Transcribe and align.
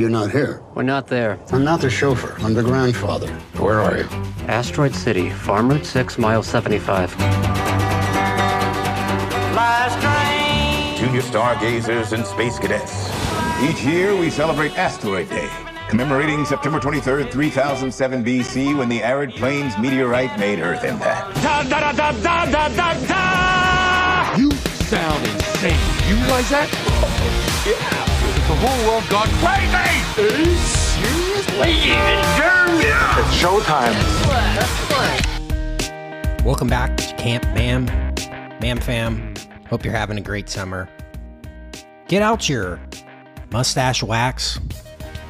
You're 0.00 0.08
not 0.08 0.30
here. 0.30 0.62
We're 0.74 0.82
not 0.82 1.08
there. 1.08 1.38
I'm 1.52 1.62
not 1.62 1.82
the 1.82 1.90
chauffeur. 1.90 2.34
I'm 2.42 2.54
the 2.54 2.62
grandfather. 2.62 3.30
Where 3.58 3.80
are 3.80 3.98
you? 3.98 4.04
Asteroid 4.48 4.94
City, 4.94 5.28
Farm 5.28 5.68
Route 5.68 5.84
6, 5.84 6.16
mile 6.16 6.42
75. 6.42 7.10
Junior 10.96 11.20
stargazers 11.20 12.14
and 12.14 12.24
space 12.24 12.58
cadets. 12.58 13.10
Each 13.62 13.84
year 13.84 14.16
we 14.16 14.30
celebrate 14.30 14.78
Asteroid 14.78 15.28
Day, 15.28 15.50
commemorating 15.90 16.46
September 16.46 16.80
23rd, 16.80 17.30
3007 17.30 18.24
BC, 18.24 18.78
when 18.78 18.88
the 18.88 19.02
arid 19.02 19.32
plains 19.32 19.76
meteorite 19.76 20.38
made 20.38 20.60
Earth 20.60 20.82
impact. 20.82 21.36
You 24.38 24.50
sound 24.50 25.26
insane. 25.26 25.78
You 26.08 26.16
realize 26.16 26.48
that? 26.48 26.70
Yeah. 27.66 28.09
The 28.60 28.66
whole 28.66 28.90
world 28.90 29.08
gone 29.08 29.26
crazy. 29.40 29.74
Are 30.20 30.38
you 30.38 30.54
serious? 30.54 31.58
Ladies 31.58 31.96
and 31.96 32.20
germs. 32.36 32.84
It's 32.84 33.34
showtime. 33.40 33.94
Welcome 36.44 36.68
back 36.68 36.94
to 36.98 37.14
Camp 37.14 37.44
Mam, 37.54 37.86
Mam 38.60 38.78
Fam. 38.78 39.32
Hope 39.70 39.82
you're 39.82 39.94
having 39.94 40.18
a 40.18 40.20
great 40.20 40.50
summer. 40.50 40.90
Get 42.08 42.20
out 42.20 42.50
your 42.50 42.78
mustache 43.50 44.02
wax, 44.02 44.60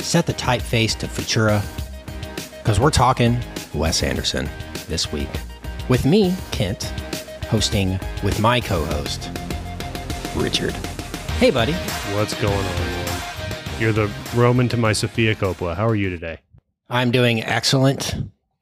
set 0.01 0.27
the 0.27 0.35
typeface 0.35 0.99
to 0.99 1.07
Futura, 1.07 1.63
because 2.59 2.81
we're 2.81 2.91
talking 2.91 3.39
Wes 3.75 4.03
Anderson 4.03 4.51
this 4.89 5.13
week. 5.13 5.31
With 5.89 6.05
me, 6.05 6.35
Kent, 6.51 6.93
hosting 7.49 8.01
with 8.25 8.41
my 8.41 8.61
co 8.61 8.85
host, 8.87 9.31
Richard. 10.35 10.75
Hey, 11.39 11.53
buddy. 11.53 11.75
What's 12.13 12.35
going 12.35 12.55
on? 12.57 13.00
You're 13.81 13.93
the 13.93 14.11
Roman 14.37 14.69
to 14.69 14.77
my 14.77 14.93
Sofia 14.93 15.35
Coppola. 15.35 15.75
How 15.75 15.89
are 15.89 15.95
you 15.97 16.11
today? 16.11 16.39
I'm 16.91 17.11
doing 17.11 17.43
excellent, 17.43 18.15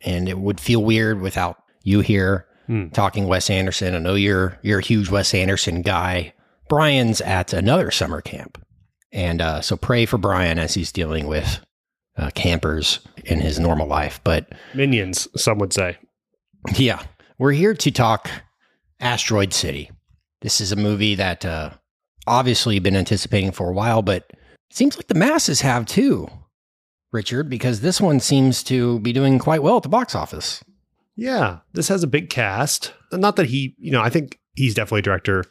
and 0.02 0.28
it 0.28 0.38
would 0.38 0.60
feel 0.60 0.84
weird 0.84 1.20
without 1.20 1.56
you 1.82 2.00
here 2.00 2.44
Hmm. 2.68 2.88
talking 2.90 3.26
Wes 3.26 3.48
Anderson. 3.50 3.94
I 3.94 3.98
know 3.98 4.14
you're 4.14 4.58
you're 4.62 4.78
a 4.80 4.84
huge 4.84 5.08
Wes 5.10 5.32
Anderson 5.34 5.80
guy. 5.82 6.34
Brian's 6.68 7.20
at 7.22 7.52
another 7.54 7.90
summer 7.90 8.20
camp, 8.20 8.62
and 9.10 9.40
uh, 9.40 9.60
so 9.62 9.74
pray 9.76 10.04
for 10.06 10.18
Brian 10.18 10.58
as 10.58 10.74
he's 10.74 10.92
dealing 10.92 11.26
with 11.26 11.60
uh, 12.18 12.28
campers 12.34 13.00
in 13.24 13.40
his 13.40 13.58
normal 13.58 13.86
life. 13.88 14.20
But 14.22 14.52
Minions, 14.74 15.26
some 15.34 15.58
would 15.58 15.72
say. 15.72 15.96
yeah, 16.76 17.02
we're 17.38 17.52
here 17.52 17.72
to 17.74 17.90
talk 17.90 18.30
Asteroid 19.00 19.52
City. 19.54 19.90
This 20.42 20.60
is 20.60 20.70
a 20.70 20.76
movie 20.76 21.14
that 21.14 21.44
uh, 21.46 21.70
obviously 22.26 22.78
been 22.80 22.96
anticipating 22.96 23.50
for 23.50 23.70
a 23.70 23.74
while, 23.74 24.02
but 24.02 24.30
seems 24.70 24.96
like 24.96 25.08
the 25.08 25.14
masses 25.14 25.60
have 25.60 25.86
too, 25.86 26.28
Richard, 27.12 27.48
because 27.48 27.80
this 27.80 28.00
one 28.00 28.20
seems 28.20 28.62
to 28.64 29.00
be 29.00 29.12
doing 29.12 29.38
quite 29.38 29.62
well 29.62 29.76
at 29.76 29.82
the 29.82 29.88
box 29.88 30.14
office. 30.14 30.62
Yeah, 31.16 31.58
this 31.72 31.88
has 31.88 32.02
a 32.02 32.08
big 32.08 32.30
cast. 32.30 32.92
Not 33.12 33.36
that 33.36 33.46
he, 33.46 33.74
you 33.78 33.90
know, 33.90 34.02
I 34.02 34.10
think 34.10 34.38
he's 34.54 34.74
definitely 34.74 35.00
a 35.00 35.02
director 35.02 35.44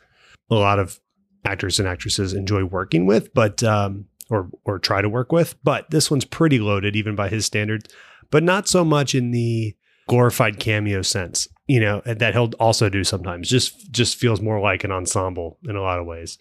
a 0.49 0.55
lot 0.55 0.79
of 0.79 0.99
actors 1.45 1.79
and 1.79 1.87
actresses 1.87 2.33
enjoy 2.33 2.63
working 2.63 3.05
with, 3.05 3.33
but 3.33 3.63
um 3.63 4.05
or 4.29 4.49
or 4.65 4.79
try 4.79 5.01
to 5.01 5.09
work 5.09 5.31
with, 5.31 5.55
but 5.63 5.89
this 5.89 6.11
one's 6.11 6.25
pretty 6.25 6.59
loaded 6.59 6.95
even 6.95 7.15
by 7.15 7.29
his 7.29 7.45
standards, 7.45 7.93
but 8.29 8.43
not 8.43 8.67
so 8.67 8.83
much 8.83 9.15
in 9.15 9.31
the 9.31 9.75
glorified 10.07 10.59
cameo 10.59 11.01
sense, 11.01 11.47
you 11.67 11.79
know, 11.79 12.01
that 12.05 12.33
he'll 12.33 12.51
also 12.59 12.89
do 12.89 13.03
sometimes. 13.03 13.49
Just 13.49 13.91
just 13.91 14.17
feels 14.17 14.41
more 14.41 14.59
like 14.59 14.83
an 14.83 14.91
ensemble 14.91 15.57
in 15.63 15.75
a 15.75 15.81
lot 15.81 15.99
of 15.99 16.05
ways. 16.05 16.37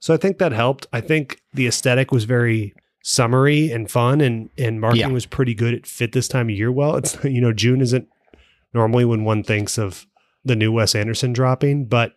So 0.00 0.14
I 0.14 0.16
think 0.16 0.38
that 0.38 0.52
helped. 0.52 0.86
I 0.92 1.00
think 1.00 1.40
the 1.52 1.66
aesthetic 1.66 2.12
was 2.12 2.24
very 2.24 2.74
summery 3.02 3.70
and 3.70 3.90
fun 3.90 4.20
and 4.20 4.50
and 4.58 4.80
marketing 4.80 5.08
Yeah. 5.08 5.14
was 5.14 5.26
pretty 5.26 5.54
good. 5.54 5.74
It 5.74 5.86
fit 5.86 6.12
this 6.12 6.28
time 6.28 6.48
of 6.48 6.56
year 6.56 6.72
well. 6.72 6.96
It's 6.96 7.16
you 7.24 7.40
know, 7.40 7.52
June 7.52 7.80
isn't 7.80 8.08
normally 8.74 9.04
when 9.04 9.24
one 9.24 9.42
thinks 9.42 9.78
of 9.78 10.06
the 10.44 10.56
new 10.56 10.72
Wes 10.72 10.94
Anderson 10.94 11.32
dropping, 11.32 11.86
but 11.86 12.12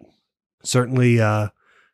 certainly 0.63 1.19
uh 1.21 1.49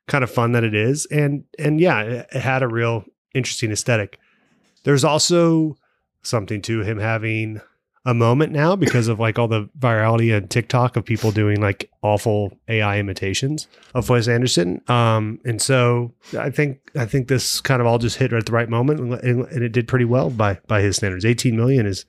kind 0.07 0.23
of 0.23 0.31
fun 0.31 0.51
that 0.53 0.63
it 0.63 0.73
is. 0.75 1.05
And 1.07 1.43
and 1.59 1.79
yeah, 1.79 2.01
it, 2.01 2.27
it 2.33 2.41
had 2.41 2.63
a 2.63 2.67
real 2.67 3.05
interesting 3.33 3.71
aesthetic. 3.71 4.19
There's 4.83 5.03
also 5.03 5.77
something 6.23 6.61
to 6.63 6.81
him 6.81 6.99
having 6.99 7.61
a 8.05 8.13
moment 8.13 8.51
now 8.51 8.75
because 8.75 9.07
of 9.07 9.19
like 9.19 9.39
all 9.39 9.47
the 9.47 9.67
virality 9.79 10.35
and 10.35 10.49
TikTok 10.49 10.95
of 10.95 11.03
people 11.03 11.31
doing 11.31 11.59
like 11.59 11.89
awful 12.03 12.55
AI 12.67 12.99
imitations 12.99 13.67
of 13.95 14.09
Wes 14.09 14.27
Anderson. 14.27 14.81
Um, 14.87 15.39
and 15.43 15.59
so 15.61 16.13
I 16.37 16.51
think 16.51 16.79
I 16.95 17.05
think 17.05 17.27
this 17.27 17.59
kind 17.61 17.81
of 17.81 17.87
all 17.87 17.97
just 17.97 18.17
hit 18.17 18.31
at 18.31 18.45
the 18.45 18.51
right 18.51 18.69
moment, 18.69 18.99
and, 18.99 19.45
and, 19.45 19.63
it 19.63 19.71
did 19.71 19.87
pretty 19.87 20.05
well 20.05 20.29
by 20.29 20.59
by 20.67 20.81
his 20.81 20.97
standards. 20.97 21.25
18 21.25 21.55
million 21.55 21.85
is 21.85 22.05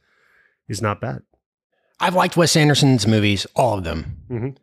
is 0.69 0.83
not 0.83 1.01
bad. 1.01 1.23
I've 1.99 2.15
liked 2.15 2.37
Wes 2.37 2.57
Anderson's 2.57 3.07
movies, 3.07 3.47
all 3.57 3.79
of 3.79 3.85
them. 3.85 4.17
Mhm. 4.31 4.57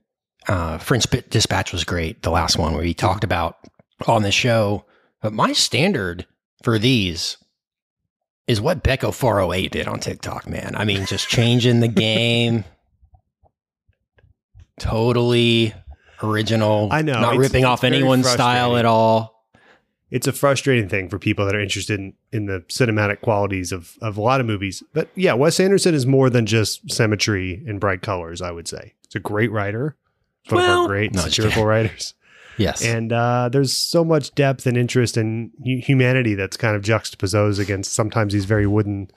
Uh, 0.47 0.77
French 0.77 1.05
Dispatch 1.29 1.71
was 1.71 1.83
great, 1.83 2.21
the 2.21 2.29
last 2.29 2.57
one 2.57 2.73
where 2.73 2.83
he 2.83 2.93
talked 2.93 3.23
about 3.23 3.57
on 4.07 4.21
the 4.21 4.31
show. 4.31 4.85
But 5.21 5.33
my 5.33 5.53
standard 5.53 6.27
for 6.61 6.77
these 6.77 7.37
is 8.47 8.59
what 8.59 8.83
Becco 8.83 9.13
408 9.13 9.71
did 9.71 9.87
on 9.87 9.99
TikTok, 9.99 10.47
man. 10.47 10.75
I 10.75 10.85
mean, 10.85 11.05
just 11.05 11.27
changing 11.29 11.79
the 11.79 11.87
game. 11.87 12.65
Totally 14.79 15.73
original. 16.21 16.89
I 16.91 17.01
know, 17.01 17.19
Not 17.21 17.37
ripping 17.37 17.65
off 17.65 17.83
anyone's 17.83 18.27
style 18.29 18.75
at 18.77 18.85
all. 18.85 19.45
it's 20.09 20.27
a 20.27 20.31
frustrating 20.33 20.89
thing 20.89 21.09
for 21.09 21.19
people 21.19 21.45
that 21.45 21.55
are 21.55 21.59
interested 21.59 21.99
in, 21.99 22.13
in 22.31 22.45
the 22.47 22.61
cinematic 22.69 23.21
qualities 23.21 23.71
of, 23.71 23.97
of 24.01 24.17
a 24.17 24.21
lot 24.21 24.39
of 24.39 24.45
movies. 24.45 24.83
But 24.93 25.09
yeah, 25.15 25.33
Wes 25.33 25.59
Anderson 25.59 25.93
is 25.93 26.05
more 26.05 26.29
than 26.29 26.45
just 26.45 26.91
symmetry 26.91 27.63
and 27.67 27.79
bright 27.79 28.01
colors, 28.01 28.41
I 28.41 28.51
would 28.51 28.67
say. 28.67 28.93
He's 29.07 29.15
a 29.15 29.19
great 29.19 29.51
writer, 29.51 29.95
of 30.47 30.53
Well, 30.53 30.81
our 30.81 30.87
great 30.87 31.13
no, 31.13 31.21
satirical 31.21 31.65
writers. 31.65 32.13
Yes. 32.57 32.83
And 32.83 33.11
uh, 33.11 33.49
there's 33.51 33.75
so 33.75 34.03
much 34.03 34.33
depth 34.35 34.65
and 34.65 34.77
interest 34.77 35.17
and 35.17 35.51
hu- 35.63 35.79
humanity 35.79 36.35
that's 36.35 36.57
kind 36.57 36.75
of 36.75 36.83
juxtaposed 36.83 37.59
against 37.59 37.93
sometimes 37.93 38.33
these 38.33 38.45
very 38.45 38.67
wooden 38.67 39.09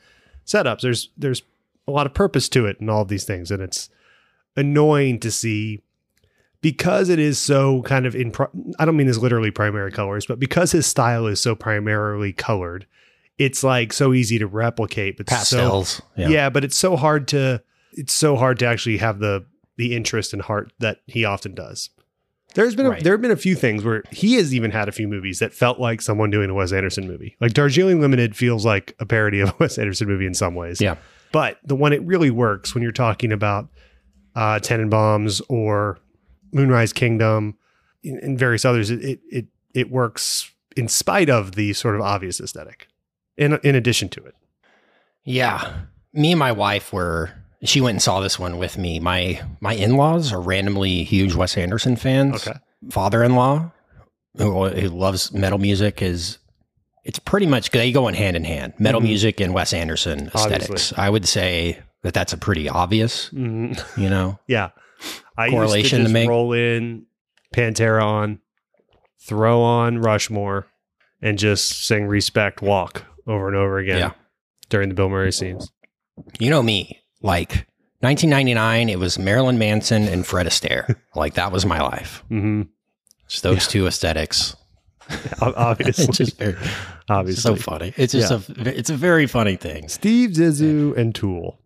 setups. 0.47 0.81
There's 0.81 1.11
there's 1.17 1.43
a 1.87 1.91
lot 1.91 2.07
of 2.07 2.15
purpose 2.15 2.49
to 2.51 2.67
it 2.67 2.81
and 2.81 2.91
all 2.91 3.03
of 3.03 3.09
these 3.09 3.25
things, 3.25 3.51
and 3.51 3.63
it's 3.63 3.91
annoying 4.57 5.21
to 5.21 5.31
see 5.31 5.83
because 6.63 7.09
it 7.09 7.19
is 7.19 7.39
so 7.39 7.83
kind 7.83 8.07
of 8.07 8.17
in. 8.17 8.33
I 8.79 8.85
don't 8.85 8.97
mean 8.97 9.07
this 9.07 9.19
literally 9.19 9.51
primary 9.51 9.93
colors, 9.93 10.27
but 10.27 10.41
because 10.41 10.73
his 10.73 10.87
style 10.87 11.27
is 11.27 11.41
so 11.41 11.55
primarily 11.55 12.33
colored, 12.33 12.87
it's 13.39 13.63
like 13.63 13.93
so 13.93 14.13
easy 14.13 14.39
to 14.39 14.47
replicate. 14.47 15.17
But 15.17 15.29
so 15.29 15.37
Pastels. 15.37 16.03
yeah. 16.17 16.51
but 16.51 16.65
it's 16.65 16.77
so 16.77 16.97
hard 16.97 17.29
to 17.29 17.63
it's 17.93 18.13
so 18.13 18.37
hard 18.37 18.59
to 18.61 18.67
actually 18.67 18.99
have 18.99 19.19
the 19.19 19.45
the 19.77 19.95
interest 19.95 20.33
and 20.33 20.43
heart 20.43 20.73
that 20.79 21.01
he 21.07 21.25
often 21.25 21.55
does. 21.55 21.91
There's 22.57 22.75
been 22.75 22.87
a, 22.87 22.91
Right. 22.91 23.05
there 23.05 23.13
have 23.13 23.21
been 23.23 23.31
a 23.31 23.37
few 23.37 23.55
things 23.55 23.85
where 23.85 24.03
he 24.11 24.35
has 24.35 24.53
even 24.55 24.71
had 24.73 24.89
a 24.89 24.93
few 24.93 25.07
movies 25.07 25.39
that 25.39 25.53
felt 25.55 25.79
like 25.79 26.03
someone 26.03 26.31
doing 26.31 26.51
a 26.51 26.55
Wes 26.55 26.73
Anderson 26.73 27.07
movie. 27.07 27.37
Like 27.41 27.53
Darjeeling 27.53 28.01
Limited 28.01 28.35
feels 28.37 28.67
like 28.67 28.95
a 28.99 29.07
parody 29.07 29.41
of 29.41 29.51
a 29.51 29.55
Wes 29.61 29.79
Anderson 29.79 30.09
movie 30.09 30.27
in 30.27 30.35
some 30.35 30.55
ways. 30.55 30.81
Yeah. 30.81 30.97
But 31.33 31.59
the 31.65 31.77
one 31.77 31.93
it 31.93 32.03
really 32.03 32.31
works 32.31 32.75
when 32.75 32.83
you're 32.83 32.93
talking 32.93 33.31
about 33.33 33.69
uh 34.35 34.59
Tenenbaums 34.61 35.41
or 35.49 35.99
Moonrise 36.53 36.93
Kingdom 36.93 37.57
and, 38.05 38.19
and 38.23 38.39
various 38.39 38.65
others, 38.65 38.91
it, 38.91 39.03
it 39.03 39.21
it 39.31 39.47
it 39.75 39.91
works 39.91 40.51
in 40.77 40.89
spite 40.89 41.29
of 41.31 41.53
the 41.57 41.73
sort 41.73 41.95
of 41.95 42.01
obvious 42.01 42.41
aesthetic. 42.41 42.89
In 43.37 43.59
in 43.63 43.75
addition 43.75 44.09
to 44.11 44.25
it. 44.25 44.35
Yeah. 45.25 45.75
Me 46.13 46.33
and 46.33 46.39
my 46.39 46.53
wife 46.53 46.93
were 46.93 47.31
she 47.65 47.81
went 47.81 47.95
and 47.97 48.03
saw 48.03 48.21
this 48.21 48.39
one 48.39 48.59
with 48.59 48.77
me. 48.79 48.99
My 49.01 49.41
my 49.61 49.75
in-laws 49.75 50.33
are 50.33 50.41
randomly 50.41 51.05
huge 51.05 51.35
Wes 51.35 51.57
Anderson 51.57 51.97
fans. 51.97 52.47
Okay. 52.47 52.59
Father-in-law 52.91 53.73
who, 54.37 54.69
who 54.69 54.89
loves 54.91 55.33
metal 55.33 55.59
music 55.59 56.03
is 56.03 56.39
it's 57.05 57.19
pretty 57.19 57.47
much 57.47 57.71
they 57.71 57.91
go 57.93 58.07
in 58.09 58.15
hand 58.15 58.37
in 58.37 58.45
hand. 58.45 58.75
Metal 58.79 59.01
Mhm. 59.01 59.05
music 59.05 59.41
and 59.41 59.55
Wes 59.55 59.73
Anderson 59.73 60.27
aesthetics. 60.35 60.65
Obviously. 60.93 60.99
I 60.99 61.09
would 61.11 61.27
say 61.27 61.79
that 62.03 62.13
that's 62.15 62.33
a 62.33 62.37
pretty 62.37 62.69
obvious, 62.69 63.31
Mhm. 63.31 63.81
you 63.97 64.11
know. 64.11 64.39
Yeah. 64.47 64.71
I 65.39 65.51
Correlation 65.51 65.79
used 65.79 65.91
to 65.91 65.97
to, 65.97 66.03
just 66.05 66.13
make. 66.13 66.29
roll 66.29 66.53
in 66.53 67.07
Pantera 67.55 68.03
on, 68.03 68.41
throw 69.27 69.63
on 69.63 69.99
Rushmore, 70.01 70.67
and 71.23 71.39
just 71.39 71.87
sing 71.87 72.07
Respect 72.07 72.61
Walk 72.63 73.05
over 73.27 73.49
and 73.49 73.57
over 73.57 73.79
again 73.79 73.99
Yeah. 73.99 74.11
during 74.69 74.89
the 74.91 74.95
Bill 74.95 75.09
Murray 75.09 75.33
scenes. 75.33 75.71
You 76.39 76.51
know 76.51 76.63
me. 76.63 77.01
Like 77.27 77.67
1999 78.01 78.89
it 78.89 78.99
was 78.99 79.19
Marilyn 79.19 79.59
Manson 79.59 80.07
and 80.09 80.25
Fred 80.27 80.47
Astaire. 80.47 80.97
like 81.15 81.35
that 81.35 81.51
was 81.53 81.67
my 81.67 81.81
life. 81.81 82.23
hmm 82.29 82.63
Just 83.29 83.43
those 83.43 83.67
two 83.67 83.87
aesthetics. 83.87 84.55
Obviously. 85.41 86.05
it's 86.05 86.17
just 86.19 86.39
very, 86.39 86.57
Obviously. 87.09 87.43
so 87.43 87.57
funny. 87.57 87.93
It's 87.97 88.13
just 88.13 88.31
a 88.31 88.43
it's 88.79 88.91
a 88.91 88.97
very 88.97 89.27
funny 89.27 89.57
thing. 89.57 89.89
Steve 89.89 90.31
Zissou 90.31 90.97
and 90.97 91.15
Tool. 91.15 91.59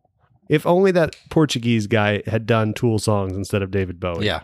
If 0.49 0.67
only 0.67 0.91
that 0.93 1.15
Portuguese 1.31 1.87
guy 1.87 2.23
had 2.27 2.45
done 2.47 2.75
Tool 2.75 2.99
songs 2.99 3.37
instead 3.37 3.63
of 3.63 3.71
David 3.71 4.01
Bowie. 4.01 4.27
Yeah. 4.27 4.43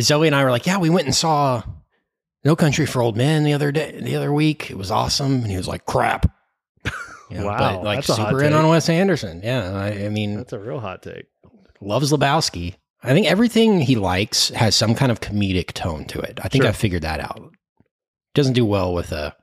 Zoe 0.00 0.26
and 0.26 0.36
I 0.36 0.44
were 0.44 0.50
like, 0.50 0.66
yeah, 0.66 0.78
we 0.78 0.90
went 0.90 1.06
and 1.06 1.14
saw 1.14 1.62
No 2.44 2.54
Country 2.56 2.84
for 2.86 3.00
Old 3.00 3.16
Men 3.16 3.44
the 3.44 3.52
other 3.54 3.72
day, 3.72 3.98
the 4.00 4.16
other 4.16 4.32
week. 4.32 4.70
It 4.70 4.76
was 4.76 4.90
awesome. 4.90 5.36
And 5.42 5.46
he 5.50 5.56
was 5.56 5.68
like, 5.68 5.84
crap. 5.86 6.30
You 7.30 7.38
know, 7.38 7.46
Wow, 7.46 7.58
but 7.58 7.84
like 7.84 7.96
that's 7.98 8.08
a 8.10 8.14
hot 8.14 8.30
super 8.30 8.44
in 8.44 8.52
on 8.52 8.68
Wes 8.68 8.88
Anderson. 8.88 9.40
Yeah, 9.42 9.72
I, 9.72 10.04
I 10.04 10.08
mean, 10.08 10.36
That's 10.36 10.52
a 10.52 10.58
real 10.58 10.80
hot 10.80 11.02
take. 11.02 11.26
loves 11.80 12.12
Lebowski. 12.12 12.74
I 13.02 13.12
think 13.12 13.26
everything 13.26 13.80
he 13.80 13.96
likes 13.96 14.48
has 14.50 14.74
some 14.74 14.94
kind 14.94 15.12
of 15.12 15.20
comedic 15.20 15.72
tone 15.72 16.04
to 16.06 16.20
it. 16.20 16.38
I 16.42 16.48
think 16.48 16.62
Sure. 16.64 16.70
I 16.70 16.72
figured 16.72 17.02
that 17.02 17.20
out. 17.20 17.52
Doesn't 18.34 18.54
do 18.54 18.64
well 18.64 18.94
with 18.94 19.12
a 19.12 19.34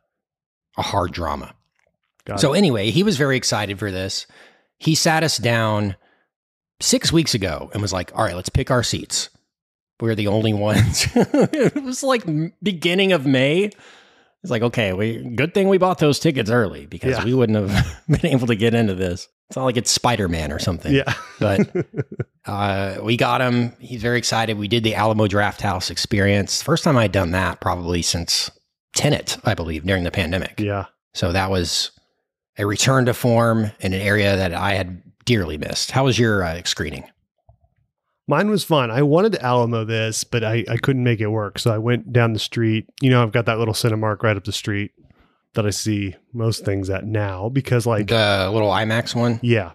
a 0.77 0.81
hard 0.81 1.11
drama. 1.11 1.53
Got 2.25 2.39
so 2.39 2.53
it. 2.53 2.57
anyway, 2.57 2.89
he 2.89 3.03
was 3.03 3.17
very 3.17 3.37
excited 3.37 3.77
for 3.79 3.91
this. 3.91 4.27
He 4.79 4.95
sat 4.95 5.23
us 5.23 5.37
down 5.37 5.95
six 6.79 7.11
weeks 7.11 7.33
ago 7.33 7.69
and 7.73 7.81
was 7.81 7.93
like, 7.93 8.11
"All 8.15 8.23
right, 8.23 8.35
let's 8.35 8.49
pick 8.49 8.71
our 8.71 8.83
seats." 8.83 9.29
We're 9.99 10.15
the 10.15 10.27
only 10.27 10.53
ones. 10.53 11.07
it 11.15 11.83
was 11.83 12.03
like 12.03 12.23
beginning 12.61 13.11
of 13.13 13.25
May. 13.25 13.71
It's 14.43 14.51
like, 14.51 14.61
okay, 14.61 14.91
we 14.93 15.17
good 15.35 15.53
thing 15.53 15.69
we 15.69 15.77
bought 15.77 15.99
those 15.99 16.19
tickets 16.19 16.49
early 16.49 16.85
because 16.85 17.17
Yeah. 17.17 17.23
we 17.25 17.33
wouldn't 17.33 17.57
have 17.69 18.01
been 18.09 18.25
able 18.25 18.47
to 18.47 18.55
get 18.55 18.73
into 18.73 18.93
this. 18.93 19.27
It's 19.49 19.55
not 19.57 19.63
like 19.65 19.77
it's 19.77 19.89
Spider 19.91 20.27
Man 20.27 20.51
or 20.51 20.59
something. 20.59 20.93
yeah. 20.93 21.13
But 21.39 21.73
uh, 22.45 22.97
we 23.01 23.15
got 23.17 23.41
him. 23.41 23.73
He's 23.79 24.01
very 24.01 24.17
excited. 24.17 24.57
We 24.57 24.67
did 24.67 24.83
the 24.83 24.95
Alamo 24.95 25.27
Drafthouse 25.27 25.89
experience. 25.89 26.61
First 26.61 26.83
time 26.83 26.97
I'd 26.97 27.11
done 27.11 27.31
that 27.31 27.61
probably 27.61 28.01
since 28.01 28.51
Tenet, 28.95 29.37
I 29.45 29.53
believe, 29.53 29.85
during 29.85 30.03
the 30.03 30.11
pandemic. 30.11 30.59
yeah. 30.59 30.85
So 31.13 31.31
that 31.31 31.49
was 31.51 31.91
a 32.57 32.65
return 32.65 33.05
to 33.05 33.13
form 33.13 33.71
in 33.79 33.93
an 33.93 34.01
area 34.01 34.35
that 34.35 34.53
I 34.53 34.73
had 34.73 35.01
dearly 35.25 35.57
missed. 35.57 35.91
How 35.91 36.03
was 36.05 36.17
your 36.19 36.43
uh, 36.43 36.61
screening? 36.65 37.03
Mine 38.27 38.49
was 38.49 38.63
fun. 38.63 38.89
I 38.89 39.01
wanted 39.01 39.33
to 39.33 39.43
Alamo 39.43 39.83
this, 39.83 40.23
but 40.23 40.43
I, 40.43 40.63
I 40.69 40.77
couldn't 40.77 41.03
make 41.03 41.19
it 41.19 41.27
work. 41.27 41.59
So 41.59 41.73
I 41.73 41.77
went 41.77 42.13
down 42.13 42.33
the 42.33 42.39
street. 42.39 42.87
You 43.01 43.09
know, 43.09 43.21
I've 43.21 43.33
got 43.33 43.45
that 43.47 43.59
little 43.59 43.73
Cinemark 43.73 44.23
right 44.23 44.37
up 44.37 44.45
the 44.45 44.53
street 44.53 44.91
that 45.55 45.65
I 45.65 45.71
see 45.71 46.15
most 46.31 46.63
things 46.63 46.89
at 46.89 47.05
now 47.05 47.49
because, 47.49 47.85
like, 47.85 48.07
the 48.07 48.49
little 48.51 48.69
IMAX 48.69 49.13
one? 49.13 49.39
yeah. 49.43 49.73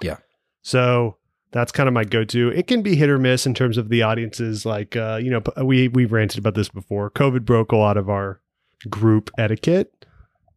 Yeah. 0.00 0.18
So 0.62 1.16
that's 1.50 1.72
kind 1.72 1.88
of 1.88 1.92
my 1.92 2.04
go 2.04 2.24
to. 2.24 2.50
It 2.50 2.66
can 2.66 2.82
be 2.82 2.94
hit 2.94 3.08
or 3.08 3.18
miss 3.18 3.46
in 3.46 3.54
terms 3.54 3.78
of 3.78 3.88
the 3.88 4.02
audiences. 4.02 4.64
Like, 4.64 4.96
uh, 4.96 5.18
you 5.20 5.30
know, 5.30 5.42
we, 5.64 5.88
we've 5.88 6.12
ranted 6.12 6.38
about 6.38 6.54
this 6.54 6.68
before. 6.68 7.10
COVID 7.10 7.44
broke 7.44 7.72
a 7.72 7.76
lot 7.76 7.96
of 7.96 8.08
our 8.08 8.40
group 8.88 9.30
etiquette. 9.38 10.06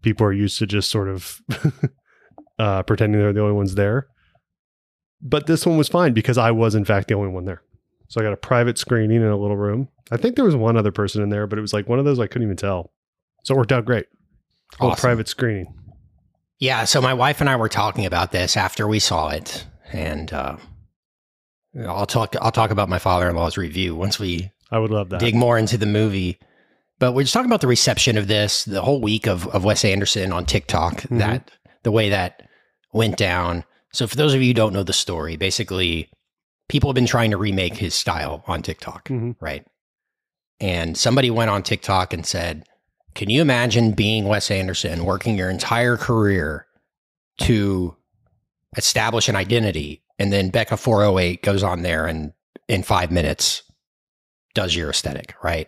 People 0.02 0.28
are 0.28 0.34
used 0.34 0.60
to 0.60 0.68
just 0.68 0.92
sort 0.92 1.08
of 1.08 1.42
uh, 2.60 2.84
pretending 2.84 3.20
they're 3.20 3.34
the 3.34 3.42
only 3.42 3.54
ones 3.54 3.76
there. 3.76 4.08
But 5.22 5.46
this 5.48 5.66
one 5.66 5.78
was 5.78 5.88
fine 5.88 6.14
because 6.14 6.38
I 6.38 6.52
was, 6.52 6.74
in 6.76 6.86
fact, 6.86 7.08
the 7.08 7.14
only 7.16 7.30
one 7.30 7.46
there. 7.46 7.62
So 8.08 8.20
I 8.20 8.24
got 8.24 8.34
a 8.34 8.38
private 8.38 8.78
screening 8.78 9.18
in 9.22 9.28
a 9.28 9.38
little 9.38 9.56
room. 9.58 9.88
I 10.12 10.18
think 10.18 10.36
there 10.36 10.46
was 10.46 10.56
one 10.56 10.76
other 10.78 10.92
person 10.92 11.22
in 11.24 11.30
there, 11.30 11.48
but 11.48 11.58
it 11.58 11.62
was 11.62 11.74
like 11.74 11.88
one 11.88 12.00
of 12.00 12.06
those 12.06 12.20
I 12.20 12.28
couldn't 12.28 12.44
even 12.48 12.58
tell. 12.58 12.92
So 13.44 13.54
it 13.54 13.58
worked 13.58 13.72
out 13.72 13.86
great. 13.86 14.08
Little 14.74 14.92
Awesome. 14.92 15.02
private 15.02 15.28
screening. 15.28 15.74
Yeah. 16.60 16.84
So 16.86 17.02
my 17.02 17.14
wife 17.14 17.40
and 17.42 17.50
I 17.50 17.56
were 17.56 17.70
talking 17.70 18.06
about 18.06 18.32
this 18.32 18.58
after 18.58 18.88
we 18.88 19.00
saw 19.00 19.30
it, 19.30 19.66
and 19.94 20.32
uh, 20.34 20.58
I'll 21.88 22.06
talk. 22.06 22.36
I'll 22.42 22.52
talk 22.52 22.72
about 22.72 22.90
my 22.90 23.00
father-in-law's 23.00 23.58
review 23.58 23.96
once 23.96 24.20
we 24.20 24.52
I 24.72 24.80
would 24.80 24.92
love 24.92 25.10
that. 25.10 25.20
dig 25.20 25.36
more 25.36 25.58
into 25.58 25.78
the 25.78 25.86
movie. 25.86 26.38
But 27.00 27.14
we're 27.14 27.24
just 27.24 27.34
talking 27.34 27.50
about 27.50 27.62
the 27.62 27.68
reception 27.68 28.16
of 28.18 28.28
this, 28.28 28.64
the 28.64 28.82
whole 28.82 29.02
week 29.02 29.26
of, 29.28 29.48
of 29.48 29.64
Wes 29.64 29.84
Anderson 29.84 30.32
on 30.32 30.46
TikTok, 30.46 30.98
Mm-hmm. 31.02 31.18
that 31.18 31.52
the 31.84 31.92
way 31.92 32.10
that 32.10 32.48
went 32.94 33.18
down. 33.18 33.64
So 33.94 34.08
for 34.08 34.16
those 34.16 34.34
of 34.34 34.42
you 34.42 34.48
who 34.48 34.54
don't 34.54 34.74
know 34.74 34.84
the 34.84 34.94
story, 34.94 35.36
basically 35.36 36.10
people 36.70 36.90
have 36.90 36.96
been 36.96 37.06
trying 37.06 37.32
to 37.32 37.38
remake 37.38 37.76
his 37.76 37.94
style 37.94 38.44
on 38.48 38.62
TikTok, 38.62 39.10
Mhm. 39.10 39.36
right? 39.42 39.66
And 40.60 40.98
somebody 40.98 41.30
went 41.30 41.50
on 41.50 41.64
TikTok 41.64 42.14
and 42.14 42.26
said, 42.26 42.66
Can 43.14 43.30
you 43.30 43.42
imagine 43.42 43.92
being 43.92 44.24
Wes 44.26 44.50
Anderson, 44.50 45.04
working 45.04 45.38
your 45.38 45.50
entire 45.50 45.98
career 45.98 46.66
to 47.42 47.98
establish 48.78 49.28
an 49.28 49.36
identity? 49.36 50.02
And 50.18 50.32
then 50.32 50.50
Becca 50.50 50.78
408 50.78 51.44
goes 51.44 51.62
on 51.62 51.82
there 51.82 52.06
and 52.08 52.32
in 52.70 52.84
five 52.84 53.12
minutes 53.12 53.64
does 54.54 54.76
your 54.76 54.90
aesthetic, 54.92 55.34
right? 55.44 55.68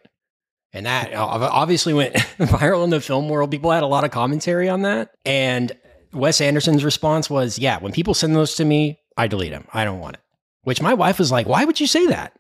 And 0.72 0.86
that 0.86 1.14
obviously 1.14 1.94
went 1.94 2.16
viral 2.40 2.86
in 2.86 2.92
the 2.92 3.02
film 3.02 3.28
world. 3.28 3.52
People 3.52 3.72
had 3.72 3.84
a 3.84 3.88
lot 3.88 4.06
of 4.06 4.12
commentary 4.12 4.70
on 4.70 4.84
that. 4.84 5.12
And 5.26 5.74
Wes 6.14 6.42
Anderson's 6.42 6.84
response 6.84 7.30
was, 7.30 7.58
Yeah, 7.60 7.80
when 7.80 7.92
people 7.92 8.14
send 8.14 8.36
those 8.36 8.56
to 8.56 8.66
me, 8.66 9.00
I 9.18 9.28
delete 9.28 9.52
them. 9.52 9.68
I 9.74 9.84
don't 9.86 10.00
want 10.00 10.16
it. 10.16 10.22
Which 10.64 10.82
my 10.82 10.94
wife 10.94 11.20
was 11.20 11.32
like, 11.32 11.48
Why 11.48 11.66
would 11.66 11.80
you 11.80 11.88
say 11.88 12.06
that? 12.08 12.34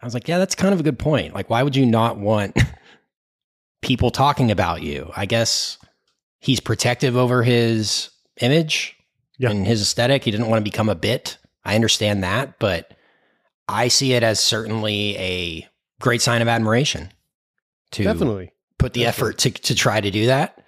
I 0.00 0.06
was 0.06 0.14
like, 0.14 0.28
Yeah, 0.28 0.38
that's 0.38 0.54
kind 0.54 0.72
of 0.74 0.80
a 0.80 0.84
good 0.84 0.98
point. 0.98 1.34
Like, 1.34 1.50
why 1.50 1.62
would 1.62 1.76
you 1.76 1.86
not 1.86 2.18
want 2.18 2.56
people 3.82 4.10
talking 4.10 4.50
about 4.50 4.82
you? 4.82 5.10
I 5.16 5.26
guess 5.26 5.78
he's 6.40 6.60
protective 6.60 7.16
over 7.16 7.42
his 7.42 8.10
image 8.40 8.96
Yeah. 9.38 9.50
and 9.50 9.66
his 9.66 9.82
aesthetic. 9.82 10.24
He 10.24 10.30
didn't 10.30 10.48
want 10.48 10.60
to 10.60 10.70
become 10.70 10.88
a 10.88 10.94
bit. 10.94 11.38
I 11.64 11.74
understand 11.74 12.24
that, 12.24 12.58
but 12.58 12.92
I 13.68 13.88
see 13.88 14.12
it 14.14 14.22
as 14.22 14.40
certainly 14.40 15.16
a 15.18 15.68
great 16.00 16.20
sign 16.20 16.42
of 16.42 16.48
admiration 16.48 17.12
to 17.92 18.02
Definitely. 18.02 18.52
put 18.78 18.92
the 18.94 19.02
Definitely. 19.04 19.28
effort 19.30 19.38
to, 19.38 19.50
to 19.50 19.74
try 19.74 20.00
to 20.00 20.10
do 20.10 20.26
that. 20.26 20.58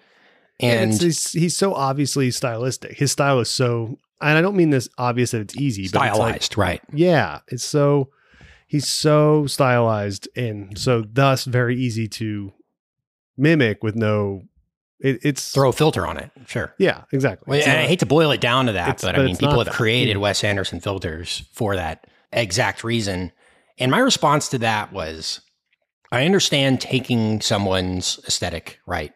And 0.61 0.73
And 0.83 0.93
it's, 0.93 1.03
he's, 1.03 1.33
he's 1.33 1.57
so 1.57 1.75
obviously 1.75 2.31
stylistic. 2.31 2.97
His 2.97 3.13
style 3.13 3.41
is 3.41 3.51
so, 3.51 3.99
and 4.21 4.39
I 4.39 4.41
don't 4.41 4.57
mean 4.57 4.71
this 4.71 4.89
obvious 4.99 5.33
that 5.33 5.41
it's 5.41 5.57
easy, 5.57 5.83
but 5.83 5.87
it's 5.87 5.95
like, 5.95 6.15
stylized, 6.15 6.59
right? 6.59 6.83
yeah, 6.93 7.41
it's 7.49 7.65
so, 7.65 8.11
he's 8.67 8.89
so 8.89 9.47
stylized 9.47 10.29
and 10.37 10.79
so 10.79 11.03
thus 11.03 11.45
very 11.45 11.77
easy 11.77 12.09
to 12.09 12.53
mimic 13.37 13.83
with 13.83 13.97
no, 13.97 14.43
it, 15.01 15.19
it's, 15.23 15.53
Throw 15.53 15.71
a 15.71 15.73
filter 15.73 16.07
on 16.07 16.17
it, 16.17 16.31
sure. 16.47 16.75
yeah, 16.79 17.03
exactly. 17.13 17.45
Well, 17.51 17.69
and 17.69 17.79
I 17.79 17.87
hate 17.87 17.99
to 17.99 18.07
boil 18.07 18.31
it 18.31 18.41
down 18.41 18.67
to 18.67 18.73
that, 18.73 19.01
but, 19.01 19.13
but 19.13 19.19
I 19.19 19.25
mean, 19.25 19.37
people 19.37 19.59
have 19.59 19.67
that, 19.67 19.75
created 19.75 20.13
yeah. 20.13 20.23
Wes 20.23 20.45
Anderson 20.45 20.81
filters 20.81 21.45
for 21.53 21.77
that 21.77 22.07
exact 22.33 22.85
reason. 22.85 23.33
And 23.77 23.91
my 23.91 23.99
response 23.99 24.49
to 24.51 24.59
that 24.59 24.93
was 24.93 25.41
I 26.13 26.25
understand 26.25 26.81
taking 26.81 27.41
someone's 27.41 28.21
aesthetic, 28.27 28.79
right? 28.87 29.13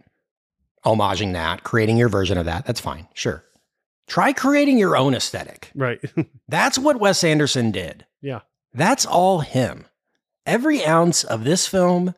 Homaging 0.85 1.33
that, 1.33 1.65
creating 1.65 1.97
your 1.97 2.09
version 2.09 2.39
of 2.39 2.47
that. 2.47 2.67
That's 2.67 2.81
fine. 2.81 3.09
Sure. 3.15 3.45
Try 4.07 4.33
creating 4.33 4.79
your 4.79 4.97
own 4.97 5.15
aesthetic. 5.15 5.71
right. 5.75 6.01
That's 6.49 6.79
what 6.79 6.99
Wes 7.01 7.23
Anderson 7.25 7.71
did. 7.71 8.07
Yeah. 8.23 8.41
That's 8.73 9.05
all 9.05 9.41
him. 9.41 9.85
Every 10.47 10.85
ounce 10.85 11.25
of 11.25 11.45
this 11.45 11.67
film, 11.67 12.15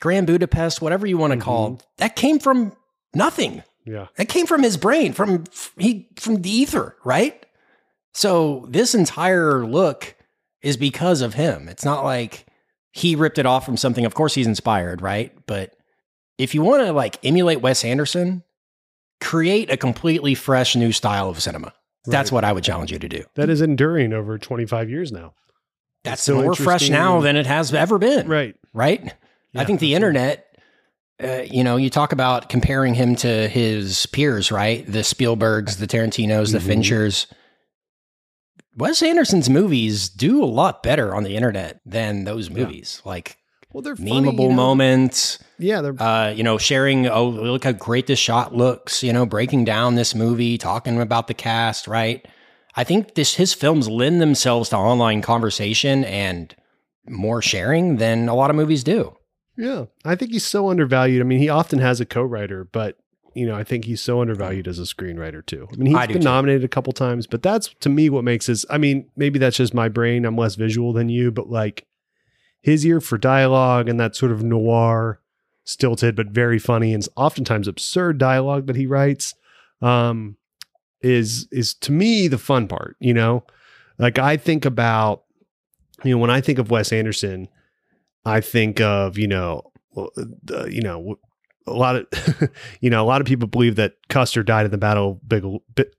Grand 0.00 0.26
Budapest, 0.26 0.82
whatever 0.82 1.06
you 1.06 1.16
want 1.16 1.32
to 1.32 1.38
call 1.38 1.74
it, 1.74 1.86
that 1.98 2.16
came 2.16 2.38
from 2.38 2.76
nothing. 3.14 3.62
yeah. 3.86 4.08
That 4.16 4.28
came 4.28 4.46
from 4.46 4.62
his 4.62 4.76
brain, 4.76 5.12
from 5.14 5.44
he 5.78 6.08
from 6.16 6.42
the 6.42 6.50
ether, 6.50 6.96
right? 7.04 7.46
So 8.12 8.66
this 8.68 8.94
entire 8.94 9.64
look 9.64 10.14
is 10.60 10.76
because 10.76 11.22
of 11.22 11.32
him. 11.34 11.66
It's 11.68 11.84
not 11.84 12.04
like 12.04 12.44
he 12.90 13.16
ripped 13.16 13.38
it 13.38 13.46
off 13.46 13.64
from 13.64 13.78
something. 13.78 14.04
Of 14.04 14.14
course, 14.14 14.34
he's 14.34 14.46
inspired, 14.46 15.00
right? 15.00 15.32
But 15.46 15.74
if 16.42 16.54
you 16.54 16.62
want 16.62 16.84
to 16.84 16.92
like 16.92 17.18
emulate 17.24 17.60
Wes 17.60 17.84
Anderson, 17.84 18.42
create 19.20 19.70
a 19.70 19.76
completely 19.76 20.34
fresh 20.34 20.74
new 20.76 20.92
style 20.92 21.28
of 21.28 21.40
cinema. 21.42 21.72
That's 22.04 22.32
what 22.32 22.42
I 22.44 22.52
would 22.52 22.64
challenge 22.64 22.90
you 22.90 22.98
to 22.98 23.08
do. 23.08 23.24
That 23.36 23.48
is 23.48 23.60
enduring 23.60 24.12
over 24.12 24.36
25 24.36 24.90
years 24.90 25.12
now. 25.12 25.34
That's 26.02 26.22
still 26.22 26.42
more 26.42 26.56
fresh 26.56 26.90
now 26.90 27.20
than 27.20 27.36
it 27.36 27.46
has 27.46 27.72
ever 27.72 27.96
been, 27.98 28.26
Right. 28.26 28.56
right? 28.74 29.14
I 29.54 29.64
think 29.64 29.78
the 29.78 29.94
internet, 29.94 30.58
uh, 31.22 31.42
you 31.48 31.62
know, 31.62 31.76
you 31.76 31.90
talk 31.90 32.10
about 32.12 32.48
comparing 32.48 32.94
him 32.94 33.14
to 33.16 33.46
his 33.48 34.06
peers, 34.06 34.50
right? 34.50 34.84
The 34.84 35.00
Spielbergs, 35.00 35.76
the 35.78 35.86
Tarantinos, 35.86 36.50
the 36.50 36.58
Mhm. 36.58 36.82
Finchers. 36.82 37.26
Wes 38.76 39.02
Anderson's 39.02 39.50
movies 39.50 40.08
do 40.08 40.42
a 40.42 40.46
lot 40.46 40.82
better 40.82 41.14
on 41.14 41.22
the 41.24 41.36
internet 41.36 41.80
than 41.84 42.24
those 42.24 42.50
movies. 42.50 43.02
Like 43.04 43.36
Well, 43.72 43.82
they're 43.82 43.96
funny, 43.96 44.10
memeable 44.10 44.42
you 44.44 44.48
know? 44.50 44.54
moments, 44.54 45.38
Yeah, 45.58 45.80
they're 45.80 46.02
uh, 46.02 46.30
you 46.30 46.42
know, 46.42 46.58
sharing, 46.58 47.06
oh, 47.06 47.28
look 47.28 47.64
how 47.64 47.72
great 47.72 48.06
this 48.06 48.18
shot 48.18 48.54
looks, 48.54 49.02
you 49.02 49.12
know, 49.12 49.24
breaking 49.26 49.64
down 49.64 49.94
this 49.94 50.14
movie, 50.14 50.58
talking 50.58 51.00
about 51.00 51.26
the 51.26 51.34
cast, 51.34 51.86
right? 51.88 52.26
I 52.76 52.84
think 52.84 53.14
this 53.14 53.34
his 53.34 53.54
films 53.54 53.88
lend 53.88 54.20
themselves 54.20 54.70
to 54.70 54.76
online 54.76 55.22
conversation 55.22 56.04
and 56.04 56.54
more 57.08 57.42
sharing 57.42 57.96
than 57.96 58.28
a 58.28 58.34
lot 58.34 58.50
of 58.50 58.56
movies 58.56 58.82
do. 58.84 59.16
Yeah, 59.56 59.86
I 60.04 60.14
think 60.16 60.32
he's 60.32 60.46
so 60.46 60.70
undervalued. 60.70 61.20
I 61.20 61.24
mean, 61.24 61.38
he 61.38 61.48
often 61.50 61.78
has 61.80 62.00
a 62.00 62.06
co-writer, 62.06 62.64
but 62.64 62.96
you 63.34 63.46
know, 63.46 63.54
I 63.54 63.64
think 63.64 63.84
he's 63.84 64.00
so 64.00 64.20
undervalued 64.20 64.68
as 64.68 64.78
a 64.78 64.82
screenwriter 64.82 65.44
too. 65.44 65.68
I 65.72 65.76
mean, 65.76 65.86
he's 65.88 65.96
I 65.96 66.06
been 66.06 66.18
too. 66.20 66.24
nominated 66.24 66.64
a 66.64 66.68
couple 66.68 66.92
times, 66.92 67.26
but 67.26 67.42
that's 67.42 67.68
to 67.80 67.88
me 67.88 68.08
what 68.10 68.24
makes 68.24 68.46
his. 68.46 68.64
I 68.70 68.78
mean, 68.78 69.08
maybe 69.16 69.38
that's 69.38 69.56
just 69.56 69.74
my 69.74 69.88
brain. 69.88 70.24
I'm 70.24 70.36
less 70.36 70.54
visual 70.54 70.92
than 70.92 71.08
you, 71.08 71.30
but 71.30 71.48
like 71.50 71.86
his 72.62 72.86
ear 72.86 73.00
for 73.00 73.18
dialogue 73.18 73.88
and 73.88 74.00
that 74.00 74.16
sort 74.16 74.32
of 74.32 74.42
noir, 74.42 75.20
stilted 75.64 76.16
but 76.16 76.28
very 76.28 76.58
funny 76.58 76.94
and 76.94 77.06
oftentimes 77.16 77.68
absurd 77.68 78.18
dialogue 78.18 78.66
that 78.66 78.76
he 78.76 78.86
writes, 78.86 79.34
um, 79.80 80.36
is 81.02 81.48
is 81.50 81.74
to 81.74 81.92
me 81.92 82.28
the 82.28 82.38
fun 82.38 82.68
part. 82.68 82.96
You 83.00 83.12
know, 83.14 83.44
like 83.98 84.18
I 84.18 84.36
think 84.36 84.64
about, 84.64 85.24
you 86.04 86.12
know, 86.12 86.18
when 86.18 86.30
I 86.30 86.40
think 86.40 86.58
of 86.58 86.70
Wes 86.70 86.92
Anderson. 86.92 87.48
I 88.24 88.40
think 88.40 88.80
of 88.80 89.18
you 89.18 89.26
know, 89.26 89.72
the, 89.94 90.68
you 90.70 90.80
know, 90.80 91.18
a 91.66 91.72
lot 91.72 91.96
of 91.96 92.50
you 92.80 92.90
know 92.90 93.02
a 93.02 93.06
lot 93.06 93.20
of 93.20 93.26
people 93.26 93.48
believe 93.48 93.76
that 93.76 93.94
Custer 94.08 94.42
died 94.42 94.64
in 94.64 94.70
the 94.70 94.78
battle 94.78 95.12
of 95.12 95.28
Big 95.28 95.44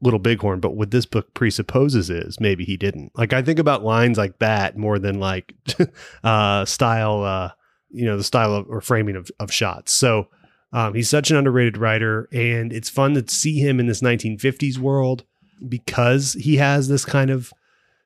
Little 0.02 0.20
Bighorn, 0.20 0.60
but 0.60 0.76
what 0.76 0.92
this 0.92 1.06
book 1.06 1.34
presupposes 1.34 2.10
is 2.10 2.40
maybe 2.40 2.66
he 2.66 2.78
didn't. 2.78 3.12
Like 3.16 3.34
I 3.34 3.42
think 3.42 3.60
about 3.60 3.84
lines 3.84 4.18
like 4.18 4.40
that 4.40 4.78
more 4.78 5.00
than 5.00 5.20
like 5.20 5.54
uh, 6.24 6.66
style, 6.66 7.24
uh, 7.24 7.52
you 7.90 8.06
know, 8.06 8.18
the 8.18 8.24
style 8.24 8.54
of 8.54 8.68
or 8.70 8.82
framing 8.82 9.16
of, 9.16 9.32
of 9.40 9.52
shots. 9.52 9.92
So 9.92 10.28
um, 10.72 10.94
he's 10.94 11.10
such 11.10 11.32
an 11.32 11.38
underrated 11.38 11.78
writer, 11.78 12.28
and 12.32 12.74
it's 12.74 12.90
fun 12.90 13.14
to 13.14 13.24
see 13.28 13.60
him 13.60 13.80
in 13.80 13.88
this 13.88 14.02
1950s 14.02 14.78
world 14.78 15.24
because 15.68 16.34
he 16.34 16.58
has 16.58 16.88
this 16.88 17.06
kind 17.06 17.30
of 17.30 17.54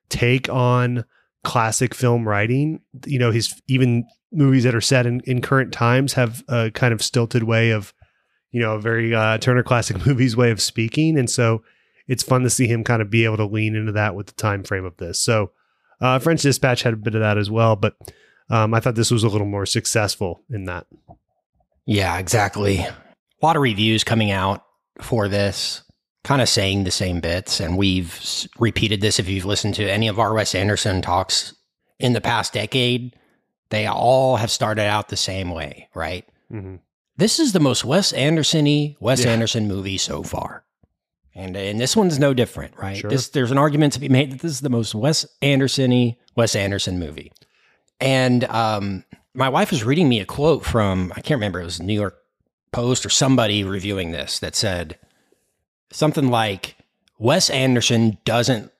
take 0.10 0.50
on 0.50 1.06
classic 1.48 1.96
film 1.96 2.27
writing. 2.27 2.82
You 3.06 3.20
know, 3.20 3.32
his 3.32 3.60
even 3.70 4.06
movies 4.34 4.66
that 4.66 4.75
are 4.75 4.82
set 4.82 5.06
in, 5.06 5.22
in 5.22 5.42
current 5.42 5.72
times 5.72 6.13
have 6.13 6.44
a 6.50 6.70
kind 6.72 6.94
of 6.94 7.01
stilted 7.01 7.44
way 7.44 7.72
of, 7.72 7.94
you 8.51 8.60
know, 8.60 8.75
a 8.75 8.82
very 8.82 9.16
uh, 9.16 9.38
Turner 9.38 9.63
Classic 9.63 9.96
Movies 10.06 10.36
way 10.36 10.51
of 10.51 10.62
speaking, 10.62 11.18
and 11.18 11.30
so 11.30 11.63
it's 12.06 12.22
fun 12.22 12.44
to 12.44 12.50
see 12.50 12.68
him 12.68 12.84
kind 12.84 13.01
of 13.01 13.10
be 13.10 13.24
able 13.24 13.38
to 13.38 13.46
lean 13.46 13.75
into 13.75 13.94
that 13.94 14.13
with 14.13 14.27
the 14.27 14.34
time 14.34 14.62
frame 14.62 14.84
of 14.84 14.98
this. 14.98 15.20
So, 15.20 15.51
uh, 16.01 16.20
French 16.20 16.42
Dispatch 16.42 16.84
had 16.84 16.94
a 16.94 16.98
bit 16.98 17.16
of 17.16 17.22
that 17.22 17.38
as 17.38 17.50
well, 17.50 17.77
but 17.77 17.96
um, 18.50 18.74
I 18.74 18.82
thought 18.82 18.96
this 18.96 19.12
was 19.12 19.24
a 19.24 19.30
little 19.30 19.48
more 19.48 19.66
successful 19.66 20.44
in 20.50 20.66
that. 20.66 20.86
Yeah, 21.86 22.18
exactly. 22.18 22.80
A 22.80 22.96
lot 23.42 23.56
of 23.56 23.62
reviews 23.62 24.04
coming 24.04 24.32
out 24.32 24.66
for 25.01 25.30
this, 25.30 25.82
kind 26.28 26.42
of 26.42 26.50
saying 26.50 26.84
the 26.84 26.92
same 26.92 27.22
bits. 27.22 27.62
And 27.62 27.78
we've 27.78 28.20
repeated 28.60 29.00
this 29.00 29.18
if 29.18 29.30
you've 29.30 29.46
listened 29.46 29.76
to 29.76 29.90
any 29.90 30.10
of 30.10 30.20
our 30.20 30.34
Wes 30.34 30.54
Anderson 30.54 31.02
talks 31.02 31.56
in 32.00 32.12
the 32.12 32.20
past 32.20 32.52
decade. 32.52 33.16
They 33.70 33.88
all 33.88 34.36
have 34.36 34.52
started 34.52 34.84
out 34.84 35.08
the 35.08 35.16
same 35.16 35.52
way, 35.52 35.88
right? 35.96 36.28
Mm-hmm. 36.52 36.76
This 37.16 37.40
is 37.40 37.54
the 37.54 37.62
most 37.62 37.86
Wes 37.86 38.12
Anderson 38.12 38.66
y 38.66 38.98
Wes 39.00 39.24
yeah. 39.24 39.32
Anderson 39.32 39.70
movie 39.70 39.98
so 39.98 40.22
far. 40.22 40.66
And, 41.34 41.56
and 41.56 41.80
this 41.80 41.96
one's 41.96 42.20
no 42.20 42.34
different, 42.34 42.76
right? 42.78 42.98
Sure. 42.98 43.10
This, 43.10 43.30
there's 43.30 43.52
an 43.52 43.58
argument 43.58 43.94
to 43.94 44.00
be 44.00 44.10
made 44.10 44.34
that 44.34 44.42
this 44.42 44.52
is 44.52 44.62
the 44.62 44.70
most 44.70 44.94
Wes 44.94 45.26
Anderson 45.42 45.92
y 45.92 46.18
Wes 46.36 46.58
Anderson 46.58 47.00
movie. 47.00 47.32
And 48.02 48.44
um, 48.46 49.06
my 49.34 49.48
wife 49.48 49.72
was 49.72 49.86
reading 49.86 50.10
me 50.10 50.20
a 50.20 50.26
quote 50.26 50.66
from 50.66 51.14
I 51.16 51.22
can't 51.22 51.38
remember 51.38 51.62
it 51.62 51.66
was 51.66 51.82
New 51.82 51.94
York 51.94 52.18
Post 52.74 53.06
or 53.06 53.10
somebody 53.10 53.64
reviewing 53.64 54.12
this 54.12 54.40
that 54.40 54.56
said 54.56 55.00
something 55.91 56.29
like 56.29 56.75
Wes 57.17 57.50
Anderson 57.50 58.17
doesn't 58.25 58.72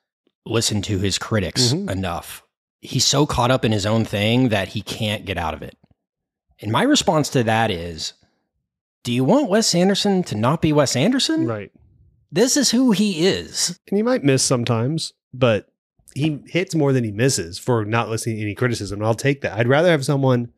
listen 0.44 0.82
to 0.82 0.98
his 0.98 1.18
critics 1.18 1.72
mm-hmm. 1.72 1.88
enough. 1.88 2.42
He's 2.80 3.04
so 3.04 3.26
caught 3.26 3.50
up 3.50 3.64
in 3.64 3.72
his 3.72 3.86
own 3.86 4.04
thing 4.04 4.50
that 4.50 4.68
he 4.68 4.82
can't 4.82 5.24
get 5.24 5.36
out 5.36 5.54
of 5.54 5.62
it. 5.62 5.76
And 6.60 6.72
my 6.72 6.82
response 6.82 7.28
to 7.30 7.42
that 7.44 7.70
is 7.70 8.14
do 9.04 9.12
you 9.12 9.24
want 9.24 9.48
Wes 9.48 9.74
Anderson 9.74 10.22
to 10.24 10.36
not 10.36 10.60
be 10.60 10.72
Wes 10.72 10.96
Anderson? 10.96 11.46
Right. 11.46 11.72
This 12.30 12.56
is 12.56 12.70
who 12.70 12.92
he 12.92 13.26
is. 13.26 13.78
And 13.88 13.96
he 13.96 14.02
might 14.02 14.24
miss 14.24 14.42
sometimes, 14.42 15.12
but 15.32 15.72
he 16.14 16.40
hits 16.46 16.74
more 16.74 16.92
than 16.92 17.04
he 17.04 17.12
misses 17.12 17.58
for 17.58 17.84
not 17.84 18.08
listening 18.08 18.36
to 18.36 18.42
any 18.42 18.54
criticism. 18.54 19.00
And 19.00 19.06
I'll 19.06 19.14
take 19.14 19.40
that. 19.42 19.58
I'd 19.58 19.68
rather 19.68 19.90
have 19.90 20.04
someone, 20.04 20.52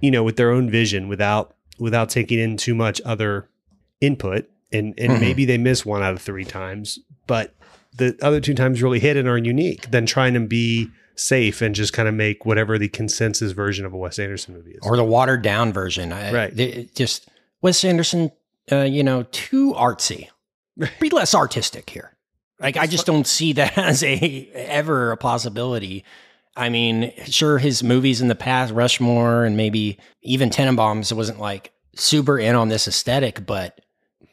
you 0.00 0.10
know, 0.10 0.22
with 0.22 0.36
their 0.36 0.50
own 0.50 0.70
vision 0.70 1.08
without 1.08 1.54
without 1.78 2.08
taking 2.08 2.38
in 2.38 2.56
too 2.56 2.74
much 2.74 3.00
other 3.04 3.48
input. 4.00 4.48
And 4.72 4.94
and 4.98 5.12
mm-hmm. 5.12 5.20
maybe 5.20 5.44
they 5.44 5.58
miss 5.58 5.84
one 5.86 6.02
out 6.02 6.14
of 6.14 6.22
three 6.22 6.44
times, 6.44 6.98
but 7.26 7.54
the 7.96 8.16
other 8.22 8.40
two 8.40 8.54
times 8.54 8.82
really 8.82 8.98
hit 8.98 9.16
and 9.16 9.28
are 9.28 9.38
unique 9.38 9.90
than 9.90 10.06
trying 10.06 10.34
to 10.34 10.40
be 10.40 10.90
safe 11.16 11.62
and 11.62 11.74
just 11.74 11.92
kind 11.92 12.08
of 12.08 12.14
make 12.14 12.44
whatever 12.44 12.76
the 12.76 12.88
consensus 12.88 13.52
version 13.52 13.86
of 13.86 13.92
a 13.92 13.96
Wes 13.96 14.18
Anderson 14.18 14.54
movie 14.54 14.72
is. 14.72 14.80
Or 14.82 14.96
the 14.96 15.04
watered 15.04 15.42
down 15.42 15.72
version. 15.72 16.10
Right. 16.10 16.92
just 16.94 17.28
Wes 17.62 17.84
Anderson, 17.84 18.32
uh, 18.70 18.82
you 18.82 19.04
know, 19.04 19.24
too 19.30 19.72
artsy. 19.74 20.28
Be 21.00 21.10
less 21.10 21.34
artistic 21.34 21.88
here. 21.88 22.16
Like 22.58 22.76
I 22.76 22.86
just 22.86 23.06
don't 23.06 23.26
see 23.26 23.52
that 23.54 23.78
as 23.78 24.02
a 24.02 24.50
ever 24.54 25.12
a 25.12 25.16
possibility. 25.16 26.04
I 26.56 26.68
mean, 26.68 27.12
sure, 27.26 27.58
his 27.58 27.82
movies 27.82 28.20
in 28.20 28.28
the 28.28 28.36
past, 28.36 28.72
Rushmore 28.72 29.44
and 29.44 29.56
maybe 29.56 29.98
even 30.22 30.50
Tenenbaums, 30.50 31.12
wasn't 31.12 31.40
like 31.40 31.72
super 31.96 32.38
in 32.38 32.54
on 32.54 32.68
this 32.68 32.86
aesthetic, 32.86 33.44
but 33.44 33.80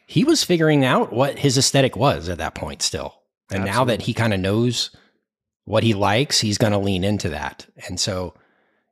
he 0.06 0.24
was 0.24 0.44
figuring 0.44 0.84
out 0.84 1.12
what 1.12 1.38
his 1.38 1.56
aesthetic 1.58 1.96
was 1.96 2.28
at 2.28 2.38
that 2.38 2.54
point 2.54 2.82
still. 2.82 3.14
And 3.50 3.62
Absolutely. 3.62 3.70
now 3.70 3.84
that 3.84 4.02
he 4.02 4.14
kind 4.14 4.34
of 4.34 4.40
knows 4.40 4.90
what 5.64 5.82
he 5.82 5.94
likes, 5.94 6.40
he's 6.40 6.58
going 6.58 6.72
to 6.72 6.78
lean 6.78 7.04
into 7.04 7.28
that. 7.30 7.66
And 7.86 7.98
so 7.98 8.34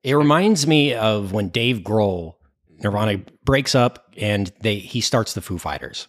it 0.03 0.15
reminds 0.15 0.67
me 0.67 0.95
of 0.95 1.33
when 1.33 1.49
Dave 1.49 1.79
Grohl, 1.79 2.35
Nirvana 2.83 3.21
breaks 3.45 3.75
up 3.75 4.13
and 4.17 4.53
they 4.61 4.77
he 4.77 5.01
starts 5.01 5.35
the 5.35 5.43
Foo 5.43 5.59
Fighters. 5.59 6.09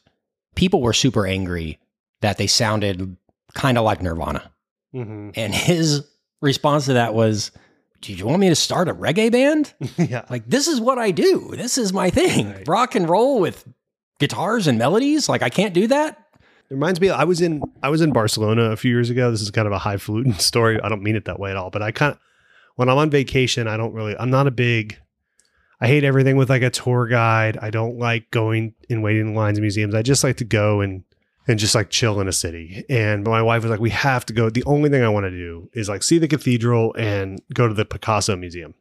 People 0.55 0.81
were 0.81 0.93
super 0.93 1.25
angry 1.25 1.79
that 2.21 2.37
they 2.37 2.47
sounded 2.47 3.17
kind 3.53 3.77
of 3.77 3.83
like 3.83 4.01
Nirvana. 4.01 4.51
Mm-hmm. 4.93 5.31
And 5.35 5.53
his 5.53 6.05
response 6.41 6.85
to 6.85 6.93
that 6.93 7.13
was, 7.13 7.51
"Do 8.01 8.13
you 8.13 8.25
want 8.25 8.39
me 8.39 8.49
to 8.49 8.55
start 8.55 8.89
a 8.89 8.93
reggae 8.93 9.31
band? 9.31 9.73
yeah. 9.97 10.25
Like, 10.29 10.47
this 10.47 10.67
is 10.67 10.79
what 10.79 10.97
I 10.97 11.11
do. 11.11 11.53
This 11.55 11.77
is 11.77 11.93
my 11.93 12.09
thing. 12.09 12.51
Right. 12.51 12.67
Rock 12.67 12.95
and 12.95 13.09
roll 13.09 13.39
with 13.39 13.65
guitars 14.21 14.67
and 14.67 14.77
melodies. 14.77 15.27
Like, 15.27 15.41
I 15.41 15.49
can't 15.49 15.73
do 15.73 15.87
that. 15.87 16.17
It 16.69 16.75
reminds 16.75 17.01
me, 17.01 17.09
I 17.09 17.25
was 17.25 17.41
in 17.41 17.61
I 17.83 17.89
was 17.89 17.99
in 17.99 18.13
Barcelona 18.13 18.71
a 18.71 18.77
few 18.77 18.91
years 18.91 19.09
ago. 19.09 19.29
This 19.29 19.41
is 19.41 19.51
kind 19.51 19.67
of 19.67 19.73
a 19.73 19.77
highfalutin 19.77 20.33
story. 20.39 20.79
I 20.81 20.87
don't 20.87 21.03
mean 21.03 21.17
it 21.17 21.25
that 21.25 21.39
way 21.39 21.51
at 21.51 21.57
all, 21.57 21.69
but 21.69 21.81
I 21.81 21.91
kind 21.91 22.13
of 22.13 22.19
when 22.75 22.87
I'm 22.87 22.97
on 22.97 23.09
vacation, 23.09 23.67
I 23.67 23.75
don't 23.75 23.93
really 23.93 24.15
I'm 24.17 24.29
not 24.29 24.47
a 24.47 24.51
big 24.51 24.97
I 25.81 25.87
hate 25.87 26.05
everything 26.05 26.37
with 26.37 26.49
like 26.49 26.61
a 26.61 26.69
tour 26.69 27.07
guide. 27.07 27.57
I 27.61 27.71
don't 27.71 27.97
like 27.97 28.31
going 28.31 28.75
and 28.89 29.03
waiting 29.03 29.27
in 29.29 29.35
lines 29.35 29.57
in 29.57 29.63
museums. 29.63 29.95
I 29.95 30.03
just 30.03 30.23
like 30.23 30.37
to 30.37 30.45
go 30.45 30.79
and 30.79 31.03
and 31.47 31.59
just 31.59 31.75
like 31.75 31.89
chill 31.89 32.21
in 32.21 32.27
a 32.27 32.31
city. 32.31 32.85
And 32.87 33.25
my 33.25 33.41
wife 33.41 33.63
was 33.63 33.71
like, 33.71 33.79
we 33.79 33.89
have 33.89 34.25
to 34.27 34.33
go. 34.33 34.49
The 34.49 34.63
only 34.65 34.89
thing 34.89 35.03
I 35.03 35.09
want 35.09 35.25
to 35.25 35.31
do 35.31 35.69
is 35.73 35.89
like 35.89 36.03
see 36.03 36.19
the 36.19 36.27
cathedral 36.27 36.93
and 36.93 37.41
go 37.53 37.67
to 37.67 37.73
the 37.73 37.83
Picasso 37.83 38.35
Museum. 38.35 38.75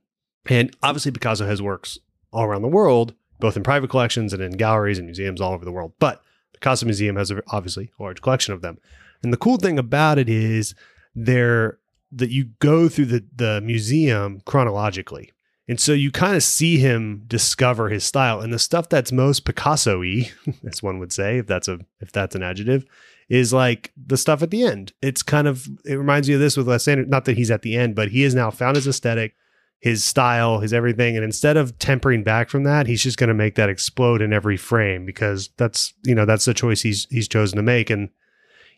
And 0.46 0.76
obviously, 0.82 1.10
Picasso 1.10 1.46
has 1.46 1.60
works 1.60 1.98
all 2.32 2.44
around 2.44 2.62
the 2.62 2.68
world, 2.68 3.14
both 3.40 3.56
in 3.56 3.62
private 3.62 3.90
collections 3.90 4.32
and 4.32 4.42
in 4.42 4.52
galleries 4.52 4.98
and 4.98 5.06
museums 5.06 5.40
all 5.40 5.52
over 5.52 5.64
the 5.64 5.72
world. 5.72 5.92
But 5.98 6.22
the 6.52 6.58
Picasso 6.58 6.86
Museum 6.86 7.16
has 7.16 7.30
a, 7.30 7.42
obviously 7.48 7.90
a 7.98 8.02
large 8.02 8.22
collection 8.22 8.54
of 8.54 8.62
them. 8.62 8.78
And 9.22 9.32
the 9.32 9.38
cool 9.38 9.56
thing 9.56 9.78
about 9.78 10.18
it 10.18 10.28
is 10.28 10.74
they're 11.14 11.78
that 12.12 12.30
you 12.30 12.44
go 12.58 12.88
through 12.88 13.06
the, 13.06 13.24
the 13.34 13.60
museum 13.60 14.42
chronologically. 14.44 15.30
And 15.68 15.78
so 15.78 15.92
you 15.92 16.10
kind 16.10 16.34
of 16.34 16.42
see 16.42 16.78
him 16.78 17.22
discover 17.28 17.88
his 17.88 18.02
style. 18.02 18.40
And 18.40 18.52
the 18.52 18.58
stuff 18.58 18.88
that's 18.88 19.12
most 19.12 19.44
Picasso-y, 19.44 20.32
as 20.68 20.82
one 20.82 20.98
would 20.98 21.12
say, 21.12 21.38
if 21.38 21.46
that's 21.46 21.68
a 21.68 21.78
if 22.00 22.10
that's 22.10 22.34
an 22.34 22.42
adjective, 22.42 22.84
is 23.28 23.52
like 23.52 23.92
the 23.96 24.16
stuff 24.16 24.42
at 24.42 24.50
the 24.50 24.64
end. 24.64 24.92
It's 25.00 25.22
kind 25.22 25.46
of 25.46 25.68
it 25.84 25.94
reminds 25.94 26.28
me 26.28 26.34
of 26.34 26.40
this 26.40 26.56
with 26.56 26.66
Wes. 26.66 26.88
Not 26.88 27.24
that 27.26 27.36
he's 27.36 27.52
at 27.52 27.62
the 27.62 27.76
end, 27.76 27.94
but 27.94 28.08
he 28.08 28.22
has 28.22 28.34
now 28.34 28.50
found 28.50 28.74
his 28.74 28.88
aesthetic, 28.88 29.36
his 29.80 30.04
style, 30.04 30.60
his 30.60 30.72
everything. 30.72 31.16
And 31.16 31.24
instead 31.24 31.56
of 31.56 31.78
tempering 31.78 32.22
back 32.22 32.50
from 32.50 32.64
that, 32.64 32.86
he's 32.86 33.02
just 33.02 33.16
going 33.16 33.28
to 33.28 33.34
make 33.34 33.54
that 33.54 33.70
explode 33.70 34.20
in 34.20 34.32
every 34.32 34.56
frame 34.56 35.06
because 35.06 35.48
that's 35.56 35.94
you 36.04 36.14
know 36.14 36.26
that's 36.26 36.44
the 36.44 36.54
choice 36.54 36.82
he's 36.82 37.06
he's 37.10 37.26
chosen 37.26 37.56
to 37.56 37.62
make. 37.62 37.90
And 37.90 38.10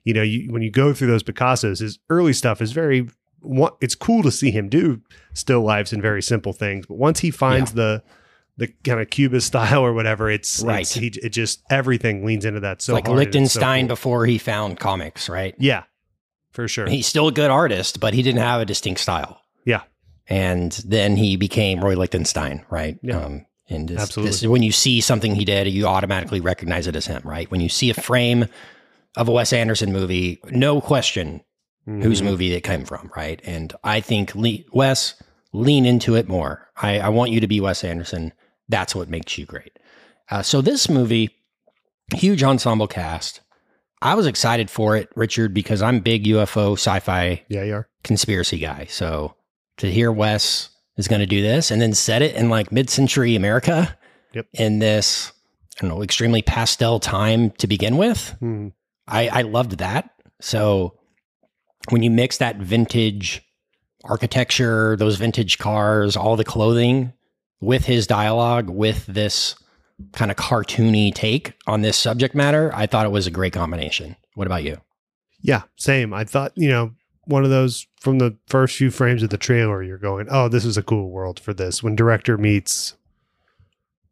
you 0.05 0.15
know, 0.15 0.23
you, 0.23 0.51
when 0.53 0.63
you 0.63 0.71
go 0.71 0.93
through 0.93 1.09
those 1.09 1.23
Picassos, 1.23 1.81
his 1.81 1.99
early 2.09 2.33
stuff 2.33 2.63
is 2.63 2.73
very 2.73 3.09
it's 3.81 3.97
cool 3.97 4.23
to 4.23 4.31
see 4.31 4.53
him 4.53 4.69
do 4.69 5.01
still 5.35 5.63
lives 5.63 5.93
and 5.93 6.01
very 6.01 6.23
simple 6.23 6.53
things. 6.53 6.87
But 6.87 6.97
once 6.97 7.21
he 7.21 7.31
finds 7.31 7.73
yeah. 7.73 7.77
the 7.77 8.03
the 8.59 8.67
kind 8.85 9.01
of 9.01 9.11
Cubist 9.11 9.47
style 9.49 9.83
or 9.83 9.93
whatever, 9.93 10.31
it's 10.31 10.63
right. 10.63 10.83
It's, 10.83 10.95
he, 10.95 11.09
it 11.09 11.31
just 11.31 11.63
everything 11.69 12.25
leans 12.25 12.45
into 12.45 12.61
that 12.61 12.81
so 12.81 12.95
like 12.95 13.09
Lichtenstein 13.09 13.85
so 13.85 13.89
cool. 13.89 13.89
before 13.89 14.27
he 14.27 14.39
found 14.39 14.79
comics, 14.79 15.29
right? 15.29 15.57
Yeah, 15.59 15.83
for 16.53 16.69
sure. 16.69 16.89
He's 16.89 17.09
still 17.09 17.27
a 17.27 17.33
good 17.33 17.51
artist, 17.51 17.99
but 17.99 18.15
he 18.15 18.23
didn't 18.23 18.43
have 18.43 18.61
a 18.61 18.65
distinct 18.65 19.01
style. 19.01 19.41
Yeah, 19.65 19.83
and 20.29 20.73
then 20.87 21.17
he 21.17 21.37
became 21.37 21.85
Roy 21.85 21.97
Lichtenstein, 21.97 22.65
right? 22.71 22.99
Yeah. 23.03 23.19
Um, 23.19 23.47
and 23.69 23.89
this, 23.89 24.01
Absolutely. 24.01 24.31
This, 24.31 24.47
when 24.47 24.63
you 24.63 24.73
see 24.73 25.01
something 25.01 25.35
he 25.35 25.45
did, 25.45 25.67
you 25.69 25.87
automatically 25.87 26.41
recognize 26.41 26.87
it 26.87 26.97
as 26.97 27.07
him, 27.07 27.23
right? 27.25 27.51
When 27.51 27.61
you 27.61 27.69
see 27.69 27.91
a 27.91 27.95
frame 27.95 28.47
of 29.17 29.29
a 29.29 29.33
Wes 29.33 29.53
Anderson 29.53 29.93
movie, 29.93 30.41
no 30.51 30.81
question 30.81 31.43
mm-hmm. 31.87 32.03
whose 32.03 32.23
movie 32.23 32.53
it 32.53 32.63
came 32.63 32.85
from, 32.85 33.11
right? 33.17 33.41
And 33.45 33.73
I 33.85 34.01
think 34.01 34.33
Wes, 34.73 35.15
lean 35.53 35.87
into 35.87 36.15
it 36.15 36.29
more. 36.29 36.71
I, 36.77 37.01
I, 37.01 37.09
want 37.11 37.31
you 37.31 37.41
to 37.41 37.47
be 37.47 37.61
Wes 37.61 37.85
Anderson. 37.85 38.33
That's 38.69 38.95
what 38.95 39.09
makes 39.09 39.37
you 39.37 39.45
great. 39.45 39.79
Uh, 40.31 40.43
so 40.43 40.63
this 40.63 40.89
movie, 40.89 41.31
huge 42.15 42.43
ensemble 42.43 42.87
cast. 42.87 43.41
I 44.01 44.15
was 44.15 44.27
excited 44.27 44.71
for 44.71 44.97
it, 44.97 45.11
Richard, 45.15 45.55
because 45.55 45.83
I'm 45.83 46.01
big 46.01 46.25
UFO 46.25 46.73
sci-fi 46.73 47.45
yeah, 47.49 47.65
you 47.65 47.75
are. 47.75 47.89
conspiracy 48.03 48.59
guy. 48.59 48.87
So 48.89 49.37
to 49.79 49.91
hear 49.91 50.13
Wes 50.13 50.71
is 50.97 51.09
going 51.09 51.21
to 51.21 51.27
do 51.27 51.43
this 51.43 51.71
and 51.71 51.81
then 51.81 51.95
set 51.95 52.23
it 52.23 52.35
in 52.35 52.49
like 52.49 52.71
mid-century 52.71 53.35
America 53.35 53.97
yep. 54.35 54.47
in 54.53 54.79
this, 54.79 55.33
I 55.79 55.81
don't 55.81 55.91
know, 55.97 56.03
extremely 56.03 56.43
pastel 56.43 57.01
time 57.01 57.51
to 57.53 57.67
begin 57.67 57.97
with. 57.97 58.37
Mm-hmm. 58.43 58.69
I, 59.09 59.29
I 59.29 59.43
loved 59.43 59.79
that. 59.79 60.11
So 60.41 60.99
when 61.89 62.03
you 62.03 62.11
mix 62.11 62.39
that 62.39 62.57
vintage 62.57 63.43
architecture, 64.05 64.97
those 64.97 65.17
vintage 65.17 65.59
cars, 65.59 66.17
all 66.17 66.37
the 66.37 66.45
clothing 66.45 67.13
with 67.61 67.85
his 67.87 68.07
dialogue, 68.07 68.69
with 68.69 69.07
this 69.07 69.55
kind 70.13 70.31
of 70.31 70.37
cartoony 70.37 71.15
take 71.15 71.55
on 71.67 71.83
this 71.83 71.97
subject 71.97 72.35
matter, 72.35 72.73
I 72.75 72.87
thought 72.87 73.07
it 73.07 73.13
was 73.13 73.27
a 73.27 73.31
great 73.31 73.53
combination. 73.53 74.17
What 74.35 74.47
about 74.47 74.65
you? 74.65 74.79
Yeah, 75.41 75.63
same. 75.77 76.13
I 76.13 76.25
thought, 76.25 76.53
you 76.57 76.69
know, 76.69 76.93
one 77.25 77.45
of 77.45 77.51
those 77.51 77.87
from 78.01 78.19
the 78.19 78.37
first 78.47 78.77
few 78.77 78.91
frames 78.91 79.23
of 79.23 79.31
the 79.31 79.39
trailer, 79.39 79.83
you're 79.83 79.99
going, 79.99 80.27
oh, 80.31 80.49
this 80.49 80.65
is 80.65 80.77
a 80.77 80.83
cool 80.83 81.11
world 81.11 81.39
for 81.39 81.55
this. 81.55 81.83
When 81.83 81.95
director 81.95 82.37
meets 82.37 82.95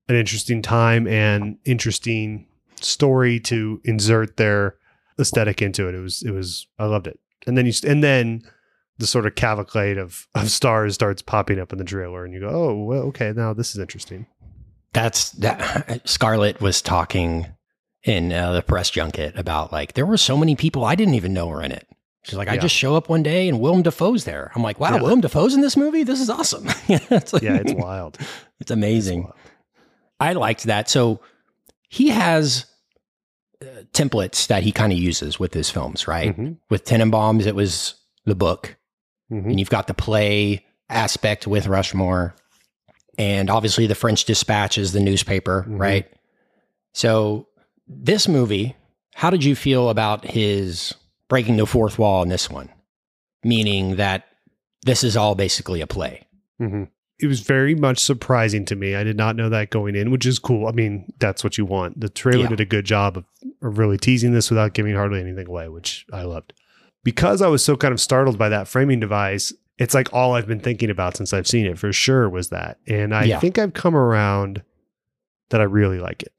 an 0.09 0.17
interesting 0.17 0.63
time 0.63 1.07
and 1.07 1.59
interesting 1.65 2.47
story 2.81 3.41
to 3.41 3.81
insert 3.85 4.37
their 4.37 4.77
aesthetic 5.19 5.61
into 5.61 5.89
it, 5.89 5.95
it 5.95 6.01
was, 6.01 6.23
it 6.23 6.31
was, 6.31 6.67
I 6.79 6.87
loved 6.87 7.07
it. 7.07 7.19
And 7.47 7.57
then 7.59 7.67
you, 7.67 7.73
and 7.87 8.03
then 8.03 8.43
the 8.99 9.07
sort 9.07 9.27
of 9.27 9.35
cavalcade 9.35 9.99
of, 9.99 10.29
of 10.35 10.51
stars 10.51 10.95
starts 10.95 11.23
popping 11.23 11.59
up 11.59 11.73
in 11.73 11.79
the 11.79 11.85
trailer, 11.85 12.25
and 12.25 12.33
you 12.35 12.41
go, 12.41 12.49
oh, 12.49 12.85
well, 12.85 13.03
okay, 13.05 13.33
now 13.35 13.53
this 13.53 13.75
is 13.75 13.79
interesting. 13.79 14.27
That's 14.93 15.31
that. 15.33 16.03
Scarlett 16.09 16.61
was 16.61 16.83
talking 16.83 17.47
in 18.05 18.33
uh, 18.33 18.53
the 18.53 18.63
press 18.63 18.91
junket 18.91 19.39
about 19.39 19.73
like 19.73 19.93
there 19.93 20.07
were 20.07 20.17
so 20.17 20.37
many 20.37 20.57
people 20.57 20.85
I 20.85 20.95
didn't 20.95 21.15
even 21.15 21.33
know 21.33 21.47
were 21.47 21.63
in 21.63 21.73
it. 21.73 21.87
She's 22.23 22.35
like, 22.37 22.49
I 22.49 22.55
Yeah. 22.55 22.61
just 22.61 22.75
show 22.75 22.95
up 22.97 23.09
one 23.09 23.23
day 23.23 23.49
and 23.49 23.61
Willem 23.61 23.83
Dafoe's 23.83 24.25
there. 24.25 24.53
I'm 24.55 24.63
like, 24.63 24.79
wow, 24.79 24.95
Yeah. 24.97 25.03
Willem 25.03 25.21
Dafoe's 25.23 25.55
in 25.55 25.63
this 25.63 25.77
movie. 25.77 26.03
This 26.03 26.21
is 26.21 26.29
awesome. 26.29 26.67
it's 26.89 27.33
like- 27.33 27.43
Yeah, 27.43 27.57
it's 27.57 27.73
wild. 27.73 28.19
it's 28.61 28.71
amazing. 28.71 29.31
I 30.19 30.35
liked 30.35 30.65
that. 30.65 30.91
So 30.91 31.21
he 31.89 32.09
has 32.09 32.67
uh, 33.63 33.67
templates 33.93 34.47
that 34.49 34.63
he 34.63 34.73
kind 34.73 34.93
of 34.93 34.99
uses 34.99 35.39
with 35.41 35.55
his 35.55 35.71
films, 35.71 36.07
right? 36.09 36.37
Mhm, 36.37 36.57
With 36.71 36.85
Tenenbaums, 36.85 37.47
it 37.47 37.55
was 37.55 37.95
the 38.27 38.35
book, 38.35 38.77
mhm. 39.33 39.45
and 39.47 39.59
you've 39.61 39.71
got 39.71 39.87
the 39.87 39.95
play 39.95 40.65
aspect 40.89 41.47
with 41.47 41.67
Rushmore, 41.67 42.35
and 43.19 43.51
obviously 43.51 43.87
the 43.87 43.95
French 43.95 44.25
Dispatch 44.25 44.79
is 44.79 44.93
the 44.93 45.01
newspaper, 45.01 45.67
Mhm. 45.69 45.79
right? 45.79 46.11
So 46.95 47.49
this 47.87 48.29
movie, 48.29 48.77
how 49.15 49.29
did 49.31 49.45
you 49.45 49.55
feel 49.55 49.89
about 49.91 50.25
his 50.25 50.95
breaking 51.31 51.57
the 51.57 51.65
fourth 51.65 51.99
wall 51.99 52.23
in 52.23 52.29
this 52.29 52.51
one? 52.51 52.69
Meaning 53.43 53.97
that 53.97 54.27
this 54.85 55.03
is 55.03 55.17
all 55.17 55.35
basically 55.35 55.81
a 55.81 55.87
play. 55.87 56.27
hmm 56.59 56.85
It 57.19 57.27
was 57.27 57.41
very 57.41 57.75
much 57.75 57.99
surprising 57.99 58.65
to 58.67 58.77
me. 58.77 58.95
I 58.95 59.05
did 59.05 59.17
not 59.17 59.37
know 59.37 59.49
that 59.49 59.71
going 59.71 59.95
in, 59.95 60.11
which 60.11 60.27
is 60.27 60.39
cool. 60.39 60.67
I 60.67 60.73
mean, 60.73 61.11
that's 61.19 61.43
what 61.45 61.57
you 61.59 61.65
want. 61.65 62.01
The 62.01 62.09
trailer 62.11 62.43
Yeah. 62.45 62.49
did 62.51 62.61
a 62.61 62.65
good 62.67 62.85
job 62.85 63.17
of, 63.17 63.25
of 63.63 63.79
really 63.79 63.97
teasing 63.99 64.33
this 64.33 64.51
without 64.51 64.75
giving 64.75 64.95
hardly 64.95 65.21
anything 65.21 65.47
away, 65.49 65.69
which 65.69 66.05
I 66.13 66.23
loved. 66.23 66.53
Because 67.05 67.41
I 67.43 67.49
was 67.49 67.65
so 67.65 67.77
kind 67.77 67.93
of 67.93 68.01
startled 68.01 68.37
by 68.39 68.49
that 68.51 68.69
framing 68.69 69.01
device, 69.01 69.53
it's 69.79 69.95
like 69.95 70.13
all 70.13 70.35
I've 70.35 70.47
been 70.47 70.61
thinking 70.61 70.91
about 70.91 71.17
since 71.17 71.33
I've 71.33 71.47
seen 71.47 71.65
it 71.67 71.79
for 71.79 71.93
sure 71.93 72.29
was 72.29 72.49
that. 72.51 72.79
And 72.87 73.15
I 73.15 73.25
Yeah. 73.25 73.39
think 73.39 73.59
I've 73.59 73.73
come 73.75 73.95
around 73.97 74.63
that 75.51 75.61
I 75.63 75.65
really 75.65 75.99
like 75.99 76.23
it. 76.23 76.33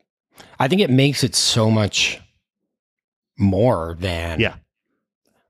I 0.60 0.68
think 0.68 0.82
it 0.82 0.90
makes 0.92 1.24
it 1.24 1.34
so 1.36 1.70
much 1.72 2.20
more 3.38 3.96
than 4.00 4.40
Yeah. 4.40 4.56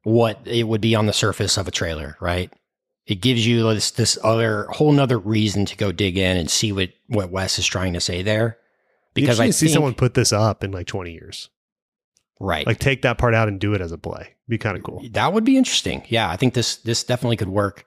What 0.04 0.40
it 0.46 0.64
would 0.68 0.82
be 0.82 0.96
on 0.96 1.06
the 1.06 1.14
surface 1.14 1.58
of 1.58 1.68
a 1.68 1.72
trailer, 1.72 2.18
right? 2.20 2.52
It 3.06 3.16
gives 3.22 3.46
you 3.46 3.64
this 3.74 3.92
this 3.92 4.18
other 4.24 4.66
whole 4.70 4.92
nother 4.92 5.18
reason 5.18 5.66
to 5.66 5.76
go 5.78 5.92
dig 5.92 6.18
in 6.18 6.38
and 6.38 6.50
see 6.50 6.72
what 6.72 6.90
what 7.08 7.32
Wes 7.32 7.60
is 7.60 7.66
trying 7.66 7.94
to 7.94 8.02
say 8.02 8.22
there. 8.22 8.58
Because 9.14 9.40
I 9.40 9.50
see 9.50 9.68
someone 9.68 9.94
put 9.94 10.14
this 10.14 10.32
up 10.32 10.64
in 10.64 10.72
like 10.72 10.88
20 10.88 11.12
years. 11.12 11.50
right, 12.40 12.66
Like 12.66 12.80
take 12.80 13.02
that 13.02 13.18
part 13.18 13.36
out 13.36 13.50
and 13.50 13.60
do 13.60 13.74
it 13.74 13.82
as 13.82 13.92
a 13.92 13.98
play. 13.98 14.36
Be 14.48 14.58
kind 14.58 14.78
of 14.78 14.84
cool. 14.84 15.04
that 15.12 15.34
would 15.34 15.44
be 15.44 15.58
interesting. 15.58 16.04
Yeah, 16.08 16.30
I 16.30 16.38
think 16.38 16.54
this 16.54 16.78
this 16.78 17.04
definitely 17.04 17.38
could 17.38 17.50
work. 17.50 17.86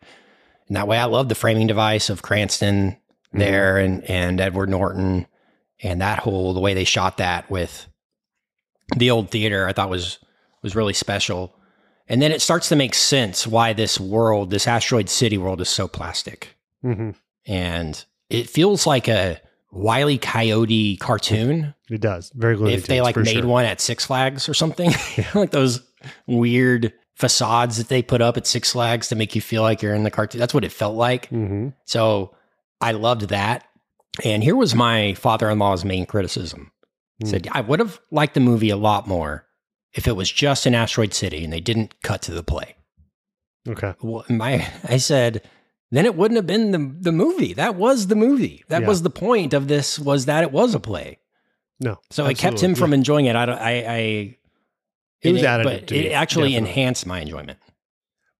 And 0.68 0.76
that 0.76 0.88
way, 0.88 0.98
I 0.98 1.04
love 1.04 1.28
the 1.28 1.34
framing 1.34 1.66
device 1.66 2.10
of 2.10 2.22
Cranston 2.22 2.96
Mm-hmm. 3.34 3.38
there 3.40 3.78
and 3.78 4.04
and 4.04 4.40
Edward 4.40 4.68
Norton 4.68 5.26
and 5.82 6.00
that 6.00 6.20
whole 6.20 6.54
the 6.54 6.60
way 6.60 6.72
they 6.72 6.84
shot 6.84 7.16
that 7.16 7.50
with 7.50 7.88
the 8.96 9.10
old 9.10 9.28
theater. 9.30 9.66
I 9.66 9.72
thought 9.72 9.90
was 9.90 10.20
was 10.62 10.76
really 10.76 10.92
special. 10.92 11.52
And 12.08 12.20
then 12.20 12.32
it 12.32 12.42
starts 12.42 12.68
to 12.68 12.76
make 12.76 12.94
sense 12.94 13.46
why 13.46 13.72
this 13.72 13.98
world, 13.98 14.50
this 14.50 14.66
asteroid 14.66 15.08
city 15.08 15.38
world, 15.38 15.60
is 15.60 15.68
so 15.68 15.88
plastic. 15.88 16.56
hmm 16.82 17.10
And 17.46 18.04
it 18.30 18.48
feels 18.48 18.86
like 18.86 19.08
a 19.08 19.40
Wiley 19.72 20.18
Coyote 20.18 20.96
cartoon. 20.98 21.74
It 21.90 22.00
does. 22.00 22.30
Very 22.34 22.56
Looney 22.56 22.74
if 22.74 22.86
they 22.86 23.00
like 23.00 23.16
made 23.16 23.26
sure. 23.38 23.46
one 23.46 23.64
at 23.64 23.80
Six 23.80 24.04
Flags 24.06 24.48
or 24.48 24.54
something, 24.54 24.90
like 25.34 25.50
those 25.50 25.80
weird 26.26 26.92
facades 27.14 27.78
that 27.78 27.88
they 27.88 28.02
put 28.02 28.20
up 28.20 28.36
at 28.36 28.46
Six 28.46 28.72
Flags 28.72 29.08
to 29.08 29.14
make 29.16 29.34
you 29.34 29.40
feel 29.40 29.62
like 29.62 29.82
you're 29.82 29.94
in 29.94 30.02
the 30.04 30.10
cartoon. 30.10 30.38
That's 30.38 30.54
what 30.54 30.64
it 30.64 30.72
felt 30.72 30.96
like. 30.96 31.28
Mhm. 31.30 31.74
So 31.84 32.34
I 32.80 32.92
loved 32.92 33.28
that. 33.30 33.64
And 34.24 34.42
here 34.44 34.56
was 34.56 34.74
my 34.74 35.14
father 35.14 35.50
in 35.50 35.58
law's 35.58 35.84
main 35.84 36.06
criticism. 36.06 36.70
He 37.18 37.26
Hmm. 37.26 37.30
said, 37.30 37.48
I 37.52 37.60
would 37.62 37.78
have 37.80 38.00
liked 38.10 38.34
the 38.34 38.40
movie 38.40 38.70
a 38.70 38.76
lot 38.76 39.06
more 39.08 39.43
if 39.94 40.06
it 40.08 40.12
was 40.16 40.30
just 40.30 40.66
an 40.66 40.74
asteroid 40.74 41.14
city 41.14 41.44
and 41.44 41.52
they 41.52 41.60
didn't 41.60 42.00
cut 42.02 42.22
to 42.22 42.32
the 42.32 42.42
play. 42.42 42.74
Okay. 43.68 43.94
Well, 44.02 44.24
my, 44.28 44.66
I 44.84 44.96
said, 44.98 45.42
then 45.90 46.04
it 46.04 46.16
wouldn't 46.16 46.36
have 46.36 46.46
been 46.46 46.70
the, 46.72 46.94
the 47.00 47.12
movie. 47.12 47.54
That 47.54 47.76
was 47.76 48.08
the 48.08 48.16
movie. 48.16 48.64
That 48.68 48.82
Yeah. 48.82 48.88
was 48.88 49.02
the 49.02 49.10
point 49.10 49.54
of 49.54 49.68
this 49.68 49.98
was 49.98 50.26
that 50.26 50.42
it 50.42 50.52
was 50.52 50.74
a 50.74 50.80
play. 50.80 51.18
No. 51.80 51.98
So 52.10 52.26
it 52.26 52.36
kept 52.38 52.60
him 52.60 52.72
absolutely. 52.72 52.74
from 52.80 52.92
enjoying 52.94 53.26
it. 53.26 53.36
I, 53.36 53.46
don't- 53.46 53.58
I, 53.60 53.70
I 53.70 53.96
It 55.22 55.32
was 55.32 55.42
and 55.42 55.62
additive 55.62 55.64
but 55.64 55.86
to 55.88 55.96
it 55.96 56.02
me, 56.04 56.12
actually 56.12 56.50
definitely. 56.52 56.70
enhanced 56.70 57.06
my 57.06 57.20
enjoyment. 57.20 57.58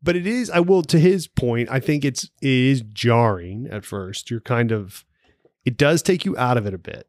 but 0.02 0.16
it 0.16 0.26
is 0.26 0.50
i 0.50 0.60
will 0.60 0.82
to 0.82 0.98
his 0.98 1.26
point 1.26 1.66
i 1.70 1.80
think 1.80 2.04
it's 2.04 2.24
it 2.42 2.48
is 2.72 2.82
jarring 2.92 3.66
at 3.70 3.86
first 3.86 4.30
you're 4.30 4.40
kind 4.40 4.70
of 4.70 5.02
it 5.64 5.78
does 5.78 6.02
take 6.02 6.26
you 6.26 6.36
out 6.36 6.58
of 6.58 6.66
it 6.66 6.74
a 6.74 6.78
bit 6.78 7.08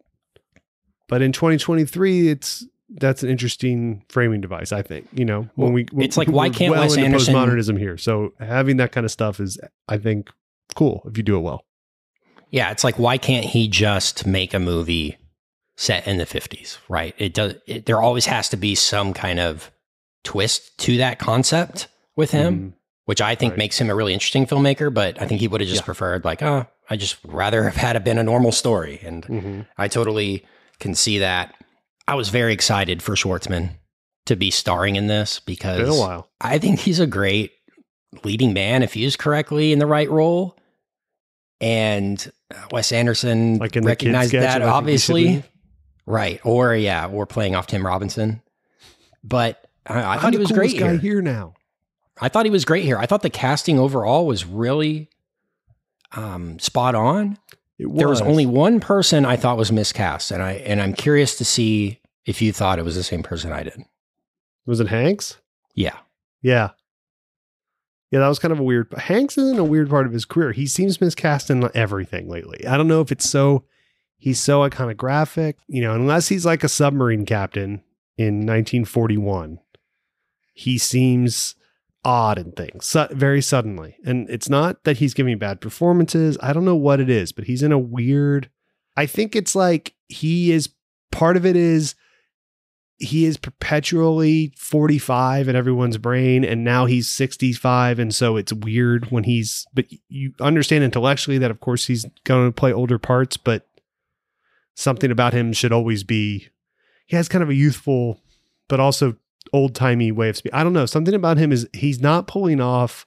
but 1.09 1.21
in 1.21 1.33
2023 1.33 2.29
it's 2.29 2.65
that's 2.89 3.23
an 3.23 3.29
interesting 3.29 4.03
framing 4.09 4.41
device 4.41 4.71
i 4.71 4.81
think 4.81 5.07
you 5.11 5.25
know 5.25 5.49
when 5.55 5.73
we 5.73 5.85
it's 5.97 6.17
like, 6.17 6.27
why 6.27 6.49
can't 6.49 6.71
well 6.71 6.81
Wes 6.81 6.95
Anderson- 6.97 7.33
postmodernism 7.33 7.79
here 7.79 7.97
so 7.97 8.31
having 8.39 8.77
that 8.77 8.91
kind 8.91 9.05
of 9.05 9.11
stuff 9.11 9.39
is 9.39 9.57
i 9.89 9.97
think 9.97 10.29
cool 10.75 11.01
if 11.09 11.17
you 11.17 11.23
do 11.23 11.35
it 11.37 11.41
well 11.41 11.63
Yeah, 12.51 12.71
it's 12.71 12.83
like 12.83 12.97
why 12.99 13.17
can't 13.17 13.45
he 13.45 13.67
just 13.67 14.25
make 14.27 14.53
a 14.53 14.59
movie 14.59 15.17
set 15.77 16.07
in 16.07 16.17
the 16.19 16.25
50s, 16.25 16.77
right? 16.87 17.13
It 17.17 17.33
does 17.33 17.55
it, 17.67 17.85
there 17.85 18.01
always 18.01 18.27
has 18.27 18.47
to 18.49 18.57
be 18.57 18.75
some 18.75 19.13
kind 19.13 19.39
of 19.39 19.71
twist 20.23 20.77
to 20.79 20.97
that 20.97 21.19
concept 21.19 21.87
with 22.15 22.31
him, 22.31 22.53
Mhm. 22.59 22.73
which 23.05 23.19
I 23.21 23.35
think 23.35 23.51
Right. 23.53 23.57
makes 23.57 23.77
him 23.81 23.89
a 23.89 23.95
really 23.95 24.13
interesting 24.13 24.45
filmmaker, 24.45 24.93
but 24.93 25.21
I 25.21 25.27
think 25.27 25.41
he 25.41 25.47
would 25.49 25.59
have 25.59 25.67
just 25.67 25.81
Yeah. 25.81 25.85
preferred 25.85 26.23
like, 26.23 26.41
oh, 26.43 26.65
I 26.89 26.95
just 26.95 27.17
rather 27.25 27.63
have 27.69 27.75
had 27.75 27.95
it 27.97 28.03
been 28.05 28.17
a 28.19 28.23
normal 28.23 28.51
story 28.53 29.01
and 29.03 29.25
Mhm. 29.25 29.67
I 29.77 29.87
totally 29.89 30.45
can 30.79 30.95
see 30.95 31.19
that. 31.19 31.53
I 32.07 32.15
was 32.15 32.29
very 32.29 32.53
excited 32.53 33.01
for 33.01 33.15
Schwartzman 33.15 33.71
to 34.25 34.35
be 34.35 34.51
starring 34.51 34.95
in 34.95 35.07
this 35.07 35.39
because 35.39 35.79
been 35.79 35.89
a 35.89 35.99
while 35.99 36.29
I 36.41 36.57
think 36.57 36.79
he's 36.79 36.99
a 36.99 37.07
great 37.07 37.51
leading 38.23 38.53
man 38.53 38.83
if 38.83 38.95
used 38.95 39.19
correctly 39.19 39.71
in 39.71 39.79
the 39.79 39.85
right 39.85 40.09
role. 40.09 40.57
And 41.61 42.31
Wes 42.71 42.91
Anderson 42.91 43.57
like 43.57 43.75
recognized 43.75 44.29
sketch 44.29 44.41
that, 44.41 44.61
of 44.61 44.67
I 44.67 44.79
Think 44.79 44.89
You 44.91 44.97
Should 44.97 45.13
obviously. 45.13 45.43
Right. 46.05 46.39
Or, 46.43 46.75
yeah, 46.75 47.07
or 47.07 47.25
playing 47.25 47.55
off 47.55 47.65
Tim 47.67 47.85
Robinson. 47.85 48.41
But 49.23 49.65
I, 49.87 50.15
I 50.15 50.17
thought 50.19 50.33
he 50.33 50.39
was 50.39 50.51
great 50.51 50.77
guy 50.77 50.91
here. 50.91 50.99
here 50.99 51.21
now 51.21 51.55
I 52.19 52.29
thought 52.29 52.45
he 52.45 52.51
was 52.51 52.65
great 52.65 52.85
here. 52.85 52.97
I 52.97 53.05
thought 53.05 53.21
the 53.21 53.29
casting 53.29 53.79
overall 53.79 54.25
was 54.25 54.45
really 54.45 55.09
um, 56.13 56.59
spot 56.59 56.95
on. 56.95 57.37
It 57.77 57.93
There 57.93 58.07
was 58.07 58.21
only 58.21 58.45
one 58.45 58.79
person 58.79 59.25
I 59.25 59.35
thought 59.35 59.57
was 59.57 59.71
miscast, 59.71 60.31
and 60.31 60.41
I 60.41 60.53
and 60.53 60.81
I'm 60.81 60.93
curious 60.93 61.37
to 61.37 61.45
see 61.45 61.99
if 62.25 62.41
you 62.41 62.51
thought 62.51 62.79
it 62.79 62.85
was 62.85 62.95
the 62.95 63.03
same 63.03 63.23
person 63.23 63.51
I 63.51 63.63
did. 63.63 63.83
was 64.65 64.79
it 64.79 64.87
hanks 64.87 65.37
Yeah. 65.73 65.97
Yeah. 66.41 66.71
Yeah, 68.11 68.19
that 68.19 68.27
was 68.27 68.39
kind 68.39 68.51
of 68.51 68.59
a 68.59 68.63
weird. 68.63 68.93
Hanks 68.97 69.37
is 69.37 69.51
in 69.51 69.57
a 69.57 69.63
weird 69.63 69.89
part 69.89 70.05
of 70.05 70.13
his 70.13 70.25
career. 70.25 70.51
He 70.51 70.67
seems 70.67 71.01
miscast 71.01 71.49
in 71.49 71.69
everything 71.75 72.29
lately. 72.29 72.65
I 72.65 72.77
don't 72.77 72.87
know 72.87 73.01
if 73.01 73.11
it's 73.11 73.29
so 73.29 73.65
he's 74.17 74.39
so 74.39 74.61
iconographic, 74.61 75.55
you 75.67 75.81
know, 75.81 75.93
unless 75.93 76.29
he's 76.29 76.45
like 76.45 76.63
a 76.63 76.69
submarine 76.69 77.25
captain 77.25 77.83
in 78.17 78.45
1941. 78.45 79.59
He 80.53 80.77
seems 80.77 81.55
odd 82.05 82.37
in 82.37 82.51
things 82.51 82.95
very 83.11 83.41
suddenly. 83.41 83.97
And 84.05 84.29
it's 84.29 84.47
not 84.47 84.83
that 84.83 84.97
he's 84.97 85.13
giving 85.13 85.37
bad 85.37 85.59
performances. 85.59 86.37
I 86.41 86.53
don't 86.53 86.65
know 86.65 86.75
what 86.75 86.99
it 86.99 87.09
is, 87.09 87.31
but 87.31 87.45
he's 87.45 87.63
in 87.63 87.71
a 87.71 87.79
weird 87.79 88.49
I 88.97 89.05
think 89.05 89.35
it's 89.35 89.55
like 89.55 89.93
he 90.07 90.51
is 90.51 90.69
part 91.11 91.37
of 91.37 91.45
it 91.45 91.55
is 91.55 91.95
he 92.97 93.25
is 93.25 93.35
perpetually 93.35 94.53
45 94.57 95.49
in 95.49 95.55
everyone's 95.55 95.97
brain 95.97 96.45
and 96.45 96.63
now 96.63 96.85
he's 96.85 97.09
65 97.09 97.99
and 97.99 98.15
so 98.15 98.37
it's 98.37 98.53
weird 98.53 99.11
when 99.11 99.25
he's 99.25 99.65
but 99.73 99.85
you 100.07 100.33
understand 100.39 100.83
intellectually 100.83 101.37
that 101.37 101.51
of 101.51 101.59
course 101.59 101.87
he's 101.87 102.05
going 102.23 102.47
to 102.47 102.53
play 102.53 102.71
older 102.71 102.97
parts 102.97 103.35
but 103.35 103.67
something 104.75 105.11
about 105.11 105.33
him 105.33 105.51
should 105.51 105.73
always 105.73 106.03
be 106.03 106.47
he 107.05 107.17
has 107.17 107.27
kind 107.27 107.43
of 107.43 107.49
a 107.49 107.55
youthful 107.55 108.21
but 108.69 108.79
also 108.79 109.17
old-timey 109.55 110.11
way 110.11 110.29
of 110.29 110.37
speaking 110.37 110.57
i 110.59 110.63
don't 110.63 110.73
know 110.73 110.85
something 110.85 111.13
about 111.13 111.37
him 111.37 111.51
is 111.51 111.67
he's 111.73 111.99
not 112.01 112.27
pulling 112.27 112.59
off 112.61 113.05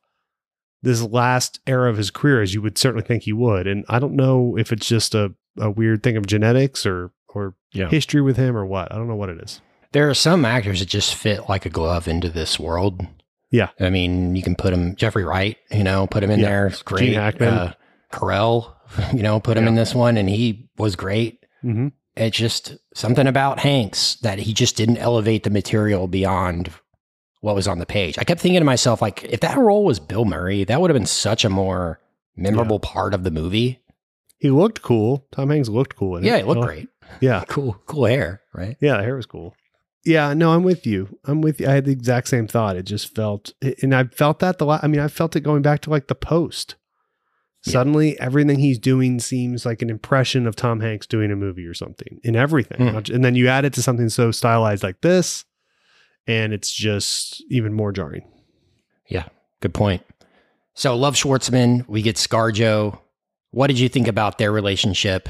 this 0.82 1.02
last 1.02 1.60
era 1.66 1.90
of 1.90 1.96
his 1.96 2.10
career 2.10 2.40
as 2.40 2.54
you 2.54 2.62
would 2.62 2.78
certainly 2.78 3.04
think 3.06 3.24
he 3.24 3.32
would 3.32 3.66
and 3.66 3.84
i 3.88 3.98
don't 3.98 4.14
know 4.14 4.56
if 4.58 4.72
it's 4.72 4.86
just 4.88 5.14
a, 5.14 5.34
a 5.58 5.70
weird 5.70 6.02
thing 6.02 6.16
of 6.16 6.26
genetics 6.26 6.86
or 6.86 7.10
or 7.34 7.54
Yeah. 7.74 7.88
history 7.90 8.22
with 8.22 8.38
him 8.38 8.56
or 8.56 8.64
what. 8.64 8.90
I 8.90 8.96
don't 8.96 9.06
know 9.06 9.14
what 9.14 9.28
it 9.28 9.38
is. 9.42 9.60
There 9.92 10.08
are 10.08 10.14
some 10.14 10.46
actors 10.46 10.80
that 10.80 10.88
just 10.88 11.14
fit 11.14 11.46
like 11.46 11.66
a 11.66 11.68
glove 11.68 12.08
into 12.08 12.30
this 12.30 12.58
world. 12.58 13.06
Yeah. 13.50 13.68
I 13.78 13.90
mean, 13.90 14.34
you 14.34 14.42
can 14.42 14.54
put 14.56 14.72
him, 14.72 14.96
Jeffrey 14.96 15.24
Wright, 15.24 15.58
you 15.70 15.84
know, 15.84 16.06
put 16.06 16.22
him 16.22 16.30
in 16.30 16.40
Yeah. 16.40 16.48
there. 16.48 16.66
It's 16.68 16.80
great. 16.82 17.04
Gene 17.10 17.14
Hackman. 17.14 17.48
Uh, 17.52 17.72
Carell, 18.10 18.72
you 19.14 19.22
know, 19.22 19.40
put 19.40 19.58
him 19.58 19.64
Yeah. 19.64 19.68
in 19.68 19.74
this 19.74 19.94
one 19.94 20.16
and 20.16 20.26
he 20.28 20.70
was 20.78 20.96
great. 20.96 21.44
Mm-hmm. 21.62 21.88
It's 22.18 22.36
just 22.36 22.76
something 22.94 23.26
about 23.26 23.60
Hanks 23.60 24.16
that 24.16 24.38
he 24.38 24.52
just 24.52 24.76
didn't 24.76 24.98
elevate 24.98 25.44
the 25.44 25.50
material 25.50 26.08
beyond 26.08 26.70
what 27.40 27.54
was 27.54 27.68
on 27.68 27.78
the 27.78 27.86
page. 27.86 28.18
I 28.18 28.24
kept 28.24 28.40
thinking 28.40 28.60
to 28.60 28.64
myself, 28.64 29.00
like, 29.00 29.22
if 29.24 29.40
that 29.40 29.56
role 29.56 29.84
was 29.84 30.00
Bill 30.00 30.24
Murray, 30.24 30.64
that 30.64 30.80
would 30.80 30.90
have 30.90 30.96
been 30.98 31.06
such 31.06 31.44
a 31.44 31.48
more 31.50 32.00
memorable 32.36 32.80
part 32.80 33.14
of 33.14 33.22
the 33.24 33.30
movie. 33.30 33.80
He 34.38 34.50
looked 34.50 34.82
cool. 34.82 35.26
Tom 35.32 35.50
Hanks 35.50 35.68
looked 35.68 35.96
cool. 35.96 36.16
In 36.16 36.24
Yeah, 36.24 36.36
it. 36.36 36.40
it 36.40 36.46
looked 36.46 36.58
Oh, 36.62 36.66
great. 36.66 36.88
Yeah, 37.20 37.44
Cool, 37.48 37.80
cool 37.86 38.06
hair, 38.06 38.42
right? 38.52 38.76
yeah, 38.80 38.96
the 38.96 39.02
hair 39.04 39.16
was 39.16 39.26
cool. 39.26 39.54
Yeah, 40.04 40.32
no, 40.34 40.52
I'm 40.52 40.62
with 40.62 40.86
you. 40.86 41.18
I'm 41.24 41.40
with 41.40 41.60
you. 41.60 41.68
I 41.68 41.72
had 41.72 41.84
the 41.84 41.92
exact 41.92 42.28
same 42.28 42.46
thought. 42.48 42.76
It 42.76 42.84
just 42.84 43.14
felt, 43.14 43.52
and 43.82 43.94
I 43.94 44.04
felt 44.04 44.38
that 44.38 44.58
the. 44.58 44.64
la- 44.64 44.80
I 44.82 44.86
mean, 44.86 45.00
I 45.00 45.08
felt 45.08 45.36
it 45.36 45.40
going 45.40 45.60
back 45.62 45.80
to 45.82 45.90
like 45.90 46.06
the 46.06 46.14
post. 46.14 46.76
Yeah. 47.66 47.72
Suddenly, 47.72 48.18
everything 48.20 48.58
he's 48.60 48.78
doing 48.78 49.18
seems 49.20 49.66
like 49.66 49.82
an 49.82 49.90
impression 49.90 50.46
of 50.46 50.54
Tom 50.56 50.80
Hanks 50.80 51.06
doing 51.06 51.30
a 51.32 51.36
movie 51.36 51.66
or 51.66 51.74
something 51.74 52.20
in 52.22 52.36
everything. 52.36 53.02
Ju- 53.02 53.14
And 53.14 53.24
then 53.24 53.34
you 53.34 53.48
add 53.48 53.64
it 53.64 53.72
to 53.74 53.82
something 53.82 54.08
so 54.08 54.30
stylized 54.30 54.82
like 54.84 55.00
this, 55.00 55.44
and 56.26 56.52
it's 56.52 56.72
just 56.72 57.42
even 57.50 57.72
more 57.74 57.90
jarring. 57.92 58.22
Yeah, 59.08 59.24
good 59.60 59.74
point. 59.74 60.02
So, 60.74 60.94
Love 60.96 61.14
Schwartzman, 61.16 61.86
we 61.88 62.02
get 62.02 62.14
Scarjo. 62.16 63.00
What 63.50 63.66
did 63.66 63.78
you 63.80 63.88
think 63.88 64.06
about 64.06 64.38
their 64.38 64.52
relationship? 64.52 65.28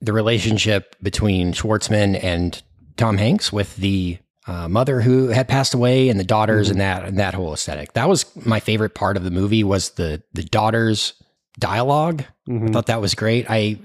The 0.00 0.14
relationship 0.14 0.96
between 1.02 1.52
Schwartzman 1.52 2.22
and 2.24 2.62
Tom 2.96 3.18
Hanks 3.18 3.52
with 3.52 3.76
the 3.76 4.16
uh, 4.46 4.66
mother 4.68 5.02
who 5.02 5.28
had 5.28 5.46
passed 5.48 5.74
away 5.74 6.08
and 6.08 6.18
the 6.18 6.24
daughters 6.24 6.70
and 6.70 6.80
that 6.80 7.04
and 7.04 7.18
that 7.18 7.34
whole 7.34 7.52
aesthetic. 7.52 7.92
That 7.92 8.08
was 8.08 8.24
my 8.46 8.60
favorite 8.60 8.94
part 8.94 9.18
of 9.18 9.24
the 9.24 9.30
movie 9.30 9.62
was 9.62 9.90
the 9.90 10.22
the 10.32 10.42
daughters 10.42 11.12
dialogue. 11.60 12.24
I 12.48 12.50
Mhm. 12.52 12.72
thought 12.72 12.86
that 12.86 13.00
was 13.00 13.14
great. 13.14 13.46
I 13.48 13.78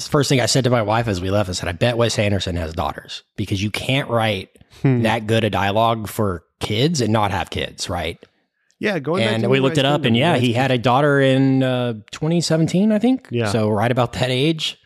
first 0.00 0.28
thing 0.28 0.40
I 0.40 0.46
said 0.46 0.64
to 0.64 0.70
my 0.70 0.82
wife 0.82 1.08
as 1.08 1.20
we 1.20 1.30
left, 1.30 1.48
I 1.48 1.52
said, 1.52 1.68
I 1.68 1.72
bet 1.72 1.96
Wes 1.96 2.18
Anderson 2.18 2.56
has 2.56 2.74
daughters 2.74 3.22
because 3.36 3.62
you 3.62 3.70
can't 3.70 4.08
write 4.10 4.50
Hmm. 4.82 5.02
that 5.02 5.26
good 5.26 5.44
a 5.44 5.50
dialogue 5.50 6.08
for 6.08 6.44
kids 6.60 7.00
and 7.00 7.12
not 7.12 7.30
have 7.30 7.48
kids, 7.50 7.88
right? 7.88 8.18
Yeah, 8.80 8.98
going 8.98 9.24
back 9.24 9.34
and 9.34 9.50
we 9.50 9.58
looked 9.60 9.78
it 9.78 9.84
up, 9.86 10.04
and 10.04 10.16
yeah, 10.16 10.36
he 10.36 10.52
had 10.52 10.70
a 10.70 10.78
daughter 10.78 11.20
in 11.20 11.62
uh, 11.64 11.94
2017, 12.12 12.92
I 12.92 12.98
think. 12.98 13.26
Yeah. 13.30 13.46
So 13.50 13.68
right 13.70 13.90
about 13.90 14.12
that 14.14 14.30
age, 14.30 14.78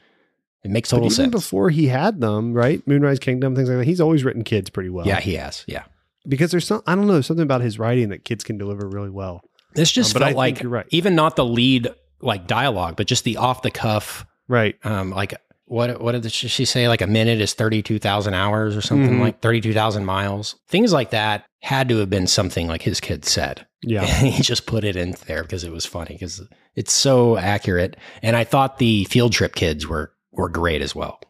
it 0.64 0.70
makes 0.70 0.90
But 0.90 0.96
total 0.98 1.06
even 1.08 1.16
sense. 1.16 1.30
before 1.30 1.68
he 1.70 1.88
had 1.88 2.20
them, 2.20 2.54
right? 2.54 2.80
Moonrise 2.86 3.18
Kingdom, 3.18 3.54
things 3.56 3.68
like 3.68 3.78
that. 3.78 3.84
He's 3.84 4.00
always 4.00 4.24
written 4.24 4.44
kids 4.44 4.70
pretty 4.70 4.88
well. 4.88 5.06
yeah, 5.06 5.20
he 5.20 5.34
has. 5.34 5.64
Yeah, 5.66 5.82
because 6.28 6.52
there's 6.52 6.66
some 6.66 6.82
I 6.86 6.94
don't 6.94 7.06
know 7.08 7.20
something 7.20 7.42
about 7.42 7.60
his 7.60 7.78
writing 7.78 8.08
that 8.10 8.24
kids 8.24 8.44
can 8.44 8.56
deliver 8.56 8.88
really 8.88 9.10
well. 9.10 9.42
this 9.74 9.90
just 9.90 10.14
Um, 10.16 10.22
felt 10.22 10.36
like 10.36 10.62
you're 10.62 10.70
right. 10.70 10.86
even 10.90 11.14
not 11.14 11.34
the 11.36 11.44
lead 11.44 11.88
like 12.22 12.46
dialogue, 12.46 12.96
but 12.96 13.06
just 13.06 13.24
the 13.24 13.36
off 13.36 13.62
the 13.62 13.70
cuff. 13.70 14.24
Right. 14.48 14.76
Um, 14.84 15.10
like 15.10 15.34
what 15.66 16.00
what 16.00 16.12
did 16.20 16.30
she 16.32 16.64
say? 16.64 16.88
Like 16.88 17.00
a 17.00 17.06
minute 17.06 17.40
is 17.40 17.54
thirty 17.54 17.82
two 17.82 17.98
thousand 17.98 18.34
hours 18.34 18.76
or 18.76 18.80
something 18.82 19.16
Mhm. 19.16 19.20
like 19.20 19.40
thirty 19.40 19.60
two 19.60 19.72
thousand 19.72 20.04
miles. 20.04 20.56
Things 20.68 20.92
like 20.92 21.10
that 21.10 21.44
had 21.60 21.88
to 21.88 21.98
have 21.98 22.10
been 22.10 22.26
something 22.26 22.66
like 22.68 22.82
his 22.82 23.00
kid 23.00 23.24
said. 23.24 23.66
Yeah. 23.82 24.02
And 24.04 24.26
he 24.34 24.42
just 24.42 24.66
put 24.66 24.84
it 24.84 24.96
in 24.96 25.14
there 25.26 25.42
because 25.42 25.64
it 25.64 25.72
was 25.72 25.86
funny 25.86 26.14
because 26.14 26.42
it's 26.74 26.92
so 26.92 27.36
accurate. 27.38 27.96
And 28.22 28.36
I 28.36 28.44
thought 28.44 28.78
the 28.78 29.04
field 29.04 29.32
trip 29.32 29.54
kids 29.54 29.86
were 29.86 30.12
were 30.32 30.48
great 30.48 30.82
as 30.82 30.94
well. 30.94 31.20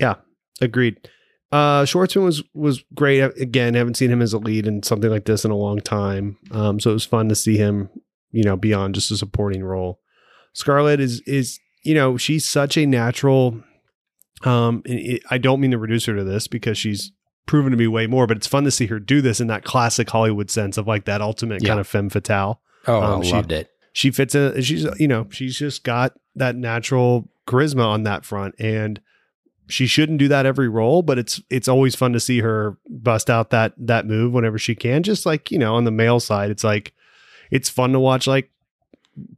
Yeah, 0.00 0.14
agreed. 0.60 1.08
Uh 1.52 1.84
Schwartzman 1.84 2.24
was 2.24 2.42
was 2.52 2.82
great. 2.94 3.20
Again, 3.40 3.74
haven't 3.74 3.96
seen 3.96 4.10
him 4.10 4.20
as 4.20 4.32
a 4.32 4.38
lead 4.38 4.66
in 4.66 4.82
something 4.82 5.10
like 5.10 5.24
this 5.24 5.44
in 5.44 5.50
a 5.50 5.56
long 5.56 5.78
time. 5.80 6.36
Um, 6.50 6.80
so 6.80 6.90
it 6.90 6.94
was 6.94 7.04
fun 7.06 7.28
to 7.28 7.34
see 7.36 7.56
him, 7.56 7.88
you 8.30 8.42
know, 8.44 8.56
beyond 8.56 8.94
just 8.94 9.10
a 9.10 9.16
supporting 9.16 9.62
role. 9.64 10.00
Scarlett 10.52 11.00
is 11.00 11.20
is, 11.26 11.58
you 11.84 11.94
know, 11.94 12.16
she's 12.16 12.46
such 12.48 12.76
a 12.76 12.86
natural 12.86 13.62
um 14.44 14.82
and 14.86 14.98
it, 14.98 15.22
I 15.30 15.38
don't 15.38 15.60
mean 15.60 15.70
to 15.70 15.78
reduce 15.78 16.04
her 16.06 16.14
to 16.16 16.24
this 16.24 16.46
because 16.46 16.76
she's 16.76 17.12
proven 17.46 17.70
to 17.70 17.76
be 17.76 17.86
way 17.86 18.06
more, 18.06 18.26
but 18.26 18.36
it's 18.36 18.46
fun 18.46 18.64
to 18.64 18.70
see 18.70 18.86
her 18.86 18.98
do 18.98 19.20
this 19.20 19.40
in 19.40 19.46
that 19.46 19.64
classic 19.64 20.10
Hollywood 20.10 20.50
sense 20.50 20.76
of 20.76 20.86
like 20.86 21.04
that 21.04 21.20
ultimate 21.22 21.62
Yeah. 21.62 21.68
kind 21.68 21.80
of 21.80 21.86
femme 21.86 22.10
fatale. 22.10 22.60
Oh, 22.86 23.00
Um, 23.02 23.20
I 23.20 23.24
she- 23.24 23.32
loved 23.32 23.52
it. 23.52 23.70
she 23.92 24.10
fits 24.10 24.34
in 24.34 24.60
she's 24.62 24.86
you 24.98 25.08
know 25.08 25.26
she's 25.30 25.56
just 25.58 25.84
got 25.84 26.14
that 26.34 26.54
natural 26.56 27.28
charisma 27.46 27.84
on 27.86 28.02
that 28.02 28.24
front 28.24 28.54
and 28.58 29.00
she 29.68 29.86
shouldn't 29.86 30.18
do 30.18 30.28
that 30.28 30.44
every 30.46 30.68
role 30.68 31.02
but 31.02 31.18
it's 31.18 31.40
it's 31.50 31.66
always 31.68 31.94
fun 31.94 32.12
to 32.12 32.20
see 32.20 32.40
her 32.40 32.76
bust 32.90 33.30
out 33.30 33.50
that 33.50 33.72
that 33.78 34.06
move 34.06 34.32
whenever 34.32 34.58
she 34.58 34.74
can 34.74 35.02
just 35.02 35.24
like 35.26 35.50
you 35.50 35.58
know 35.58 35.74
on 35.74 35.84
the 35.84 35.90
male 35.90 36.20
side 36.20 36.50
it's 36.50 36.62
like 36.64 36.92
it's 37.50 37.68
fun 37.68 37.92
to 37.92 38.00
watch 38.00 38.26
like 38.26 38.50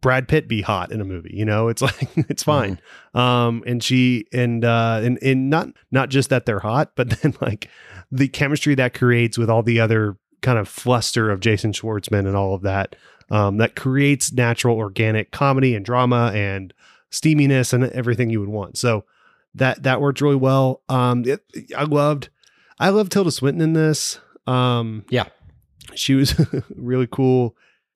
Brad 0.01 0.27
Pitt 0.29 0.49
be 0.49 0.61
hot 0.63 0.91
in 0.91 1.01
a 1.01 1.05
movie 1.05 1.31
you 1.35 1.45
know 1.45 1.69
it's 1.69 1.83
like 1.89 2.09
it's 2.17 2.43
fine 2.43 2.81
um 3.15 3.63
and 3.67 3.83
she 3.83 4.27
and 4.33 4.65
uh 4.65 5.01
and 5.03 5.19
and 5.23 5.51
not 5.51 5.69
not 5.91 6.09
just 6.09 6.31
that 6.31 6.47
they're 6.47 6.59
hot 6.61 6.93
but 6.97 7.11
then 7.23 7.35
like 7.41 7.69
the 8.11 8.29
chemistry 8.29 8.75
that 8.75 8.95
creates 8.95 9.37
with 9.39 9.51
all 9.51 9.63
the 9.63 9.79
other 9.81 10.17
kind 10.41 10.59
of 10.59 10.69
fluster 10.69 11.31
of 11.31 11.41
Jason 11.41 11.73
Schwartzman 11.73 12.27
and 12.27 12.37
all 12.37 12.55
of 12.55 12.63
that 12.63 12.95
um, 13.31 13.59
that 13.59 13.77
creates 13.77 14.33
natural 14.33 14.77
organic 14.79 15.31
comedy 15.33 15.75
and 15.75 15.85
drama 15.85 16.31
and 16.35 16.73
steaminess 17.11 17.73
and 17.75 17.85
everything 17.91 18.31
you 18.31 18.41
would 18.41 18.49
want. 18.49 18.79
So 18.79 19.05
that 19.55 19.83
that 19.83 20.01
worked 20.01 20.21
really 20.23 20.37
well. 20.37 20.81
Um, 20.89 21.25
it, 21.27 21.45
I 21.77 21.83
loved 21.85 22.31
I 22.79 22.89
loved 22.91 23.13
Tilda 23.13 23.31
Swinton 23.33 23.61
in 23.61 23.73
this. 23.75 24.21
Um, 24.47 25.05
Yeah. 25.11 25.25
she 25.95 26.15
was 26.15 26.35
really 26.77 27.09
cool. 27.11 27.55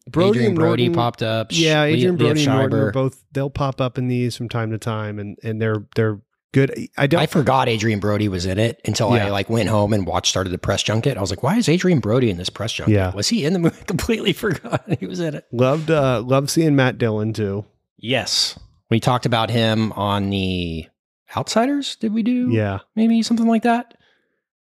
Adrian 0.09 0.47
and 0.49 0.55
Brody 0.57 0.85
Norton- 0.88 0.95
popped 0.95 1.23
up. 1.23 1.49
Yeah, 1.51 1.83
Adrien 1.83 2.17
Brody 2.17 2.43
and 2.45 2.51
Norton 2.53 2.79
are 2.79 2.91
both 2.93 3.23
they'll 3.33 3.51
pop 3.51 3.81
up 3.81 3.99
in 3.99 4.09
these 4.09 4.37
from 4.37 4.49
time 4.49 4.71
to 4.71 4.79
time, 4.79 5.19
and 5.19 5.37
and 5.43 5.61
they're 5.61 5.87
they're 5.97 6.21
good. 6.53 6.88
I 6.99 7.07
don't. 7.07 7.21
I 7.21 7.27
forgot 7.27 7.69
Adrien 7.69 8.01
Brody 8.01 8.29
was 8.29 8.45
in 8.47 8.59
it 8.59 8.81
until 8.85 9.15
Yeah. 9.15 9.27
I 9.27 9.31
like 9.31 9.49
went 9.49 9.69
home 9.69 9.93
and 9.93 10.07
watched 10.07 10.31
started 10.31 10.51
the 10.51 10.59
press 10.59 10.83
junket. 10.83 11.17
I 11.17 11.21
was 11.21 11.31
like, 11.31 11.43
why 11.43 11.57
is 11.57 11.69
Adrien 11.69 12.01
Brody 12.01 12.31
in 12.31 12.37
this 12.37 12.51
press 12.51 12.73
junket? 12.73 12.95
Yeah. 12.95 13.15
Was 13.15 13.29
he 13.29 13.45
in 13.45 13.53
the 13.53 13.59
movie? 13.59 13.83
Completely 13.87 14.33
forgot 14.33 14.85
he 14.99 15.07
was 15.07 15.21
in 15.21 15.35
it. 15.35 15.47
loved 15.53 15.91
uh 15.91 16.21
loved 16.23 16.51
seeing 16.51 16.75
Matt 16.77 16.99
Dillon 16.99 17.33
too. 17.33 17.65
Yes. 17.97 18.59
We 18.91 19.01
talked 19.01 19.25
about 19.27 19.51
him 19.51 19.93
on 19.93 20.29
the 20.31 20.87
Outsiders. 21.35 21.97
Did 21.97 22.12
we 22.12 22.23
do? 22.23 22.51
Yeah, 22.51 22.81
Maybe 22.95 23.23
something 23.23 23.47
like 23.47 23.62
that. 23.62 23.95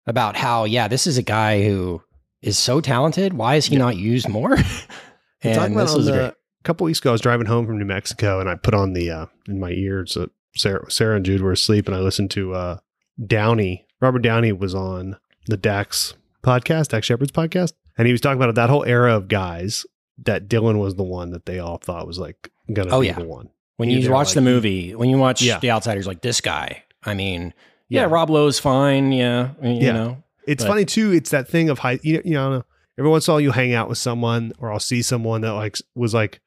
About 0.06 0.36
how, 0.36 0.64
yeah, 0.64 0.88
this 0.88 1.06
is 1.06 1.18
a 1.18 1.22
guy 1.22 1.62
who 1.62 2.02
is 2.40 2.56
so 2.58 2.80
talented. 2.80 3.34
Why 3.34 3.56
is 3.56 3.66
he 3.66 3.76
not 3.76 3.96
used 3.96 4.28
more? 4.28 4.56
And 5.42 5.56
about 5.72 5.82
this 5.82 5.90
on 5.92 5.96
was 5.98 6.06
the-. 6.06 6.26
A 6.30 6.34
couple 6.64 6.84
weeks 6.84 7.00
ago, 7.00 7.10
I 7.10 7.12
was 7.12 7.20
driving 7.20 7.46
home 7.46 7.66
from 7.66 7.78
New 7.78 7.84
Mexico, 7.84 8.38
and 8.40 8.48
I 8.48 8.54
put 8.54 8.72
on 8.74 8.92
the 8.92 9.10
uh, 9.10 9.26
in 9.48 9.58
my 9.58 9.70
ears. 9.70 10.16
Uh, 10.16 10.26
Sarah, 10.54 10.88
Sarah 10.90 11.16
and 11.16 11.24
Jude 11.24 11.40
were 11.40 11.52
asleep, 11.52 11.86
and 11.88 11.96
I 11.96 12.00
listened 12.00 12.30
to 12.32 12.54
uh, 12.54 12.78
Downey. 13.24 13.86
Robert 14.00 14.20
Downey 14.20 14.52
was 14.52 14.74
on 14.74 15.16
the 15.46 15.56
Dax 15.56 16.14
podcast, 16.42 16.88
Dax 16.88 17.06
Shepard's 17.06 17.32
podcast, 17.32 17.72
and 17.98 18.06
he 18.06 18.12
was 18.12 18.20
talking 18.20 18.40
about 18.40 18.54
that 18.54 18.70
whole 18.70 18.84
era 18.84 19.16
of 19.16 19.28
guys 19.28 19.86
that 20.24 20.48
Dillon 20.48 20.78
was 20.78 20.94
the 20.96 21.02
one 21.02 21.30
that 21.30 21.46
they 21.46 21.58
all 21.58 21.78
thought 21.78 22.06
was 22.06 22.18
like 22.18 22.50
gonna 22.72 22.90
Oh, 22.94 23.00
be 23.00 23.08
yeah. 23.08 23.14
the 23.18 23.24
one. 23.24 23.48
When 23.76 23.88
He- 23.88 23.98
you 24.00 24.10
watch 24.10 24.28
like- 24.28 24.34
the 24.36 24.40
movie, 24.42 24.94
when 24.94 25.08
you 25.08 25.18
watch 25.18 25.42
Yeah. 25.42 25.58
The 25.58 25.70
Outsiders, 25.70 26.06
like 26.06 26.20
this 26.22 26.40
guy, 26.40 26.84
I 27.04 27.14
mean, 27.14 27.54
yeah, 27.88 28.02
Yeah. 28.02 28.06
Rob 28.08 28.30
Lowe's 28.30 28.58
fine. 28.60 29.10
Yeah. 29.12 29.50
You 29.62 29.70
Yeah. 29.72 29.92
know, 29.92 30.22
It's 30.46 30.64
But- 30.64 30.70
funny 30.70 30.84
too. 30.84 31.12
It's 31.12 31.30
that 31.30 31.48
thing 31.48 31.70
of 31.70 31.78
high. 31.78 31.98
You, 32.02 32.20
you 32.24 32.32
know, 32.32 32.40
I 32.40 32.44
don't 32.50 32.58
know. 32.58 32.64
Every 32.98 33.10
once 33.10 33.26
in 33.26 33.32
a 33.32 33.34
while 33.34 33.40
you 33.40 33.50
hang 33.52 33.72
out 33.74 33.88
with 33.88 33.98
someone, 33.98 34.52
or 34.58 34.72
I'll 34.72 34.80
see 34.80 35.02
someone 35.02 35.40
that 35.42 35.52
like 35.52 35.76
was 35.94 36.14
like 36.14 36.40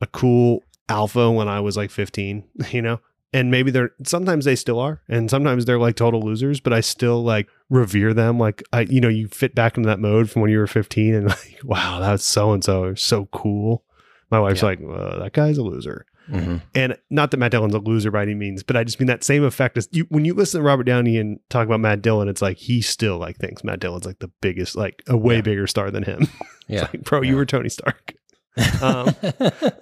a 0.00 0.06
cool 0.06 0.62
alpha 0.88 1.30
when 1.30 1.48
I 1.48 1.60
was 1.60 1.76
like 1.76 1.90
fifteen. 1.90 2.44
You 2.72 2.82
know, 2.82 3.00
and 3.32 3.50
maybe 3.50 3.70
they're 3.70 3.92
sometimes 4.04 4.44
they 4.44 4.56
still 4.56 4.78
are, 4.80 5.02
and 5.08 5.30
sometimes 5.30 5.64
they're 5.64 5.78
like 5.78 5.96
total 5.96 6.20
losers. 6.22 6.60
But 6.60 6.72
I 6.72 6.80
still 6.80 7.22
like 7.22 7.48
revere 7.68 8.12
them. 8.14 8.38
Like 8.38 8.62
I, 8.72 8.82
you 8.82 9.00
know, 9.00 9.08
you 9.08 9.28
fit 9.28 9.54
back 9.54 9.76
into 9.76 9.88
that 9.88 10.00
mode 10.00 10.30
from 10.30 10.42
when 10.42 10.50
you 10.50 10.58
were 10.58 10.66
fifteen, 10.66 11.14
and 11.14 11.28
like, 11.28 11.58
wow, 11.64 12.00
that's 12.00 12.24
so 12.24 12.52
and 12.52 12.64
so, 12.64 12.94
so 12.94 13.26
cool. 13.32 13.84
My 14.30 14.38
wife's 14.40 14.62
Yeah. 14.62 14.68
like, 14.68 14.78
well, 14.80 15.18
that 15.20 15.32
guy's 15.32 15.58
a 15.58 15.62
loser. 15.62 16.06
Mhm. 16.30 16.62
And 16.74 16.96
not 17.10 17.30
that 17.32 17.36
Matt 17.38 17.50
Dillon's 17.50 17.74
a 17.74 17.78
loser 17.78 18.10
by 18.10 18.22
any 18.22 18.34
means, 18.34 18.62
but 18.62 18.76
I 18.76 18.84
just 18.84 19.00
mean 19.00 19.06
that 19.08 19.24
same 19.24 19.42
effect 19.44 19.76
as 19.76 19.88
you 19.90 20.06
when 20.10 20.24
you 20.24 20.32
listen 20.34 20.60
to 20.60 20.64
Robert 20.66 20.84
Downey 20.84 21.18
and 21.18 21.40
talk 21.48 21.66
about 21.66 21.80
Matt 21.80 22.02
Dillon, 22.02 22.28
it's 22.28 22.40
like 22.42 22.56
he 22.56 22.80
still 22.82 23.18
like 23.18 23.36
thinks 23.38 23.64
Matt 23.64 23.80
Dillon's 23.80 24.06
like 24.06 24.20
the 24.20 24.30
biggest, 24.40 24.76
like 24.76 25.02
a 25.08 25.16
way 25.16 25.36
Yeah. 25.36 25.40
bigger 25.42 25.66
star 25.66 25.90
than 25.90 26.04
him. 26.04 26.28
yeah. 26.68 26.82
like, 26.82 27.02
bro, 27.04 27.22
you 27.22 27.36
were 27.36 27.44
Tony 27.46 27.68
Stark. 27.68 28.14
Um, 28.82 29.14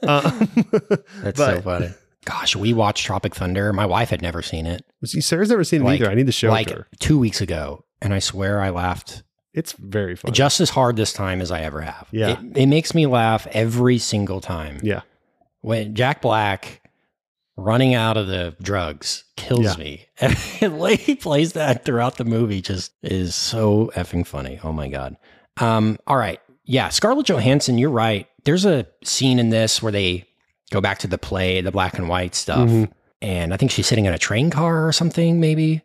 Um, 0.06 0.48
That's 1.22 1.38
but- 1.38 1.56
so 1.56 1.60
funny. 1.62 1.90
Gosh, 2.24 2.54
we 2.56 2.74
watched 2.74 3.06
Tropic 3.06 3.34
Thunder. 3.34 3.72
My 3.72 3.86
wife 3.86 4.10
had 4.10 4.20
never 4.20 4.42
seen 4.42 4.66
it. 4.66 4.84
See, 5.04 5.20
Sarah's 5.22 5.48
never 5.48 5.64
seen 5.64 5.80
it 5.80 5.84
Like- 5.84 6.00
either. 6.00 6.10
I 6.10 6.14
need 6.14 6.26
to 6.26 6.32
show 6.32 6.50
like 6.50 6.68
her. 6.70 6.86
two 7.00 7.18
weeks 7.18 7.40
ago, 7.40 7.84
and 8.02 8.12
I 8.12 8.18
swear 8.18 8.60
I 8.60 8.68
laughed 8.70 9.22
It's 9.54 9.72
very 9.72 10.14
funny. 10.14 10.32
just 10.32 10.60
as 10.60 10.70
hard 10.70 10.96
this 10.96 11.12
time 11.14 11.40
as 11.40 11.50
I 11.50 11.62
ever 11.62 11.80
have. 11.80 12.06
Yeah. 12.10 12.32
it, 12.32 12.38
it 12.56 12.66
makes 12.66 12.94
me 12.94 13.06
laugh 13.06 13.46
every 13.52 13.96
single 13.98 14.40
time. 14.42 14.78
yeah, 14.82 15.00
When 15.68 15.94
Jack 15.94 16.22
Black 16.22 16.80
running 17.56 17.92
out 17.94 18.16
of 18.16 18.26
the 18.26 18.56
drugs 18.62 19.24
kills 19.36 19.60
Yeah. 19.64 19.74
me. 19.76 20.06
And 20.20 20.34
the 20.60 20.70
way 20.70 20.96
he 20.96 21.14
plays 21.14 21.52
that 21.52 21.84
throughout 21.84 22.16
the 22.16 22.24
movie 22.24 22.60
just 22.62 22.92
is 23.02 23.34
so 23.34 23.90
effing 23.94 24.26
funny. 24.26 24.58
Oh 24.64 24.72
my 24.72 24.88
god. 24.88 25.16
Um, 25.60 25.98
all 26.06 26.16
right. 26.16 26.40
Yeah, 26.64 26.88
Scarlett 26.88 27.26
Johansson, 27.26 27.76
you're 27.78 27.90
right. 27.90 28.26
There's 28.44 28.64
a 28.64 28.86
scene 29.04 29.38
in 29.38 29.50
this 29.50 29.82
where 29.82 29.92
they 29.92 30.24
go 30.70 30.80
back 30.80 30.98
to 31.00 31.06
the 31.06 31.18
play, 31.18 31.60
the 31.60 31.70
black 31.72 31.98
and 31.98 32.08
white 32.08 32.34
stuff. 32.34 32.68
Mhm. 32.68 32.90
And 33.20 33.52
I 33.52 33.56
think 33.58 33.70
she's 33.70 33.86
sitting 33.86 34.04
in 34.06 34.12
a 34.14 34.18
train 34.18 34.48
car 34.50 34.86
or 34.86 34.92
something, 34.92 35.38
maybe. 35.40 35.82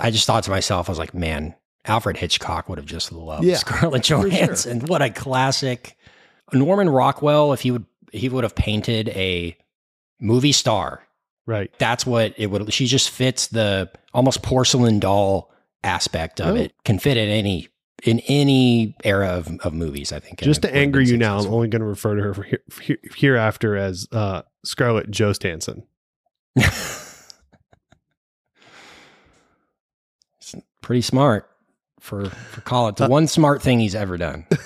I 0.00 0.10
just 0.10 0.26
thought 0.26 0.42
to 0.44 0.50
myself, 0.50 0.88
I 0.88 0.92
was 0.92 0.98
like, 0.98 1.14
man, 1.14 1.54
Alfred 1.84 2.16
Hitchcock 2.16 2.68
would 2.68 2.78
have 2.78 2.86
just 2.86 3.12
loved 3.12 3.44
Yeah, 3.44 3.56
Scarlett 3.58 4.04
sure. 4.06 4.26
Johansson. 4.26 4.80
What 4.86 5.02
a 5.02 5.10
classic. 5.10 5.96
Norman 6.52 6.88
Rockwell, 6.88 7.52
if 7.52 7.60
he 7.60 7.70
would 7.70 7.84
he 8.12 8.28
would 8.28 8.44
have 8.44 8.54
painted 8.54 9.08
a 9.10 9.56
movie 10.20 10.52
star. 10.52 11.02
Right. 11.46 11.72
That's 11.78 12.04
what 12.06 12.34
it 12.36 12.46
would 12.46 12.72
she 12.72 12.86
just 12.86 13.10
fits 13.10 13.48
the 13.48 13.90
almost 14.14 14.42
porcelain 14.42 15.00
doll 15.00 15.52
aspect 15.82 16.40
of 16.40 16.54
Oh. 16.54 16.54
it. 16.56 16.72
Can 16.84 16.98
fit 16.98 17.16
in 17.16 17.28
any 17.28 17.68
in 18.04 18.20
any 18.28 18.94
era 19.04 19.28
of, 19.28 19.48
of 19.60 19.74
movies, 19.74 20.12
I 20.12 20.20
think. 20.20 20.40
Just 20.40 20.62
to 20.62 20.74
anger 20.74 21.00
you 21.00 21.16
now, 21.18 21.38
I'm 21.38 21.46
only 21.52 21.68
going 21.68 21.80
to 21.80 21.86
refer 21.86 22.16
to 22.16 22.22
her 22.22 22.32
for 22.34 22.42
here, 22.44 22.62
here, 22.80 22.98
hereafter 23.16 23.76
as 23.76 24.06
uh, 24.12 24.42
Scarlett 24.64 25.10
Johansson. 25.10 25.82
It's 30.38 30.54
pretty 30.80 31.02
smart 31.02 31.48
for 32.00 32.28
for. 32.30 32.74
Uh, 32.74 32.88
It's 32.88 33.00
the 33.00 33.08
one 33.08 33.26
smart 33.26 33.62
thing 33.62 33.78
he's 33.78 33.94
ever 33.94 34.16
done. 34.16 34.46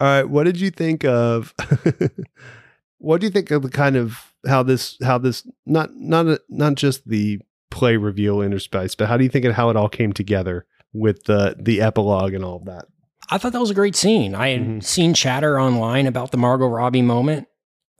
All 0.00 0.06
right, 0.06 0.24
what 0.28 0.44
did 0.44 0.58
you 0.58 0.70
think 0.70 1.04
of? 1.04 1.54
what 2.98 3.20
do 3.20 3.26
you 3.26 3.30
think 3.30 3.50
of 3.50 3.62
the 3.62 3.68
kind 3.68 3.96
of 3.96 4.32
how 4.48 4.62
this 4.62 4.96
how 5.02 5.18
this 5.18 5.46
not 5.66 5.94
not 5.94 6.38
not 6.48 6.74
just 6.76 7.06
the 7.08 7.40
play 7.70 7.96
reveal 7.96 8.40
interspace, 8.42 8.94
but 8.94 9.08
how 9.08 9.16
do 9.16 9.24
you 9.24 9.30
think 9.30 9.44
of 9.44 9.54
how 9.54 9.68
it 9.70 9.76
all 9.76 9.88
came 9.88 10.12
together 10.12 10.66
with 10.92 11.24
the 11.24 11.56
the 11.58 11.80
epilogue 11.82 12.32
and 12.34 12.44
all 12.44 12.56
of 12.56 12.64
that? 12.64 12.86
I 13.30 13.38
thought 13.38 13.52
that 13.52 13.60
was 13.60 13.70
a 13.70 13.74
great 13.74 13.94
scene. 13.94 14.34
I 14.34 14.48
had 14.48 14.60
Mhm. 14.62 14.82
seen 14.84 15.14
chatter 15.14 15.60
online 15.60 16.06
about 16.06 16.30
the 16.32 16.36
Margot 16.38 16.66
Robbie 16.66 17.02
moment. 17.02 17.46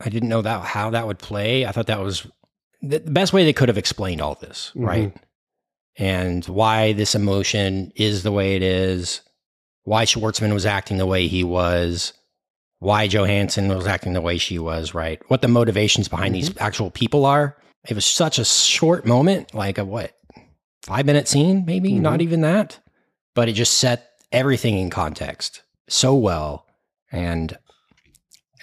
I 0.00 0.08
didn't 0.08 0.30
know 0.30 0.42
that 0.42 0.62
how 0.64 0.90
that 0.90 1.06
would 1.06 1.18
play. 1.18 1.66
I 1.66 1.72
thought 1.72 1.86
that 1.88 2.00
was 2.00 2.26
the 2.82 2.98
the 3.00 3.10
best 3.10 3.32
way 3.34 3.44
they 3.44 3.52
could 3.52 3.68
have 3.68 3.78
explained 3.78 4.22
all 4.22 4.36
this, 4.40 4.72
Mhm. 4.74 4.86
right? 4.86 5.16
And 5.98 6.44
why 6.46 6.94
this 6.94 7.14
emotion 7.14 7.92
is 7.94 8.22
the 8.22 8.32
way 8.32 8.56
it 8.56 8.62
is, 8.62 9.20
why 9.90 10.04
Schwartzman 10.04 10.52
was 10.52 10.66
acting 10.66 10.98
the 10.98 11.04
way 11.06 11.26
he 11.26 11.42
was, 11.42 12.12
why 12.78 13.08
Johansson 13.08 13.66
was 13.66 13.88
acting 13.88 14.12
the 14.12 14.20
way 14.20 14.38
she 14.38 14.56
was, 14.56 14.94
right? 14.94 15.20
What 15.26 15.42
the 15.42 15.48
motivations 15.48 16.06
behind 16.06 16.32
these 16.32 16.56
actual 16.58 16.92
people 16.92 17.26
are. 17.26 17.56
It 17.88 17.94
was 17.94 18.04
such 18.04 18.38
a 18.38 18.44
short 18.44 19.04
moment, 19.04 19.52
like 19.52 19.78
a 19.78 19.84
what, 19.84 20.12
five 20.86 21.06
minute 21.06 21.26
scene, 21.26 21.64
maybe, 21.66 21.90
Mhm. 21.90 22.02
not 22.02 22.22
even 22.22 22.42
that. 22.42 22.78
But 23.34 23.48
it 23.48 23.54
just 23.54 23.78
set 23.78 24.10
everything 24.30 24.78
in 24.78 24.90
context 24.90 25.62
so 25.88 26.14
well. 26.14 26.66
And 27.10 27.58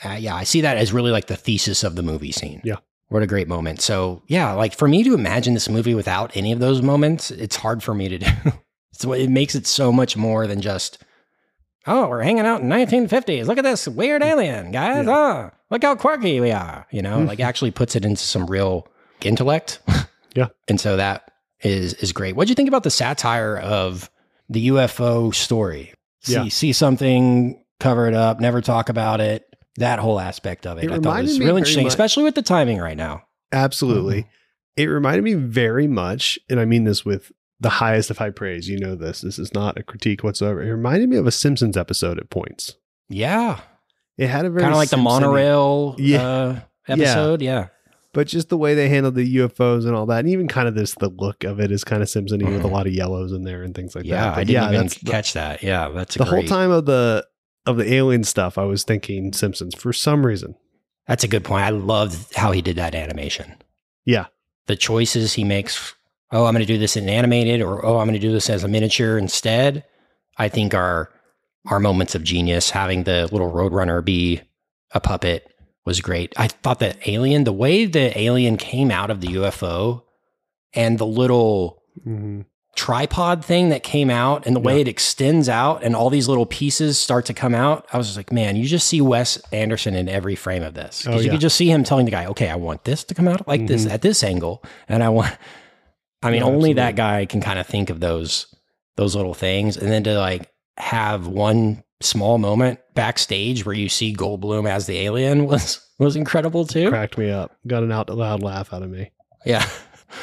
uh, 0.06 0.12
yeah, 0.18 0.34
I 0.34 0.46
see 0.46 0.62
that 0.62 0.78
as 0.78 0.94
really 0.94 1.12
like 1.12 1.28
the 1.28 1.36
thesis 1.36 1.84
of 1.84 1.98
the 1.98 2.04
movie 2.04 2.32
scene. 2.32 2.62
Yeah. 2.63 2.78
What 3.10 3.22
a 3.22 3.28
great 3.28 3.50
moment. 3.50 3.82
So 3.82 4.24
yeah, 4.28 4.54
like 4.54 4.74
for 4.78 4.88
me 4.88 5.04
to 5.04 5.13
imagine 5.13 5.56
this 5.56 5.68
movie 5.68 5.94
without 5.94 6.38
any 6.38 6.54
of 6.54 6.60
those 6.60 6.82
moments, 6.82 7.32
it's 7.32 7.58
hard 7.58 7.84
for 7.84 7.94
me 7.94 8.08
to 8.08 8.18
do. 8.18 8.32
it 9.13 9.30
makes 9.30 9.56
it 9.56 9.68
so 9.68 9.92
much 9.92 10.16
more 10.16 10.48
than 10.48 10.62
just, 10.62 11.04
oh, 11.88 12.08
we're 12.08 12.21
hanging 12.21 12.45
out 12.45 12.62
in 12.62 12.67
1950s. 12.67 13.45
Look 13.45 13.58
at 13.58 13.63
this 13.63 13.88
weird 13.88 14.21
mm. 14.21 14.26
alien, 14.26 14.71
guys. 14.71 15.08
Oh, 15.08 15.52
look 15.69 15.84
how 15.84 15.95
quirky 15.95 16.39
we 16.39 16.52
are. 16.52 16.86
You 16.91 17.02
know, 17.02 17.19
like 17.19 17.39
mm. 17.39 17.45
actually 17.45 17.71
puts 17.71 17.95
it 17.95 18.06
into 18.06 18.21
some 18.21 18.45
real 18.45 18.88
intellect. 19.21 19.80
Yeah. 20.36 20.50
And 20.67 20.80
so 20.80 20.97
that 20.97 21.32
is 21.62 21.95
is 21.95 22.12
great. 22.12 22.36
What 22.36 22.45
do 22.45 22.52
you 22.52 22.56
think 22.56 22.67
about 22.67 22.84
the 22.84 22.91
satire 22.91 23.58
of 23.58 24.10
the 24.50 24.67
UFO 24.67 25.34
story? 25.34 25.93
See 26.21 26.34
Yeah. 26.34 26.47
see 26.50 26.73
something, 26.73 27.63
cover 27.80 28.08
it 28.08 28.13
up, 28.13 28.39
never 28.39 28.62
talk 28.62 28.89
about 28.89 29.19
it. 29.19 29.45
That 29.78 29.97
whole 29.97 30.19
aspect 30.19 30.67
of 30.67 30.78
it, 30.78 30.86
It 30.86 30.91
I 30.91 31.00
thought 31.00 31.23
was 31.23 31.39
really 31.39 31.60
interesting, 31.60 31.86
much- 31.86 31.91
especially 31.91 32.23
with 32.23 32.36
the 32.36 32.43
timing 32.43 32.78
right 32.78 32.97
now. 32.97 33.23
Absolutely. 33.52 34.21
Mm-hmm. 34.21 34.30
It 34.82 34.86
reminded 34.86 35.23
me 35.23 35.34
very 35.34 35.88
much, 35.88 36.38
and 36.50 36.60
I 36.60 36.65
mean 36.65 36.84
this 36.84 37.04
with 37.04 37.32
the 37.60 37.70
highest 37.70 38.10
of 38.12 38.17
high 38.17 38.30
praise. 38.30 38.70
You 38.70 38.80
know 38.80 38.96
this. 38.96 39.22
This 39.22 39.39
is 39.39 39.54
not 39.54 39.78
a 39.78 39.84
critique 39.84 40.24
whatsoever. 40.24 40.62
It 40.62 40.72
reminded 40.72 41.10
me 41.10 41.17
of 41.17 41.26
a 41.28 41.32
Simpsons 41.32 41.76
episode 41.78 42.17
at 42.20 42.30
points. 42.30 42.76
Yeah, 43.10 43.60
It 44.17 44.28
had 44.28 44.46
a 44.46 44.50
very 44.50 44.62
kind 44.63 44.74
of 44.74 44.78
like 44.78 44.89
the 44.89 44.98
Simpson-y- 44.98 45.20
monorail 45.22 45.96
Yeah. 45.98 46.28
uh, 46.28 46.60
episode. 46.88 47.41
Yeah. 47.41 47.67
but 48.13 48.26
just 48.28 48.50
the 48.50 48.58
way 48.58 48.74
they 48.74 48.89
handled 48.89 49.13
the 49.13 49.36
UFOs 49.38 49.86
and 49.86 49.96
all 49.96 50.08
that, 50.08 50.20
and 50.20 50.30
even 50.30 50.48
kind 50.48 50.67
of 50.67 50.74
this, 50.74 50.96
the 50.96 51.10
look 51.10 51.43
of 51.43 51.60
it 51.60 51.72
is 51.72 51.84
kind 51.84 52.02
of 52.02 52.10
Simpson 52.10 52.43
with 52.43 52.65
a 52.65 52.67
Mhm. 52.67 52.72
lot 52.72 52.88
of 52.88 52.93
yellows 52.93 53.32
in 53.32 53.43
there 53.43 53.62
and 53.62 53.76
things 53.76 53.96
like 53.96 54.06
yeah, 54.06 54.22
that. 54.24 54.30
But 54.36 54.39
I 54.39 54.43
didn't 54.46 54.63
even 54.74 54.76
that's 54.88 54.96
the- 54.98 55.12
catch 55.12 55.34
that. 55.34 55.62
Yeah, 55.62 55.89
that's 55.89 56.15
a 56.15 56.20
the 56.20 56.26
whole 56.26 56.43
time 56.43 56.72
of 56.72 56.86
the 56.88 57.26
of 57.67 57.78
the 57.78 57.93
alien 57.93 58.24
stuff. 58.24 58.58
I 58.58 58.63
was 58.63 58.84
thinking 58.84 59.34
Simpsons 59.34 59.76
for 59.76 59.93
some 59.93 60.26
reason. 60.26 60.56
That's 61.08 61.24
a 61.24 61.28
good 61.28 61.43
point. 61.43 61.63
I 61.65 61.70
loved 61.70 62.34
how 62.36 62.52
he 62.54 62.62
did 62.62 62.78
that 62.78 62.96
animation. 62.96 63.54
Yeah, 64.06 64.26
The 64.65 64.76
choices 64.76 65.34
he 65.34 65.43
makes. 65.43 65.93
Oh, 66.32 66.46
I'm 66.46 66.54
going 66.54 66.66
to 66.66 66.72
do 66.74 66.78
this 66.78 66.98
in 66.98 67.08
animated, 67.08 67.62
or 67.62 67.86
oh, 67.86 68.00
I'm 68.00 68.08
going 68.08 68.20
to 68.20 68.26
do 68.28 68.32
this 68.34 68.50
as 68.50 68.63
a 68.63 68.68
miniature 68.68 69.18
instead. 69.18 69.84
I 70.38 70.50
think 70.50 70.74
are 70.74 71.10
are 71.68 71.80
moments 71.80 72.16
of 72.16 72.24
genius. 72.24 72.70
Having 72.72 73.04
the 73.04 73.28
little 73.32 73.52
Roadrunner 73.52 74.04
be 74.04 74.42
a 74.92 75.00
puppet 75.00 75.54
was 75.86 76.02
great. 76.02 76.34
I 76.38 76.48
thought 76.48 76.80
that 76.80 76.98
alien, 77.08 77.44
the 77.44 77.54
way 77.54 77.86
the 77.86 78.18
alien 78.20 78.58
came 78.58 78.92
out 78.92 79.10
of 79.10 79.22
the 79.22 79.28
UFO, 79.30 80.04
and 80.74 80.98
the 81.00 81.06
little 81.08 81.82
Mhm. 82.06 82.46
tripod 82.76 83.44
thing 83.44 83.70
that 83.70 83.82
came 83.84 84.10
out 84.10 84.46
and 84.46 84.56
the 84.56 84.60
way 84.60 84.80
it 84.82 84.88
extends 84.88 85.50
out 85.50 85.84
and 85.84 85.96
all 85.96 86.10
these 86.12 86.28
little 86.28 86.46
pieces 86.46 87.00
start 87.00 87.26
to 87.26 87.34
come 87.34 87.56
out, 87.56 87.88
I 87.92 87.98
was 87.98 88.06
just 88.08 88.18
like, 88.18 88.32
man, 88.32 88.56
you 88.56 88.66
just 88.66 88.88
see 88.88 89.02
Wes 89.02 89.38
Anderson 89.52 89.96
in 89.96 90.08
every 90.08 90.36
frame 90.36 90.62
of 90.62 90.76
this. 90.76 91.04
'Cause 91.04 91.16
Oh, 91.16 91.18
you 91.20 91.26
yeah. 91.26 91.32
could 91.32 91.42
just 91.42 91.56
see 91.56 91.72
him 91.72 91.84
telling 91.84 92.06
the 92.06 92.12
guy, 92.12 92.26
okay, 92.28 92.50
I 92.50 92.56
want 92.56 92.84
this 92.84 93.04
to 93.06 93.16
come 93.16 93.28
out 93.28 93.48
like 93.48 93.66
this 93.66 93.86
Mhm. 93.86 93.92
at 93.92 94.02
this 94.04 94.22
angle. 94.24 94.62
And 94.88 95.02
I 95.04 95.10
want, 95.10 95.32
I 96.24 96.32
mean, 96.32 96.42
Yeah, 96.42 96.48
only 96.48 96.74
that 96.74 96.96
guy 96.96 97.26
can 97.26 97.42
kind 97.42 97.60
of 97.60 97.68
think 97.68 97.90
of 97.90 98.00
those, 98.00 98.54
those 98.96 99.16
little 99.16 99.34
things. 99.34 99.78
And 99.78 99.92
then 99.92 100.04
to 100.06 100.18
like 100.20 100.52
have 100.78 101.28
one 101.28 101.84
small 102.02 102.38
moment 102.38 102.80
backstage 102.94 103.66
where 103.66 103.76
you 103.76 103.90
see 103.90 104.16
Goldblum 104.16 104.70
as 104.70 104.86
the 104.88 104.98
alien 105.00 105.46
was, 105.48 105.80
was 106.00 106.16
incredible 106.16 106.66
too. 106.66 106.90
cracked 106.90 107.18
me 107.18 107.30
up. 107.32 107.56
Got 107.68 107.84
an 107.84 107.92
out 107.92 108.10
loud 108.10 108.42
laugh 108.44 108.74
out 108.74 108.84
of 108.84 108.90
me. 108.90 109.12
Yeah. 109.46 109.68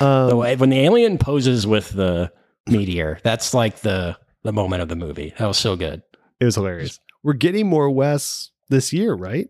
Um, 0.01 0.29
the 0.31 0.37
way 0.37 0.57
when 0.57 0.71
the 0.71 0.81
alien 0.81 1.19
poses 1.19 1.67
with 1.67 1.91
the 1.91 2.33
meteor, 2.67 3.19
that's 3.23 3.53
like 3.55 3.81
the 3.81 4.17
the 4.43 4.53
moment 4.53 4.83
of 4.83 4.89
the 4.89 4.97
movie. 4.97 5.35
That 5.39 5.47
was 5.47 5.59
so 5.59 5.77
good. 5.77 6.03
it 6.41 6.45
was 6.45 6.55
hilarious. 6.55 6.99
We're 7.23 7.33
getting 7.35 7.67
more 7.69 7.91
Wes 7.91 8.51
this 8.71 8.93
year, 8.93 9.15
right? 9.15 9.49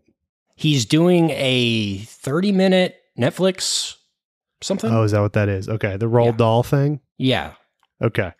He's 0.55 0.85
doing 0.85 1.29
a 1.31 1.97
30 1.99 2.51
minute 2.51 2.95
Netflix 3.19 3.94
something. 4.65 4.91
Oh, 4.91 5.03
is 5.03 5.11
that 5.11 5.21
what 5.21 5.33
that 5.33 5.49
is? 5.49 5.69
Okay, 5.69 5.97
the 5.97 6.07
Roald 6.07 6.25
Yeah. 6.33 6.37
Dahl 6.37 6.63
thing. 6.63 6.99
Yeah. 7.17 7.53
Okay, 8.01 8.33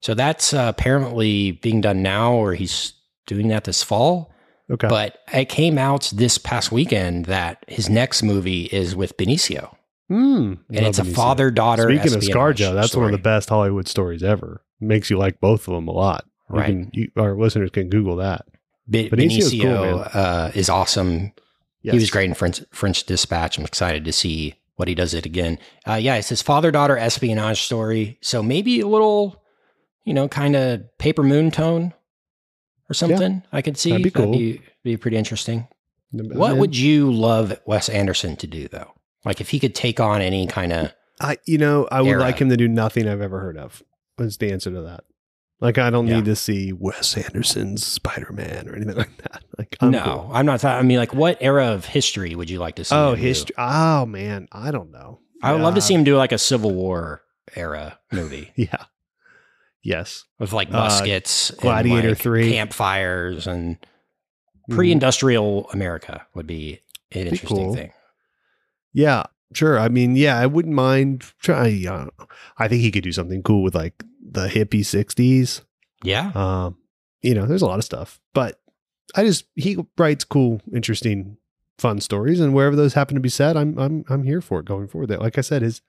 So 0.00 0.12
that's 0.14 0.52
uh, 0.52 0.66
apparently 0.68 1.52
being 1.52 1.80
done 1.80 2.02
now 2.02 2.34
or 2.34 2.52
he's 2.54 2.92
doing 3.26 3.48
that 3.48 3.64
this 3.64 3.82
fall. 3.82 4.30
okay. 4.70 4.88
But 4.88 5.18
it 5.32 5.48
came 5.48 5.78
out 5.78 6.12
this 6.14 6.36
past 6.36 6.70
weekend 6.70 7.24
that 7.24 7.64
his 7.66 7.88
next 7.88 8.22
movie 8.22 8.64
is 8.64 8.94
with 8.94 9.16
Benicio. 9.16 9.74
Mm, 10.12 10.58
And 10.68 10.86
it's 10.86 10.98
a 10.98 11.04
father 11.04 11.50
daughter. 11.50 11.84
Speaking 11.84 12.14
of 12.14 12.20
ScarJo, 12.22 12.74
that's 12.74 12.94
one 12.94 13.06
of 13.06 13.12
the 13.12 13.18
best 13.18 13.48
Hollywood 13.48 13.88
stories 13.88 14.22
ever. 14.22 14.62
Makes 14.80 15.08
you 15.08 15.16
like 15.16 15.40
both 15.40 15.66
of 15.66 15.74
them 15.74 15.88
a 15.88 15.92
lot. 15.92 16.26
You 16.50 16.56
Right. 16.56 16.66
can- 16.66 16.90
you- 16.92 17.10
our 17.16 17.34
listeners 17.34 17.70
can 17.70 17.88
Google 17.88 18.16
that. 18.16 18.44
Be- 18.88 19.08
Benicio 19.08 19.62
cool, 19.62 20.04
uh, 20.12 20.50
is 20.54 20.68
awesome. 20.68 21.32
Yes. 21.80 21.92
He 21.94 21.98
was 22.00 22.10
great 22.10 22.28
in 22.28 22.34
French, 22.34 22.60
French 22.70 23.04
Dispatch. 23.04 23.56
I'm 23.56 23.64
excited 23.64 24.04
to 24.04 24.12
see 24.12 24.54
what 24.76 24.88
he 24.88 24.94
does 24.94 25.14
it 25.14 25.26
again. 25.26 25.58
Uh, 25.86 25.94
yeah, 25.94 26.16
it's 26.16 26.28
his 26.28 26.42
father 26.42 26.70
daughter 26.70 26.96
espionage 26.98 27.62
story. 27.62 28.18
So 28.20 28.42
maybe 28.42 28.80
a 28.80 28.86
little, 28.86 29.42
you 30.04 30.14
know, 30.14 30.28
kind 30.28 30.56
of 30.56 30.82
paper 30.98 31.22
moon 31.22 31.50
tone 31.50 31.94
or 32.90 32.94
something. 32.94 33.42
I 33.52 33.62
could 33.62 33.76
see 33.78 33.90
That'd 33.90 34.04
be 34.04 34.10
cool. 34.10 34.32
be, 34.32 34.60
be 34.82 34.96
pretty 34.96 35.16
interesting. 35.16 35.68
What 36.12 36.56
would 36.56 36.76
you 36.76 37.12
love 37.12 37.58
Wes 37.66 37.88
Anderson 37.88 38.36
to 38.36 38.46
do 38.46 38.68
though? 38.68 38.92
Like 39.24 39.40
if 39.40 39.50
he 39.50 39.58
could 39.58 39.74
take 39.74 40.00
on 40.00 40.20
any 40.20 40.46
kind 40.46 40.72
of 40.72 40.92
I? 41.20 41.38
You 41.46 41.58
know, 41.58 41.88
I 41.90 42.02
would 42.02 42.08
era? 42.10 42.20
like 42.20 42.38
him 42.38 42.50
to 42.50 42.56
do 42.56 42.68
nothing 42.68 43.08
I've 43.08 43.20
ever 43.20 43.40
heard 43.40 43.56
of. 43.56 43.82
Is 44.18 44.36
the 44.36 44.52
answer 44.52 44.70
to 44.70 44.82
that? 44.82 45.04
Like, 45.60 45.78
I 45.78 45.88
don't 45.90 46.06
Yeah. 46.06 46.16
need 46.16 46.24
to 46.26 46.36
see 46.36 46.72
Wes 46.72 47.16
Anderson's 47.16 47.86
Spider 47.86 48.32
Man 48.32 48.68
or 48.68 48.74
anything 48.76 48.96
like 48.96 49.16
that. 49.18 49.42
Like, 49.56 49.76
I'm 49.80 49.90
no, 49.92 50.02
cool. 50.02 50.30
I'm 50.32 50.46
not. 50.46 50.64
I 50.64 50.82
mean, 50.82 50.98
like, 50.98 51.14
what 51.14 51.38
era 51.40 51.68
of 51.68 51.86
history 51.86 52.34
would 52.34 52.50
you 52.50 52.58
like 52.58 52.76
to 52.76 52.84
see? 52.84 52.94
Oh, 52.94 53.14
history. 53.14 53.54
Oh 53.58 54.04
man, 54.06 54.48
I 54.52 54.70
don't 54.70 54.90
know. 54.90 55.20
I 55.42 55.52
would 55.52 55.62
love 55.62 55.74
to 55.74 55.80
see 55.80 55.94
him 55.94 56.04
do 56.04 56.16
like 56.16 56.32
a 56.32 56.38
Civil 56.38 56.72
War 56.72 57.22
era 57.54 57.98
movie. 58.12 58.52
Yeah. 58.56 58.84
Yes. 59.82 60.24
with 60.38 60.52
like 60.54 60.68
Uh, 60.68 60.78
muskets, 60.78 61.50
and, 61.50 61.58
Gladiator 61.60 62.08
like, 62.10 62.18
3. 62.18 62.50
campfires, 62.52 63.46
and 63.46 63.76
Mhm. 64.70 64.74
pre-industrial 64.76 65.68
America 65.72 66.26
would 66.34 66.46
be 66.46 66.80
an 67.12 67.26
interesting 67.26 67.48
cool. 67.48 67.74
thing. 67.74 67.92
Yeah, 68.94 69.24
sure. 69.54 69.78
I 69.78 69.88
mean, 69.88 70.16
yeah, 70.16 70.38
I 70.38 70.46
wouldn't 70.46 70.74
mind 70.74 71.24
trying. 71.40 71.86
Uh, 71.86 72.08
I 72.58 72.68
think 72.68 72.82
he 72.82 72.90
could 72.90 73.04
do 73.04 73.12
something 73.12 73.42
cool 73.42 73.62
with 73.62 73.74
like 73.74 74.02
the 74.20 74.48
hippie 74.48 74.80
'60s. 74.80 75.62
Yeah. 76.02 76.32
Um, 76.34 76.76
you 77.22 77.34
know, 77.34 77.46
there's 77.46 77.62
a 77.62 77.66
lot 77.66 77.78
of 77.78 77.84
stuff, 77.84 78.20
but 78.34 78.60
I 79.14 79.24
just 79.24 79.46
he 79.54 79.78
writes 79.96 80.24
cool, 80.24 80.60
interesting, 80.72 81.38
fun 81.78 82.00
stories, 82.00 82.40
and 82.40 82.54
wherever 82.54 82.76
those 82.76 82.94
happen 82.94 83.14
to 83.14 83.20
be 83.20 83.28
set, 83.28 83.56
I'm 83.56 83.78
I'm 83.78 84.04
I'm 84.08 84.24
here 84.24 84.40
for 84.40 84.60
it 84.60 84.66
going 84.66 84.88
forward. 84.88 85.08
That, 85.08 85.20
like 85.20 85.38
I 85.38 85.42
said, 85.42 85.62
his 85.62 85.80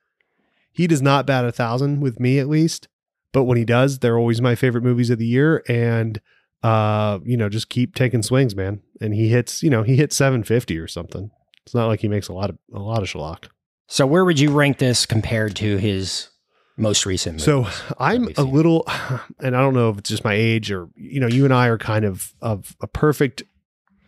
he 0.71 0.87
does 0.87 1.01
not 1.01 1.25
bat 1.25 1.45
a 1.45 1.51
thousand 1.51 2.01
with 2.01 2.19
me 2.19 2.39
at 2.39 2.47
least, 2.47 2.87
but 3.31 3.43
when 3.43 3.57
he 3.57 3.65
does, 3.65 3.99
they're 3.99 4.17
always 4.17 4.41
my 4.41 4.55
favorite 4.55 4.83
movies 4.83 5.09
of 5.09 5.19
the 5.19 5.25
year, 5.25 5.63
and 5.67 6.21
uh, 6.63 7.19
you 7.23 7.37
know, 7.37 7.49
just 7.49 7.69
keep 7.69 7.95
taking 7.95 8.23
swings, 8.23 8.55
man. 8.55 8.81
And 8.99 9.13
he 9.13 9.29
hits, 9.29 9.61
you 9.61 9.69
know, 9.69 9.83
he 9.83 9.95
hits 9.95 10.15
750 10.15 10.77
or 10.79 10.87
something. 10.87 11.29
It's 11.65 11.75
not 11.75 11.87
like 11.87 11.99
he 11.99 12.07
makes 12.07 12.27
a 12.27 12.33
lot 12.33 12.49
of 12.49 12.57
a 12.73 12.79
lot 12.79 13.03
of 13.03 13.09
schlock. 13.09 13.49
So 13.87 14.05
where 14.05 14.25
would 14.25 14.39
you 14.39 14.51
rank 14.51 14.77
this 14.79 15.05
compared 15.05 15.55
to 15.57 15.77
his 15.77 16.29
most 16.77 17.05
recent? 17.05 17.35
Movie? 17.35 17.69
So 17.69 17.93
I'm 17.99 18.29
a 18.37 18.43
little, 18.43 18.85
and 19.39 19.55
I 19.55 19.61
don't 19.61 19.73
know 19.73 19.89
if 19.89 19.99
it's 19.99 20.09
just 20.09 20.23
my 20.23 20.33
age 20.33 20.71
or 20.71 20.89
you 20.95 21.19
know, 21.19 21.27
you 21.27 21.45
and 21.45 21.53
I 21.53 21.67
are 21.67 21.77
kind 21.77 22.05
of 22.05 22.33
of 22.41 22.75
a 22.81 22.87
perfect 22.87 23.43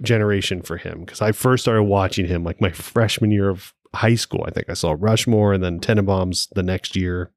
generation 0.02 0.62
for 0.62 0.78
him 0.78 1.02
because 1.02 1.22
I 1.22 1.32
first 1.32 1.64
started 1.64 1.84
watching 1.84 2.28
him 2.28 2.44
like 2.44 2.62
my 2.62 2.72
freshman 2.72 3.32
year 3.32 3.50
of 3.50 3.74
high 3.94 4.16
school. 4.16 4.44
I 4.48 4.52
think 4.52 4.70
I 4.70 4.74
saw 4.74 4.96
Rushmore 4.98 5.54
and 5.54 5.64
then 5.64 5.80
Tenenbaums 5.80 6.50
the 6.54 6.64
next 6.64 6.96
year, 6.96 7.32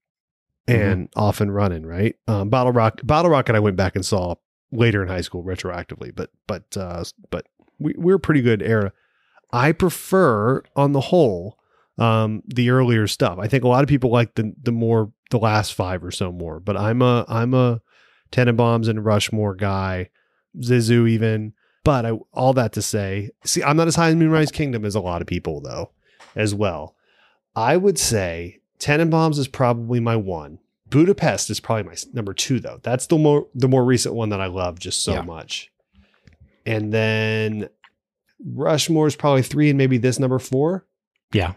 and 0.66 1.08
off 1.16 1.40
and 1.40 1.54
running. 1.54 1.86
Right, 1.86 2.16
um, 2.28 2.48
Bottle 2.48 2.72
Rock, 2.72 3.00
Bottle 3.04 3.30
Rocket. 3.30 3.54
I 3.54 3.60
went 3.60 3.76
back 3.76 3.96
and 3.96 4.04
saw 4.04 4.36
later 4.72 5.02
in 5.02 5.08
high 5.08 5.20
school 5.20 5.42
retroactively, 5.42 6.14
but 6.14 6.30
but 6.46 6.76
uh, 6.76 7.04
but 7.30 7.46
we 7.78 7.94
we're 7.96 8.16
a 8.16 8.20
pretty 8.20 8.42
good 8.42 8.62
era. 8.62 8.92
I 9.52 9.72
prefer 9.72 10.62
on 10.76 10.92
the 10.92 11.00
whole 11.00 11.58
um 11.98 12.42
the 12.46 12.70
earlier 12.70 13.06
stuff. 13.06 13.38
I 13.38 13.46
think 13.48 13.64
a 13.64 13.68
lot 13.68 13.82
of 13.82 13.88
people 13.88 14.10
like 14.10 14.34
the 14.34 14.52
the 14.62 14.72
more 14.72 15.12
the 15.30 15.38
last 15.38 15.74
five 15.74 16.02
or 16.04 16.10
so 16.10 16.32
more, 16.32 16.60
but 16.60 16.76
I'm 16.76 17.02
a 17.02 17.24
I'm 17.28 17.54
a 17.54 17.80
Tenenbaums 18.32 18.88
and 18.88 19.04
Rushmore 19.04 19.54
guy, 19.54 20.10
Zissou 20.58 21.08
even. 21.08 21.52
But 21.82 22.04
I, 22.06 22.10
all 22.34 22.52
that 22.52 22.72
to 22.74 22.82
say, 22.82 23.30
see, 23.44 23.62
I'm 23.62 23.76
not 23.76 23.88
as 23.88 23.96
high 23.96 24.10
in 24.10 24.18
Moonrise 24.18 24.52
Kingdom 24.52 24.84
as 24.84 24.94
a 24.94 25.00
lot 25.00 25.22
of 25.22 25.26
people 25.26 25.60
though, 25.62 25.92
as 26.36 26.54
well. 26.54 26.94
I 27.56 27.76
would 27.76 27.98
say 27.98 28.60
Tenenbaums 28.78 29.38
is 29.38 29.48
probably 29.48 29.98
my 29.98 30.14
one. 30.16 30.58
Budapest 30.88 31.50
is 31.50 31.58
probably 31.60 31.84
my 31.84 31.94
number 32.12 32.34
two 32.34 32.60
though. 32.60 32.80
That's 32.82 33.06
the 33.06 33.16
more 33.18 33.46
the 33.54 33.68
more 33.68 33.84
recent 33.84 34.14
one 34.14 34.28
that 34.30 34.40
I 34.40 34.46
love 34.46 34.78
just 34.78 35.02
so 35.04 35.12
Yeah. 35.14 35.22
much. 35.22 35.70
And 36.66 36.92
then 36.92 37.68
Rushmore 38.44 39.06
is 39.06 39.16
probably 39.16 39.42
three, 39.42 39.70
and 39.70 39.78
maybe 39.78 39.98
this 39.98 40.18
number 40.18 40.38
four 40.38 40.86
Yeah, 41.32 41.52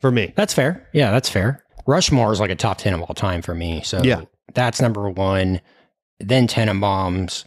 for 0.00 0.10
me. 0.10 0.32
that's 0.36 0.54
fair. 0.54 0.88
Yeah, 0.92 1.10
that's 1.10 1.28
fair. 1.28 1.64
Rushmore 1.86 2.32
is 2.32 2.40
like 2.40 2.50
a 2.50 2.56
top 2.56 2.78
ten 2.78 2.94
of 2.94 3.00
all 3.02 3.14
time 3.14 3.42
for 3.42 3.54
me. 3.54 3.82
So 3.82 4.02
Yeah. 4.02 4.22
that's 4.54 4.80
number 4.80 5.08
one. 5.08 5.60
Then 6.18 6.46
Tenenbaums, 6.46 7.44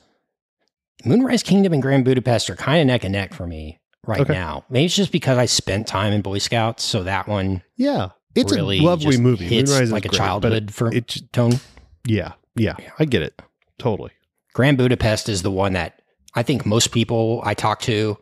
Moonrise 1.06 1.44
Kingdom, 1.44 1.74
and 1.74 1.82
Grand 1.82 2.06
Budapest 2.06 2.50
are 2.50 2.56
kind 2.56 2.82
of 2.82 2.88
neck 2.88 3.04
and 3.04 3.12
neck 3.14 3.34
for 3.34 3.46
me 3.46 3.80
right 4.06 4.22
Okay. 4.22 4.34
now. 4.34 4.64
Maybe 4.70 4.86
it's 4.86 4.96
just 4.96 5.12
because 5.12 5.38
I 5.38 5.46
spent 5.46 5.88
time 5.88 6.14
in 6.14 6.22
Boy 6.22 6.38
Scouts, 6.40 6.84
so 6.84 7.04
that 7.04 7.28
one 7.28 7.62
Yeah, 7.78 8.10
it's 8.36 8.52
really 8.52 8.80
a 8.80 8.84
lovely 8.84 9.18
movie. 9.18 9.58
Is 9.58 9.92
like 9.92 10.06
a 10.06 10.10
great, 10.10 10.18
childhood 10.18 10.74
for 10.74 10.88
It, 10.94 11.16
it, 11.18 11.32
tone. 11.34 11.60
yeah, 12.08 12.34
yeah, 12.56 12.76
Yeah. 12.80 12.92
I 13.00 13.06
get 13.06 13.22
it 13.22 13.42
totally. 13.78 14.12
Grand 14.54 14.78
Budapest 14.78 15.30
is 15.30 15.42
the 15.42 15.52
one 15.52 15.74
that 15.74 16.02
I 16.36 16.44
think 16.44 16.66
most 16.66 16.92
people 16.92 17.42
I 17.44 17.54
talk 17.54 17.80
to 17.82 18.18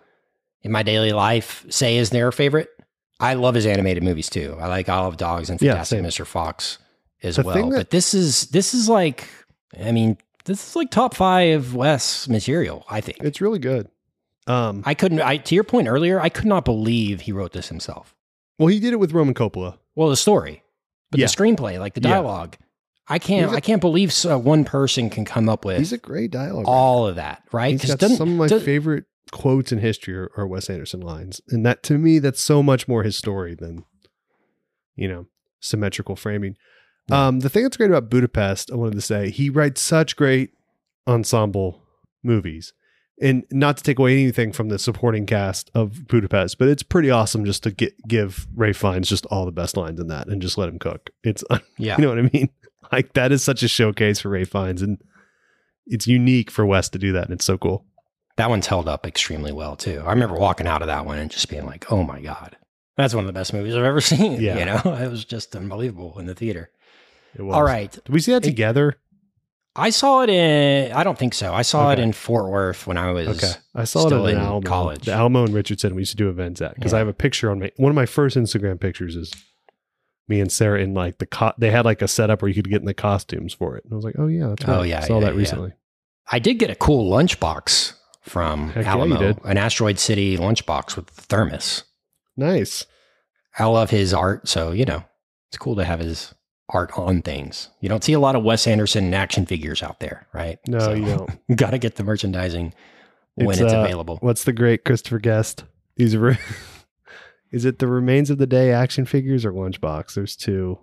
in 0.63 0.71
my 0.71 0.83
daily 0.83 1.11
life 1.13 1.65
say 1.69 1.97
is 1.97 2.09
their 2.09 2.31
favorite. 2.31 2.69
I 3.21 3.35
love 3.35 3.55
his 3.55 3.65
animated 3.65 4.03
movies 4.03 4.29
too. 4.29 4.57
I 4.59 4.67
like 4.67 4.89
of 4.89 5.17
Dogs 5.17 5.49
and 5.49 5.59
Fantastic 5.59 5.97
same. 5.99 6.05
Mr. 6.05 6.25
Fox 6.25 6.77
as 7.23 7.35
The 7.37 7.43
well. 7.43 7.69
that- 7.69 7.77
but 7.77 7.89
this 7.91 8.13
is 8.13 8.47
this 8.47 8.73
is 8.73 8.89
like 8.89 9.27
I 9.79 9.91
mean, 9.91 10.17
this 10.45 10.69
is 10.69 10.75
like 10.75 10.89
top 10.91 11.13
five 11.13 11.73
Wes 11.75 12.27
material, 12.27 12.83
I 12.89 12.99
think. 12.99 13.19
It's 13.21 13.39
really 13.39 13.59
good. 13.59 13.87
Um, 14.47 14.81
I 14.85 14.95
couldn't 14.95 15.21
I 15.21 15.37
to 15.37 15.55
your 15.55 15.63
point 15.63 15.87
earlier, 15.87 16.19
I 16.19 16.29
could 16.29 16.47
not 16.47 16.65
believe 16.65 17.21
he 17.21 17.31
wrote 17.31 17.53
this 17.53 17.69
himself. 17.69 18.15
well, 18.59 18.67
he 18.67 18.79
did 18.79 18.93
it 18.93 18.99
with 18.99 19.11
Roman 19.13 19.33
Coppola. 19.33 19.77
Well, 19.95 20.09
the 20.09 20.15
story, 20.17 20.63
but 21.11 21.19
Yeah. 21.19 21.27
the 21.27 21.31
screenplay, 21.33 21.79
like 21.79 21.93
the 21.93 22.01
Yeah. 22.01 22.09
dialogue. 22.15 22.57
I 23.07 23.19
can't 23.19 23.51
I 23.53 23.59
can't 23.59 23.81
believe 23.81 24.11
so, 24.13 24.37
one 24.37 24.63
person 24.65 25.09
can 25.09 25.25
come 25.25 25.47
up 25.49 25.63
with 25.65 25.77
He's 25.79 25.91
a 25.93 25.97
great 25.97 26.31
dialogue. 26.31 26.65
all 26.67 27.05
of 27.07 27.15
that, 27.17 27.43
right? 27.51 27.71
He's 27.73 27.81
'Cause 27.81 27.89
got 27.91 27.99
doesn't- 27.99 28.17
some 28.17 28.29
of 28.31 28.35
my 28.37 28.47
does- 28.47 28.63
favorite 28.63 29.05
quotes 29.31 29.71
in 29.71 29.79
history 29.79 30.15
are, 30.15 30.31
are 30.35 30.47
Wes 30.47 30.69
Anderson 30.69 31.01
lines, 31.01 31.41
and 31.49 31.65
that 31.65 31.83
to 31.83 31.97
me, 31.97 32.19
that's 32.19 32.41
so 32.41 32.61
much 32.63 32.87
more 32.87 33.03
his 33.03 33.17
story 33.17 33.55
than 33.55 33.83
you 34.95 35.07
know 35.07 35.27
symmetrical 35.59 36.15
framing. 36.15 36.55
Um, 37.09 37.39
the 37.41 37.49
thing 37.49 37.63
that's 37.63 37.75
great 37.77 37.89
about 37.89 38.09
Budapest, 38.09 38.71
I 38.71 38.75
wanted 38.75 38.95
to 38.95 39.01
say, 39.01 39.29
he 39.31 39.49
writes 39.49 39.81
such 39.81 40.15
great 40.15 40.51
ensemble 41.07 41.81
movies. 42.23 42.73
And 43.21 43.43
not 43.51 43.77
to 43.77 43.83
take 43.83 43.99
away 43.99 44.13
anything 44.13 44.51
from 44.51 44.69
the 44.69 44.79
supporting 44.79 45.25
cast 45.27 45.69
of 45.75 46.07
Budapest, 46.07 46.57
but 46.57 46.67
it's 46.69 46.81
pretty 46.83 47.11
awesome 47.11 47.45
just 47.45 47.61
to 47.63 47.71
get, 47.71 47.93
give 48.07 48.47
Ralph 48.55 48.77
Fiennes 48.77 49.09
just 49.09 49.25
all 49.27 49.45
the 49.45 49.51
best 49.51 49.77
lines 49.77 49.99
in 49.99 50.07
that 50.07 50.27
and 50.27 50.41
just 50.41 50.57
let 50.57 50.69
him 50.69 50.79
cook. 50.79 51.11
It's 51.23 51.43
Yeah. 51.77 51.97
you 51.97 52.03
know 52.03 52.09
what 52.09 52.17
I 52.19 52.29
mean? 52.33 52.49
Like 52.91 53.13
that 53.13 53.31
is 53.31 53.43
such 53.43 53.61
a 53.61 53.67
showcase 53.67 54.21
for 54.21 54.29
Ralph 54.29 54.47
Fiennes, 54.49 54.81
and 54.81 54.97
it's 55.85 56.07
unique 56.07 56.49
for 56.49 56.65
Wes 56.65 56.89
to 56.89 56.97
do 56.97 57.11
that, 57.11 57.25
and 57.25 57.33
it's 57.33 57.45
so 57.45 57.57
cool. 57.57 57.85
That 58.41 58.49
one's 58.49 58.65
held 58.65 58.87
up 58.89 59.05
extremely 59.05 59.51
well 59.51 59.75
too. 59.75 60.01
I 60.03 60.09
remember 60.09 60.35
walking 60.35 60.65
out 60.65 60.81
of 60.81 60.87
that 60.87 61.05
one 61.05 61.19
and 61.19 61.29
just 61.29 61.47
being 61.47 61.67
like, 61.67 61.91
"Oh 61.91 62.01
my 62.01 62.19
god, 62.21 62.57
that's 62.97 63.13
one 63.13 63.23
of 63.23 63.27
the 63.27 63.33
best 63.33 63.53
movies 63.53 63.75
I've 63.75 63.83
ever 63.83 64.01
seen." 64.11 64.41
Yeah. 64.41 64.57
you 64.57 64.65
know, 64.65 64.81
it 64.95 65.11
was 65.11 65.23
just 65.25 65.55
unbelievable 65.55 66.17
in 66.17 66.25
the 66.25 66.33
theater. 66.33 66.71
It 67.35 67.43
was. 67.43 67.53
All 67.55 67.61
right, 67.63 67.91
Did 67.91 68.09
we 68.09 68.19
see 68.19 68.31
that 68.31 68.43
It- 68.43 68.49
together? 68.49 68.97
I 69.73 69.89
saw 69.91 70.21
it 70.23 70.29
in. 70.29 70.91
I 70.91 71.03
don't 71.05 71.17
think 71.17 71.33
so. 71.33 71.53
I 71.53 71.61
saw 71.61 71.91
Okay. 71.91 72.01
it 72.01 72.03
in 72.03 72.11
Fort 72.13 72.49
Worth 72.49 72.87
when 72.87 72.97
I 72.97 73.11
was. 73.11 73.27
Okay. 73.29 73.53
I 73.73 73.85
saw 73.85 74.05
it 74.07 74.11
in 74.31 74.37
Alamo, 74.37 74.59
college. 74.67 75.05
the 75.05 75.13
Alamo 75.13 75.45
and 75.45 75.53
Richardson. 75.53 75.95
We 75.95 76.01
used 76.01 76.11
to 76.11 76.17
do 76.17 76.27
events 76.27 76.59
at 76.61 76.75
because 76.75 76.91
Yeah. 76.91 76.97
I 76.97 76.99
have 76.99 77.07
a 77.07 77.13
picture 77.13 77.49
on 77.51 77.59
my 77.59 77.71
one 77.77 77.89
of 77.89 77.95
my 77.95 78.05
first 78.05 78.35
Instagram 78.35 78.81
pictures 78.81 79.15
is 79.15 79.31
me 80.27 80.41
and 80.41 80.51
Sarah 80.51 80.81
in 80.81 80.93
like 80.93 81.19
the 81.19 81.25
co- 81.25 81.53
they 81.57 81.71
had 81.71 81.85
like 81.85 82.01
a 82.01 82.07
setup 82.09 82.41
where 82.41 82.49
you 82.49 82.55
could 82.55 82.69
get 82.69 82.81
in 82.81 82.85
the 82.85 82.93
costumes 82.93 83.53
for 83.53 83.77
it. 83.77 83.83
And 83.85 83.93
I 83.93 83.95
was 83.95 84.03
like, 84.03 84.15
oh 84.17 84.27
yeah, 84.27 84.47
that's 84.47 84.65
oh, 84.65 84.71
right. 84.71 84.79
Oh, 84.79 84.83
yeah, 84.83 84.99
I 85.03 85.07
saw 85.07 85.19
yeah, 85.19 85.25
that 85.27 85.33
yeah. 85.35 85.39
recently. 85.39 85.71
I 86.29 86.39
did 86.39 86.55
get 86.55 86.69
a 86.69 86.75
cool 86.75 87.09
lunchbox 87.09 87.93
from 88.21 88.69
Heck 88.69 88.85
Alamo, 88.85 89.17
did. 89.17 89.39
an 89.43 89.57
Asteroid 89.57 89.99
City 89.99 90.37
lunchbox 90.37 90.95
with 90.95 91.09
thermos. 91.09 91.83
Nice. 92.37 92.85
I 93.57 93.65
love 93.65 93.89
his 93.89 94.13
art, 94.13 94.47
so 94.47 94.71
you 94.71 94.85
know 94.85 95.03
it's 95.49 95.57
cool 95.57 95.75
to 95.75 95.83
have 95.83 95.99
his 95.99 96.33
art 96.69 96.97
on 96.97 97.21
things. 97.21 97.69
You 97.81 97.89
don't 97.89 98.03
see 98.03 98.13
a 98.13 98.19
lot 98.19 98.35
of 98.35 98.43
Wes 98.43 98.65
Anderson 98.67 99.13
action 99.13 99.45
figures 99.45 99.83
out 99.83 99.99
there, 99.99 100.27
right? 100.33 100.59
No, 100.67 100.79
So, 100.79 100.93
you 100.93 101.05
don't. 101.05 101.29
Got 101.57 101.71
to 101.71 101.77
get 101.77 101.95
the 101.95 102.03
merchandising 102.03 102.73
when 103.35 103.49
It's, 103.49 103.59
it's, 103.59 103.73
uh, 103.73 103.79
available. 103.79 104.17
What's 104.21 104.45
the 104.45 104.53
great 104.53 104.85
Christopher 104.85 105.19
Guest? 105.19 105.65
These 105.97 106.15
are. 106.15 106.37
is 107.51 107.65
it 107.65 107.79
the 107.79 107.87
remains 107.87 108.29
of 108.29 108.37
the 108.37 108.47
day 108.47 108.71
action 108.71 109.05
figures 109.05 109.43
or 109.43 109.51
lunchbox? 109.51 110.13
There's 110.13 110.35
two 110.37 110.79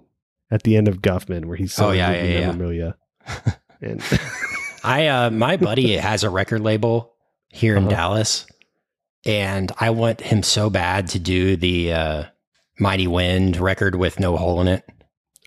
at 0.51 0.63
the 0.63 0.77
end 0.77 0.89
of 0.89 1.01
Guffman 1.01 1.47
where 1.47 1.57
he's 1.57 1.79
Oh, 1.79 1.91
yeah, 1.93 2.53
movie 2.53 2.77
yeah, 2.77 2.93
yeah. 3.27 3.53
And 3.81 4.03
I 4.83 5.07
uh 5.07 5.31
my 5.31 5.57
buddy 5.57 5.93
has 5.97 6.25
a 6.25 6.31
record 6.31 6.61
label 6.63 7.15
here 7.49 7.77
in 7.77 7.85
Uh-huh. 7.85 7.91
Dallas 7.97 8.47
and 9.27 9.73
I 9.79 9.91
want 9.91 10.21
him 10.21 10.43
so 10.43 10.71
bad 10.71 11.09
to 11.09 11.19
do 11.19 11.57
the 11.57 11.93
uh 11.93 12.25
Mighty 12.79 13.07
Wind 13.09 13.57
record 13.57 13.97
with 13.97 14.21
no 14.21 14.37
hole 14.37 14.61
in 14.61 14.69
it. 14.69 14.85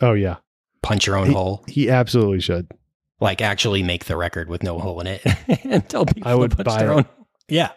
oh 0.02 0.14
yeah, 0.14 0.38
Punch 0.84 1.08
your 1.08 1.16
own 1.18 1.28
He- 1.28 1.34
hole. 1.34 1.64
he 1.68 1.90
absolutely 1.90 2.42
should. 2.42 2.70
Like 3.20 3.42
actually 3.42 3.84
make 3.84 4.06
the 4.06 4.18
record 4.18 4.50
with 4.50 4.64
no 4.64 4.80
hole 4.80 5.00
in 5.00 5.08
it 5.08 5.22
and 5.64 5.88
tell 5.88 6.06
people 6.06 6.28
I 6.30 6.36
would 6.36 6.52
to 6.52 6.58
punch 6.58 6.66
buy 6.68 6.78
their 6.80 6.92
it. 6.92 6.96
own. 6.96 7.06
Yeah. 7.48 7.70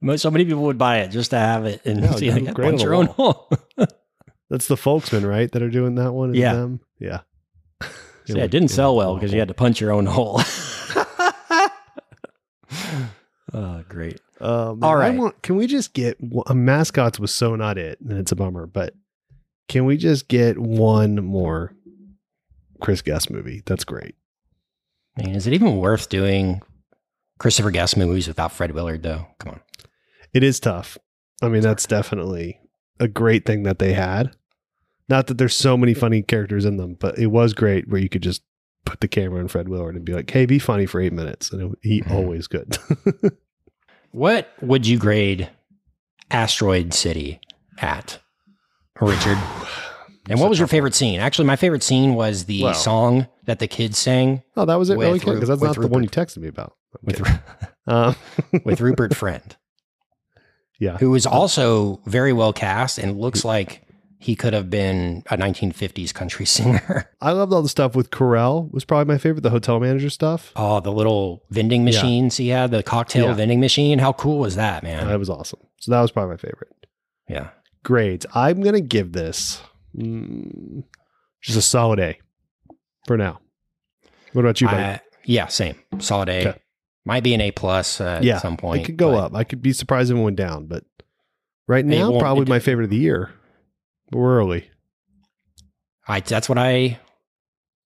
Most, 0.00 0.22
so 0.22 0.30
many 0.30 0.44
people 0.44 0.62
would 0.64 0.78
buy 0.78 0.98
it 0.98 1.08
just 1.08 1.30
to 1.30 1.38
have 1.38 1.64
it 1.66 1.84
and 1.84 2.00
Yeah, 2.02 2.10
see 2.16 2.30
like, 2.30 2.54
punch 2.54 2.80
your 2.82 2.94
own 2.94 3.06
hole. 3.06 3.50
That's 4.50 4.68
the 4.68 4.76
Folksmen, 4.76 5.26
right? 5.26 5.50
That 5.50 5.62
are 5.62 5.68
doing 5.70 5.96
that 5.96 6.12
one. 6.12 6.32
Yeah. 6.34 6.52
them? 6.54 6.80
yeah. 7.00 7.20
yeah, 8.26 8.44
it 8.44 8.50
didn't 8.52 8.68
sell 8.68 8.94
well 8.94 9.14
because 9.16 9.32
you 9.32 9.40
had 9.40 9.48
to 9.48 9.54
punch 9.54 9.80
your 9.80 9.90
own 9.92 10.06
hole. 10.06 10.40
Oh, 13.52 13.84
great. 13.88 14.20
Um, 14.40 14.82
All 14.82 14.96
I 14.96 15.10
want, 15.10 15.42
can 15.42 15.56
we 15.56 15.66
just 15.66 15.94
get 15.94 16.18
a 16.46 16.54
mascots 16.54 17.18
was 17.18 17.32
so 17.32 17.56
not 17.56 17.78
it, 17.78 18.00
and 18.00 18.18
it's 18.18 18.32
a 18.32 18.36
bummer. 18.36 18.66
But 18.66 18.94
can 19.68 19.84
we 19.84 19.96
just 19.96 20.28
get 20.28 20.58
one 20.58 21.24
more 21.24 21.74
Chris 22.80 23.02
Guest 23.02 23.30
movie? 23.30 23.62
That's 23.66 23.84
great. 23.84 24.14
I 25.18 25.22
mean, 25.22 25.34
is 25.34 25.46
it 25.46 25.54
even 25.54 25.78
worth 25.78 26.08
doing 26.08 26.60
Christopher 27.38 27.70
Guest 27.70 27.96
movies 27.96 28.28
without 28.28 28.52
Fred 28.52 28.72
Willard, 28.72 29.02
though? 29.02 29.26
Come 29.38 29.54
on. 29.54 29.60
It 30.34 30.42
is 30.42 30.60
tough. 30.60 30.98
I 31.42 31.48
mean, 31.48 31.62
that's 31.62 31.86
definitely 31.86 32.60
a 33.00 33.08
great 33.08 33.46
thing 33.46 33.62
that 33.62 33.78
they 33.78 33.92
had. 33.92 34.36
Not 35.08 35.28
that 35.28 35.38
there's 35.38 35.56
so 35.56 35.76
many 35.76 35.94
funny 35.94 36.22
characters 36.22 36.64
in 36.64 36.76
them, 36.76 36.96
but 36.98 37.18
it 37.18 37.28
was 37.28 37.54
great 37.54 37.88
where 37.88 38.00
you 38.00 38.08
could 38.08 38.22
just 38.22 38.42
put 38.86 39.00
the 39.00 39.08
camera 39.08 39.40
in 39.40 39.48
Fred 39.48 39.68
Willard 39.68 39.94
and 39.96 40.04
be 40.04 40.14
like, 40.14 40.30
"Hey, 40.30 40.46
be 40.46 40.58
funny 40.58 40.86
for 40.86 41.00
eight 41.00 41.12
minutes," 41.12 41.52
and 41.52 41.60
it, 41.74 41.78
he 41.82 42.00
Mhm. 42.02 42.10
always 42.12 42.46
good. 42.46 42.78
What 44.12 44.48
would 44.62 44.86
you 44.86 44.98
grade 44.98 45.50
Asteroid 46.30 46.94
City 46.94 47.40
at? 47.78 48.18
Richard. 49.00 49.36
And 50.28 50.40
what 50.40 50.48
was 50.50 50.58
your 50.58 50.66
favorite 50.66 50.92
scene? 50.94 51.20
Actually, 51.20 51.44
my 51.44 51.54
favorite 51.54 51.84
scene 51.84 52.14
was 52.14 52.46
the 52.46 52.72
song 52.74 53.28
that 53.44 53.60
the 53.60 53.68
kids 53.68 53.96
sang 53.96 54.42
Oh, 54.56 54.64
that 54.64 54.74
was 54.74 54.90
it. 54.90 54.98
With 54.98 55.06
Really, 55.06 55.18
because 55.20 55.48
that's 55.48 55.62
not 55.62 55.76
the 55.76 55.86
one 55.86 56.02
you 56.02 56.08
texted 56.08 56.38
me 56.38 56.48
about. 56.48 56.74
with 57.00 57.20
Um, 57.86 58.16
with 58.64 58.80
Rupert 58.80 59.14
Friend, 59.14 59.54
yeah, 60.80 60.96
who 60.98 61.14
is 61.14 61.26
also 61.26 62.00
very 62.06 62.32
well 62.32 62.52
cast 62.52 62.98
and 62.98 63.20
looks 63.20 63.44
like 63.44 63.85
he 64.26 64.34
could 64.36 64.52
have 64.52 64.68
been 64.68 65.22
a 65.30 65.36
1950s 65.36 66.12
country 66.12 66.44
singer. 66.56 67.08
I 67.20 67.30
loved 67.32 67.52
all 67.52 67.62
the 67.62 67.68
stuff 67.68 67.94
with 67.94 68.10
Carell. 68.10 68.70
Was 68.72 68.84
probably 68.84 69.12
my 69.12 69.18
favorite. 69.18 69.42
The 69.42 69.50
hotel 69.50 69.78
manager 69.80 70.10
stuff. 70.10 70.52
Oh, 70.56 70.80
the 70.80 70.92
little 70.92 71.44
vending 71.50 71.82
Yeah. 71.82 71.84
machines 71.86 72.36
he 72.36 72.48
had, 72.48 72.70
the 72.72 72.82
cocktail 72.82 73.26
Yeah. 73.26 73.34
vending 73.34 73.60
machine. 73.60 73.98
How 74.00 74.12
cool 74.12 74.38
was 74.38 74.56
that, 74.56 74.82
man? 74.82 75.06
That 75.06 75.18
was 75.18 75.30
awesome. 75.30 75.60
So 75.80 75.92
that 75.92 76.00
was 76.00 76.10
probably 76.10 76.32
my 76.32 76.36
favorite. 76.38 76.74
yeah. 77.28 77.48
Grades. 77.84 78.26
I'm 78.34 78.62
gonna 78.62 78.80
give 78.80 79.12
this 79.12 79.60
mm, 79.96 80.82
just 81.40 81.56
a 81.58 81.62
solid 81.62 82.00
A 82.00 82.18
for 83.06 83.16
now. 83.16 83.38
What 84.32 84.42
about 84.42 84.60
you, 84.60 84.66
buddy? 84.66 84.82
I- 84.82 85.00
yeah, 85.24 85.46
same. 85.46 85.76
Solid 85.98 86.28
A. 86.28 86.48
Okay. 86.48 86.58
Might 87.04 87.22
be 87.22 87.32
an 87.34 87.40
A 87.40 87.52
plus 87.52 88.00
uh, 88.00 88.18
yeah, 88.22 88.36
at 88.36 88.42
some 88.42 88.56
point. 88.56 88.82
it 88.82 88.86
could 88.86 88.96
go 88.96 89.14
up. 89.14 89.34
I 89.36 89.44
could 89.44 89.62
be 89.62 89.72
surprised 89.72 90.10
if 90.10 90.16
it 90.16 90.20
went 90.20 90.36
down, 90.36 90.66
but 90.66 90.82
right 91.68 91.84
now, 91.84 92.18
probably 92.18 92.44
my 92.46 92.58
favorite 92.58 92.84
of 92.84 92.90
the 92.90 92.96
year. 92.96 93.30
But 94.10 94.18
we're 94.18 94.38
early. 94.38 94.68
I 96.08 96.20
that's 96.20 96.48
what 96.48 96.58
I 96.58 96.98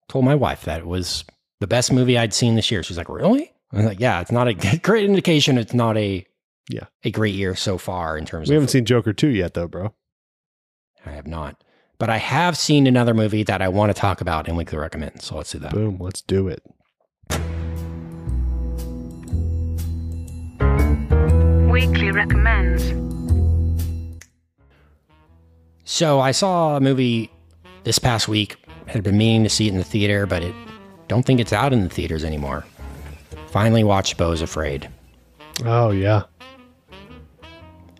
told 0.09 0.25
my 0.25 0.35
wife 0.35 0.65
that 0.65 0.81
it 0.81 0.87
was 0.87 1.25
the 1.61 1.67
best 1.67 1.93
movie 1.93 2.19
I'd 2.19 2.35
seen 2.35 2.55
this 2.57 2.71
year. 2.71 2.83
She's 2.83 2.99
like, 2.99 3.09
"Really?" 3.09 3.53
I 3.73 3.77
was 3.79 3.87
like, 3.87 4.01
"Yeah, 4.01 4.21
it's 4.21 4.33
not 4.33 4.49
a 4.49 4.55
great 4.83 5.05
indication. 5.05 5.57
It's 5.59 5.75
not 5.75 5.97
a 5.97 6.27
Yeah. 6.69 6.87
a 7.05 7.11
great 7.11 7.35
year 7.35 7.55
so 7.55 7.79
far 7.79 8.19
in 8.19 8.27
terms 8.27 8.49
of 8.49 8.51
We 8.51 8.55
haven't 8.55 8.69
seen 8.69 8.85
Joker 8.85 9.13
two 9.13 9.29
yet, 9.29 9.55
though, 9.55 9.69
bro. 9.69 9.95
I 11.07 11.13
have 11.13 11.27
not. 11.27 11.63
But 11.99 12.11
I 12.11 12.17
have 12.19 12.57
seen 12.57 12.87
another 12.87 13.15
movie 13.15 13.43
that 13.45 13.61
I 13.63 13.69
want 13.69 13.95
to 13.95 13.99
talk 13.99 14.21
about 14.21 14.49
and 14.49 14.57
weekly 14.57 14.73
could 14.77 14.81
recommend. 14.83 15.23
So 15.23 15.37
let's 15.37 15.53
do 15.53 15.59
that. 15.61 15.73
Boom, 15.73 15.99
let's 16.01 16.21
do 16.23 16.49
it. 16.49 16.63
Weekly 21.71 22.11
recommends. 22.11 23.10
So 25.91 26.21
I 26.21 26.31
saw 26.31 26.77
a 26.77 26.81
movie 26.81 27.33
this 27.83 27.99
past 27.99 28.29
week. 28.29 28.57
Had 28.87 29.03
been 29.03 29.19
meaning 29.19 29.43
to 29.43 29.49
see 29.51 29.67
it 29.67 29.73
in 29.73 29.77
the 29.77 29.83
theater, 29.83 30.25
but 30.25 30.41
it 30.41 30.55
don't 31.09 31.27
think 31.27 31.41
it's 31.41 31.53
out 31.53 31.73
in 31.73 31.83
the 31.83 31.89
theaters 31.89 32.23
anymore. 32.23 32.65
Finally 33.49 33.83
watched 33.83 34.17
Beau's 34.17 34.41
Afraid. 34.41 34.89
Oh 35.65 35.91
yeah, 35.91 36.23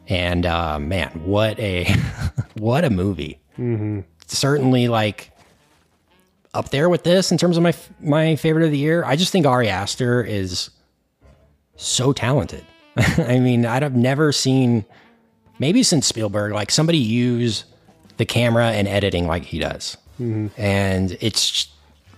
And 0.07 0.47
uh, 0.47 0.79
man, 0.79 1.09
what 1.25 1.59
a 1.59 1.93
what 2.55 2.85
a 2.85 2.91
movie! 2.91 3.41
hmm 3.57 4.01
Certainly, 4.29 4.87
like 4.87 5.33
up 6.55 6.69
there 6.71 6.89
with 6.89 7.03
this 7.03 7.33
in 7.33 7.39
terms 7.39 7.57
of 7.57 7.65
my 7.65 7.75
my 8.01 8.37
favorite 8.37 8.65
of 8.65 8.71
the 8.71 8.79
year. 8.79 9.05
I 9.05 9.17
just 9.17 9.33
think 9.33 9.47
Ari 9.47 9.69
Aster 9.69 10.23
is 10.23 10.71
so 11.75 12.13
talented. 12.13 12.65
I 12.97 13.41
mean, 13.41 13.67
I'd 13.67 13.83
have 13.83 13.97
never 13.97 14.31
seen 14.31 14.85
maybe 15.59 15.83
since 15.83 16.07
Spielberg 16.07 16.53
like 16.53 16.71
somebody 16.71 16.99
use 16.99 17.65
the 18.21 18.27
camera 18.27 18.67
and 18.71 18.87
editing 18.87 19.27
like 19.27 19.45
he 19.45 19.59
does, 19.59 19.97
and 20.19 21.17
it's 21.21 21.69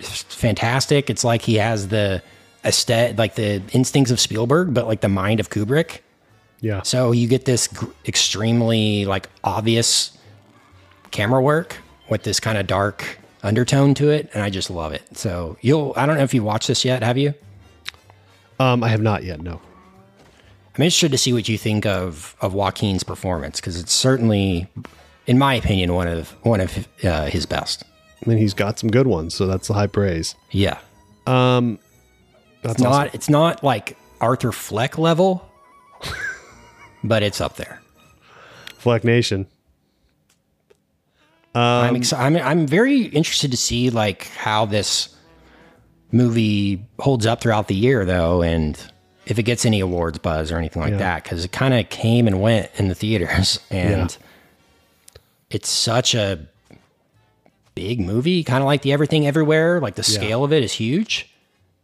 fantastic. 0.01 1.09
It's 1.09 1.23
like 1.25 1.43
he 1.43 1.55
has 1.55 1.89
the 1.89 2.23
aesthetic, 2.65 3.17
like 3.19 3.37
the 3.37 3.63
instincts 3.73 4.11
of 4.11 4.19
Spielberg, 4.21 4.75
but 4.75 4.87
like 4.87 5.01
the 5.01 5.09
mind 5.09 5.39
of 5.41 5.49
Kubrick. 5.49 6.01
yeah. 6.61 6.83
So 6.83 7.13
you 7.13 7.29
get 7.29 7.45
this 7.45 7.69
gr- 7.69 7.87
extremely 8.07 9.05
like 9.05 9.29
obvious 9.45 10.17
camera 11.13 11.41
work 11.41 11.77
with 12.09 12.25
this 12.25 12.41
kind 12.41 12.59
of 12.59 12.67
dark 12.67 13.19
undertone 13.45 13.95
to 13.95 14.11
it, 14.11 14.29
and 14.35 14.43
I 14.43 14.51
just 14.51 14.71
love 14.71 14.93
it. 14.93 15.17
So 15.17 15.57
you'll 15.61 15.93
I 15.97 16.05
don't 16.07 16.17
know 16.17 16.25
if 16.25 16.35
you 16.35 16.43
watched 16.43 16.69
this 16.69 16.85
yet, 16.85 17.03
have 17.03 17.17
you? 17.19 17.35
Um, 18.59 18.83
I 18.85 18.89
have 18.89 19.03
not 19.03 19.23
yet. 19.25 19.41
No. 19.41 19.61
I'm 20.75 20.83
interested 20.83 21.11
to 21.13 21.19
see 21.19 21.33
what 21.33 21.49
you 21.49 21.59
think 21.59 21.85
of 21.87 22.35
of 22.41 22.55
Joaquin's 22.55 23.05
performance 23.05 23.61
because 23.61 23.79
it's 23.79 23.93
certainly, 23.93 24.69
in 25.27 25.39
my 25.39 25.55
opinion, 25.55 25.95
one 25.95 26.09
of 26.09 26.31
one 26.45 26.61
of 26.61 26.89
uh, 27.05 27.27
his 27.27 27.47
best. 27.47 27.85
I 28.25 28.29
mean, 28.29 28.39
he's 28.39 28.55
got 28.55 28.79
some 28.79 28.91
good 28.91 29.07
ones, 29.07 29.35
so 29.35 29.47
that's 29.47 29.69
high 29.69 29.87
praise. 29.89 30.35
Yeah, 30.51 30.79
Um, 31.27 31.79
that's 32.63 32.75
it's 32.75 32.83
not 32.83 32.93
awesome. 33.07 33.11
it's 33.15 33.29
not 33.29 33.65
like 33.65 33.97
Arthur 34.21 34.53
Fleck 34.53 34.97
level, 34.99 35.49
but 37.05 37.23
it's 37.23 37.41
up 37.41 37.57
there. 37.57 37.81
Fleck 38.79 39.03
Nation. 39.05 39.47
I'm 41.55 41.91
Um, 41.91 41.97
excited. 41.97 42.41
I'm, 42.41 42.47
I'm 42.61 42.67
very 42.67 43.03
interested 43.03 43.51
to 43.51 43.57
see 43.57 43.91
like 43.91 44.29
how 44.29 44.65
this 44.67 45.15
movie 46.11 46.83
holds 46.99 47.27
up 47.27 47.41
throughout 47.41 47.69
the 47.69 47.75
year, 47.75 48.05
though, 48.05 48.43
and 48.43 48.79
if 49.27 49.39
it 49.39 49.43
gets 49.45 49.65
any 49.67 49.81
awards 49.81 50.19
buzz 50.19 50.51
or 50.51 50.59
anything 50.59 50.83
like 50.83 50.93
Yeah. 50.93 50.99
that, 50.99 51.23
because 51.25 51.45
it 51.45 51.53
kind 51.53 51.75
of 51.75 51.89
came 51.91 52.27
and 52.27 52.41
went 52.41 52.71
in 52.77 52.89
the 52.89 52.95
theaters, 52.95 53.61
and 53.71 54.11
Yeah. 54.11 54.27
It's 55.53 55.69
such 55.69 56.15
a 56.15 56.47
big 57.75 58.01
movie, 58.01 58.43
kind 58.43 58.63
of 58.63 58.67
like 58.67 58.83
the 58.83 58.93
Everything 58.93 59.27
Everywhere. 59.27 59.81
Like 59.81 59.95
the 59.95 60.01
Yeah. 60.03 60.19
scale 60.19 60.45
of 60.45 60.53
it 60.53 60.63
is 60.63 60.73
huge. 60.73 61.29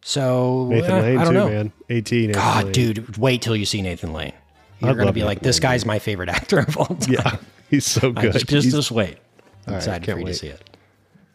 So 0.03 0.69
Nathan 0.71 0.91
eh, 0.91 1.01
Lane 1.01 1.19
I 1.19 1.25
don't 1.25 1.33
too, 1.35 1.39
know. 1.39 1.49
man. 1.49 1.73
Eighteen. 1.91 2.29
Nathan 2.29 2.33
God, 2.43 2.65
Lane. 2.65 2.73
dude, 2.73 3.19
wait 3.19 3.43
till 3.43 3.55
you 3.57 3.67
see 3.67 3.83
Nathan 3.83 4.13
Lane. 4.13 4.33
You're 4.81 4.91
I'd 4.93 4.97
gonna 4.97 5.13
be 5.13 5.25
like, 5.25 5.41
this 5.41 5.57
Lane, 5.57 5.71
guy's 5.73 5.85
my 5.85 5.99
favorite 5.99 6.29
actor 6.29 6.61
of 6.61 6.77
all 6.77 6.87
time. 6.87 7.13
Yeah, 7.13 7.37
he's 7.71 7.85
so 7.85 8.13
good. 8.13 8.33
just, 8.33 8.47
just, 8.47 8.71
just 8.71 8.91
wait. 8.91 9.19
I'm 9.67 9.75
right, 9.75 9.77
excited 9.79 10.05
for 10.11 10.19
you 10.19 10.25
wait. 10.25 10.33
to 10.33 10.39
see 10.39 10.47
it. 10.49 10.79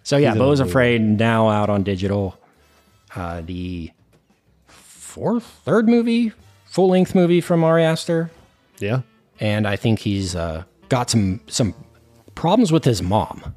So 0.03 0.17
yeah, 0.17 0.33
Beau's. 0.33 0.59
Afraid 0.59 1.01
now 1.01 1.49
out 1.49 1.69
on 1.69 1.83
digital. 1.83 2.37
Uh, 3.15 3.41
the 3.45 3.91
fourth, 4.67 5.43
third 5.43 5.87
movie, 5.87 6.31
full 6.65 6.89
length 6.89 7.13
movie 7.13 7.41
from 7.41 7.63
Ari 7.63 7.83
Aster, 7.83 8.31
yeah. 8.79 9.01
and 9.39 9.67
I 9.67 9.75
think 9.75 9.99
he's 9.99 10.35
uh, 10.35 10.63
got 10.89 11.09
some 11.11 11.41
some 11.47 11.75
problems 12.35 12.71
with 12.71 12.83
his 12.83 13.01
mom. 13.01 13.53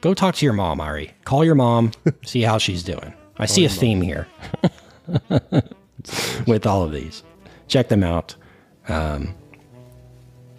Go 0.00 0.14
talk 0.14 0.34
to 0.36 0.44
your 0.44 0.52
mom, 0.52 0.80
Ari. 0.80 1.12
Call 1.24 1.44
your 1.44 1.54
mom, 1.54 1.92
see 2.24 2.42
how 2.42 2.58
she's 2.58 2.82
doing. 2.82 3.14
I 3.38 3.46
see 3.46 3.64
a 3.64 3.68
theme 3.68 4.00
here 4.00 4.26
with 6.46 6.66
all 6.66 6.82
of 6.82 6.92
these. 6.92 7.22
Check 7.68 7.88
them 7.88 8.02
out. 8.02 8.34
Um, 8.88 9.34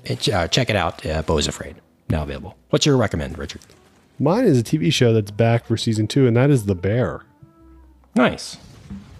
it, 0.06 0.28
uh, 0.30 0.48
check 0.48 0.70
it 0.70 0.76
out. 0.76 1.06
Uh, 1.06 1.22
Beau's 1.22 1.48
Afraid 1.48 1.76
now 2.10 2.24
available. 2.24 2.58
What's 2.70 2.86
your 2.86 2.98
recommend, 2.98 3.38
Richard? 3.38 3.62
Mine 4.20 4.46
is 4.46 4.60
a 4.60 4.64
TV 4.64 4.92
show 4.94 5.14
that's 5.14 5.32
back 5.32 5.66
for 5.66 5.76
season 5.78 6.08
two, 6.08 6.28
and 6.28 6.38
that 6.38 6.50
is 6.50 6.66
The 6.66 6.76
Bear. 6.76 7.24
Nice. 8.16 8.58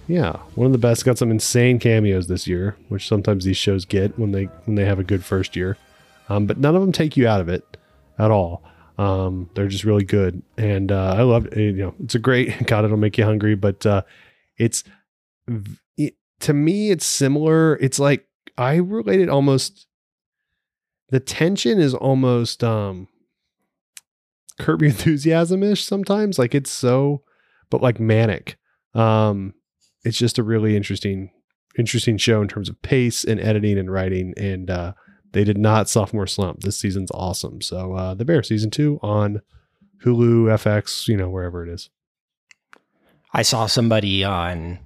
Yeah, 0.08 0.38
one 0.56 0.66
of 0.68 0.72
the 0.72 0.78
best. 0.78 1.06
Got 1.06 1.18
some 1.18 1.32
insane 1.32 1.80
cameos 1.80 2.28
this 2.28 2.48
year, 2.48 2.76
which 2.90 3.08
sometimes 3.08 3.46
these 3.46 3.58
shows 3.58 3.86
get 3.86 4.18
when 4.20 4.32
they 4.32 4.46
when 4.66 4.76
they 4.76 4.86
have 4.86 5.00
a 5.00 5.04
good 5.04 5.24
first 5.24 5.56
year. 5.56 5.78
Um, 6.34 6.48
but 6.48 6.58
none 6.58 6.76
of 6.76 6.82
them 6.82 6.92
take 6.92 7.16
you 7.16 7.28
out 7.28 7.42
of 7.42 7.50
it 7.50 7.78
at 8.18 8.32
all. 8.32 8.64
Um, 8.98 9.50
they're 9.54 9.68
just 9.68 9.84
really 9.84 10.04
good, 10.04 10.42
and 10.58 10.92
uh, 10.92 11.16
I 11.18 11.22
love 11.22 11.48
it. 11.48 11.58
You 11.58 11.72
know, 11.74 11.96
it's 12.04 12.16
a 12.16 12.20
great. 12.20 12.66
God, 12.68 12.86
it'll 12.86 12.98
make 12.98 13.18
you 13.18 13.24
hungry, 13.24 13.56
but 13.56 13.86
uh, 13.86 14.02
it's 14.58 14.84
it, 15.98 16.16
to 16.42 16.54
me, 16.54 16.92
it's 16.92 17.06
similar. 17.06 17.78
It's 17.78 18.00
like 18.00 18.28
I 18.58 18.76
relate 18.76 19.22
it 19.22 19.30
almost. 19.30 19.88
The 21.10 21.20
tension 21.20 21.80
is 21.80 21.94
almost 21.94 22.64
um, 22.64 23.08
Curb 24.60 24.82
Enthusiasm 24.84 25.62
ish 25.62 25.84
sometimes. 25.84 26.40
Like 26.40 26.56
it's 26.56 26.72
so, 26.72 27.24
but 27.70 27.82
like 27.82 28.00
manic. 28.00 28.58
Um, 28.96 29.54
it's 30.04 30.18
just 30.18 30.38
a 30.38 30.44
really 30.44 30.76
interesting 30.76 31.32
interesting 31.78 32.18
show 32.18 32.42
in 32.42 32.48
terms 32.48 32.70
of 32.70 32.80
pace 32.84 33.24
and 33.24 33.40
editing 33.40 33.80
and 33.80 33.92
writing 33.92 34.32
and 34.38 34.70
uh 34.70 34.94
they 35.34 35.44
did 35.44 35.58
not 35.58 35.90
sophomore 35.90 36.26
slump 36.28 36.62
this 36.62 36.78
season's 36.80 37.12
awesome 37.14 37.62
so 37.62 37.94
uh 37.94 38.14
the 38.14 38.26
bear 38.26 38.42
season 38.44 38.70
two 38.72 39.00
on 39.04 39.42
hulu 40.04 40.46
fx 40.58 41.08
you 41.08 41.18
know 41.18 41.30
wherever 41.30 41.64
it 41.66 41.70
is 41.70 41.90
I 43.36 43.42
saw 43.42 43.66
somebody 43.66 44.24
on 44.24 44.78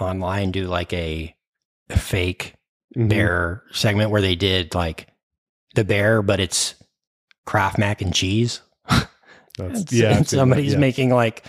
online 0.00 0.50
do 0.50 0.66
like 0.66 0.92
a, 0.94 1.34
a 1.90 1.98
fake 1.98 2.54
Mhm. 2.96 3.08
bear 3.10 3.62
segment 3.70 4.10
where 4.10 4.22
they 4.22 4.34
did 4.34 4.74
like 4.74 5.06
the 5.74 5.84
bear, 5.84 6.22
but 6.22 6.40
it's 6.40 6.74
Kraft 7.44 7.76
mac 7.78 8.00
and 8.02 8.12
cheese. 8.14 8.62
That's, 8.88 9.06
And 9.58 9.92
yeah 9.92 10.06
and 10.08 10.14
I've 10.16 10.20
that, 10.24 10.28
somebody's 10.28 10.72
yeah. 10.72 10.78
making 10.78 11.10
like 11.10 11.44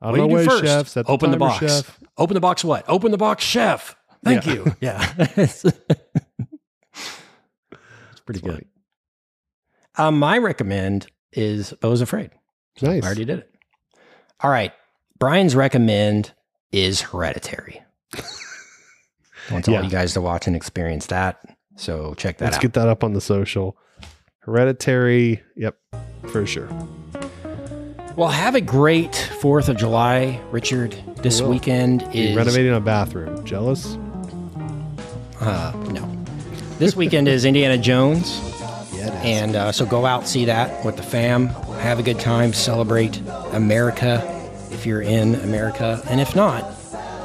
on 0.00 0.12
what 0.12 0.28
do 0.28 0.32
you 0.34 0.38
do 0.38 0.44
first? 0.48 0.64
chef 0.64 0.88
set 0.88 1.06
the 1.06 1.12
Open 1.12 1.32
the 1.32 1.36
box. 1.36 1.58
chef. 1.66 1.98
Open 2.16 2.34
the 2.34 2.40
box. 2.40 2.62
What? 2.64 2.84
Open 2.88 3.10
the 3.10 3.18
box, 3.18 3.42
chef. 3.44 3.96
Thank 4.24 4.46
Yeah. 4.46 4.52
you. 4.54 4.76
Yeah, 4.80 5.26
pretty 8.38 8.40
good. 8.56 8.66
Um, 9.96 10.18
my 10.18 10.38
recommend 10.38 11.06
is 11.32 11.72
Beau's 11.80 12.00
Afraid. 12.00 12.30
nice 12.80 13.02
I 13.02 13.06
already 13.06 13.24
did 13.24 13.40
it. 13.40 13.54
All 14.40 14.50
right. 14.50 14.72
Brian's 15.18 15.54
recommend 15.54 16.32
is 16.72 17.00
Hereditary. 17.00 17.82
I 18.14 19.52
want 19.52 19.66
Yeah. 19.68 19.78
all 19.78 19.84
you 19.84 19.90
guys 19.90 20.12
to 20.14 20.20
watch 20.20 20.46
and 20.46 20.54
experience 20.56 21.06
that. 21.06 21.40
So 21.76 22.14
check 22.14 22.38
that 22.38 22.44
out. 22.44 22.46
let's 22.48 22.56
out. 22.58 22.62
get 22.62 22.72
that 22.74 22.88
up 22.88 23.02
on 23.04 23.12
the 23.12 23.20
social 23.20 23.76
Hereditary. 24.40 25.42
Yep, 25.56 25.76
for 26.28 26.46
sure. 26.46 26.68
Well, 28.16 28.28
have 28.28 28.54
a 28.54 28.60
great 28.60 29.12
4th 29.12 29.68
of 29.68 29.76
July, 29.76 30.40
Richard. 30.50 30.92
This 31.16 31.40
weekend 31.42 32.02
is 32.12 32.36
renovating 32.36 32.72
a 32.74 32.80
bathroom. 32.80 33.44
Jealous? 33.44 33.96
Uh, 35.40 35.72
no. 35.90 36.19
This 36.80 36.96
weekend 36.96 37.28
is 37.28 37.44
Indiana 37.44 37.76
Jones. 37.76 38.40
Yeah, 38.94 39.08
it 39.08 39.08
is. 39.08 39.20
And 39.22 39.54
uh, 39.54 39.70
so 39.70 39.84
go 39.84 40.06
out, 40.06 40.26
see 40.26 40.46
that 40.46 40.82
with 40.82 40.96
the 40.96 41.02
fam. 41.02 41.48
Have 41.48 41.98
a 41.98 42.02
good 42.02 42.18
time. 42.18 42.54
Celebrate 42.54 43.18
America 43.52 44.22
if 44.70 44.86
you're 44.86 45.02
in 45.02 45.34
America. 45.34 46.00
And 46.08 46.22
if 46.22 46.34
not, 46.34 46.72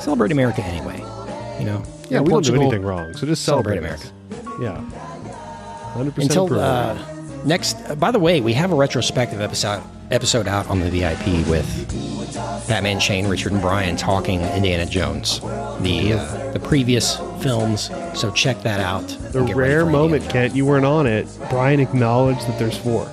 celebrate 0.01 0.33
America 0.33 0.61
anyway. 0.61 0.97
You 1.57 1.67
know? 1.67 1.83
yeah, 2.09 2.19
we 2.19 2.31
don't 2.31 2.43
do 2.43 2.53
anything 2.53 2.83
wrong. 2.83 3.13
So 3.13 3.25
just 3.25 3.45
Celebrate 3.45 3.81
celebrate, 3.81 4.11
America. 4.59 4.61
Yeah. 4.61 6.03
100% 6.03 6.17
Until 6.17 6.59
uh, 6.59 6.97
next, 7.45 7.77
uh, 7.89 7.95
by 7.95 8.11
the 8.11 8.19
way, 8.19 8.41
we 8.41 8.51
have 8.51 8.73
a 8.73 8.75
retrospective 8.75 9.39
episode 9.39 9.81
episode 10.11 10.49
out 10.49 10.69
on 10.69 10.81
the 10.81 10.89
VIP 10.89 11.47
with 11.47 11.65
Batman, 12.67 12.99
Shane, 12.99 13.27
Richard, 13.27 13.53
and 13.53 13.61
Brian 13.61 13.95
talking 13.95 14.41
Indiana 14.41 14.85
Jones, 14.85 15.39
the 15.79 16.13
uh, 16.19 16.51
the 16.51 16.59
previous 16.59 17.17
films. 17.41 17.89
So 18.13 18.31
check 18.31 18.61
that 18.63 18.79
out. 18.79 19.07
the 19.07 19.39
and 19.39 19.47
get 19.47 19.55
ready 19.55 19.73
rare 19.73 19.85
moment, 19.85 20.29
Kent, 20.29 20.55
you 20.55 20.65
weren't 20.65 20.85
on 20.85 21.07
it. 21.07 21.27
Brian 21.49 21.79
acknowledged 21.79 22.47
that 22.47 22.59
there's 22.59 22.77
four. 22.77 23.09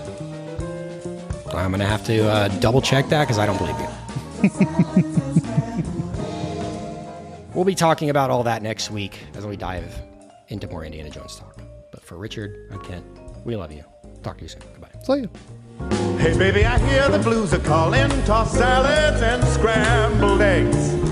I'm 1.55 1.71
gonna 1.71 1.87
have 1.87 2.05
to 2.07 2.29
uh, 2.29 2.49
double 2.61 2.81
check 2.81 3.09
that 3.09 3.25
because 3.25 3.39
I 3.39 3.47
don't 3.47 3.59
believe 3.59 3.79
you. 3.79 3.89
we'll 7.55 7.65
be 7.65 7.75
talking 7.75 8.11
about 8.11 8.31
all 8.31 8.43
that 8.45 8.63
next 8.63 8.91
week 8.91 9.19
as 9.35 9.47
we 9.47 9.57
dive 9.57 9.95
into 10.49 10.67
more 10.69 10.85
Indiana 10.85 11.11
Jones 11.11 11.37
talk. 11.37 11.61
But 11.91 12.03
for 12.03 12.17
Richard 12.17 12.69
and 12.71 12.83
Kent, 12.83 13.05
we 13.45 13.57
love 13.57 13.73
you. 13.73 13.85
Talk 14.23 14.39
to 14.39 14.43
you 14.43 14.49
soon. 14.49 14.63
Goodbye. 14.73 14.89
See 15.03 15.23
you. 15.23 15.31
Hey, 16.19 16.39
baby, 16.39 16.65
I 16.65 16.79
hear 16.79 17.09
the 17.09 17.19
blues 17.19 17.53
are 17.53 17.59
calling. 17.59 18.09
Toss 18.25 18.53
salads 18.53 19.21
and 19.23 19.43
scrambled 19.45 20.41
eggs. 20.41 21.12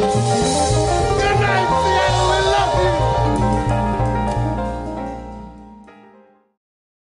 Thank 0.00 0.42
you. 0.42 0.47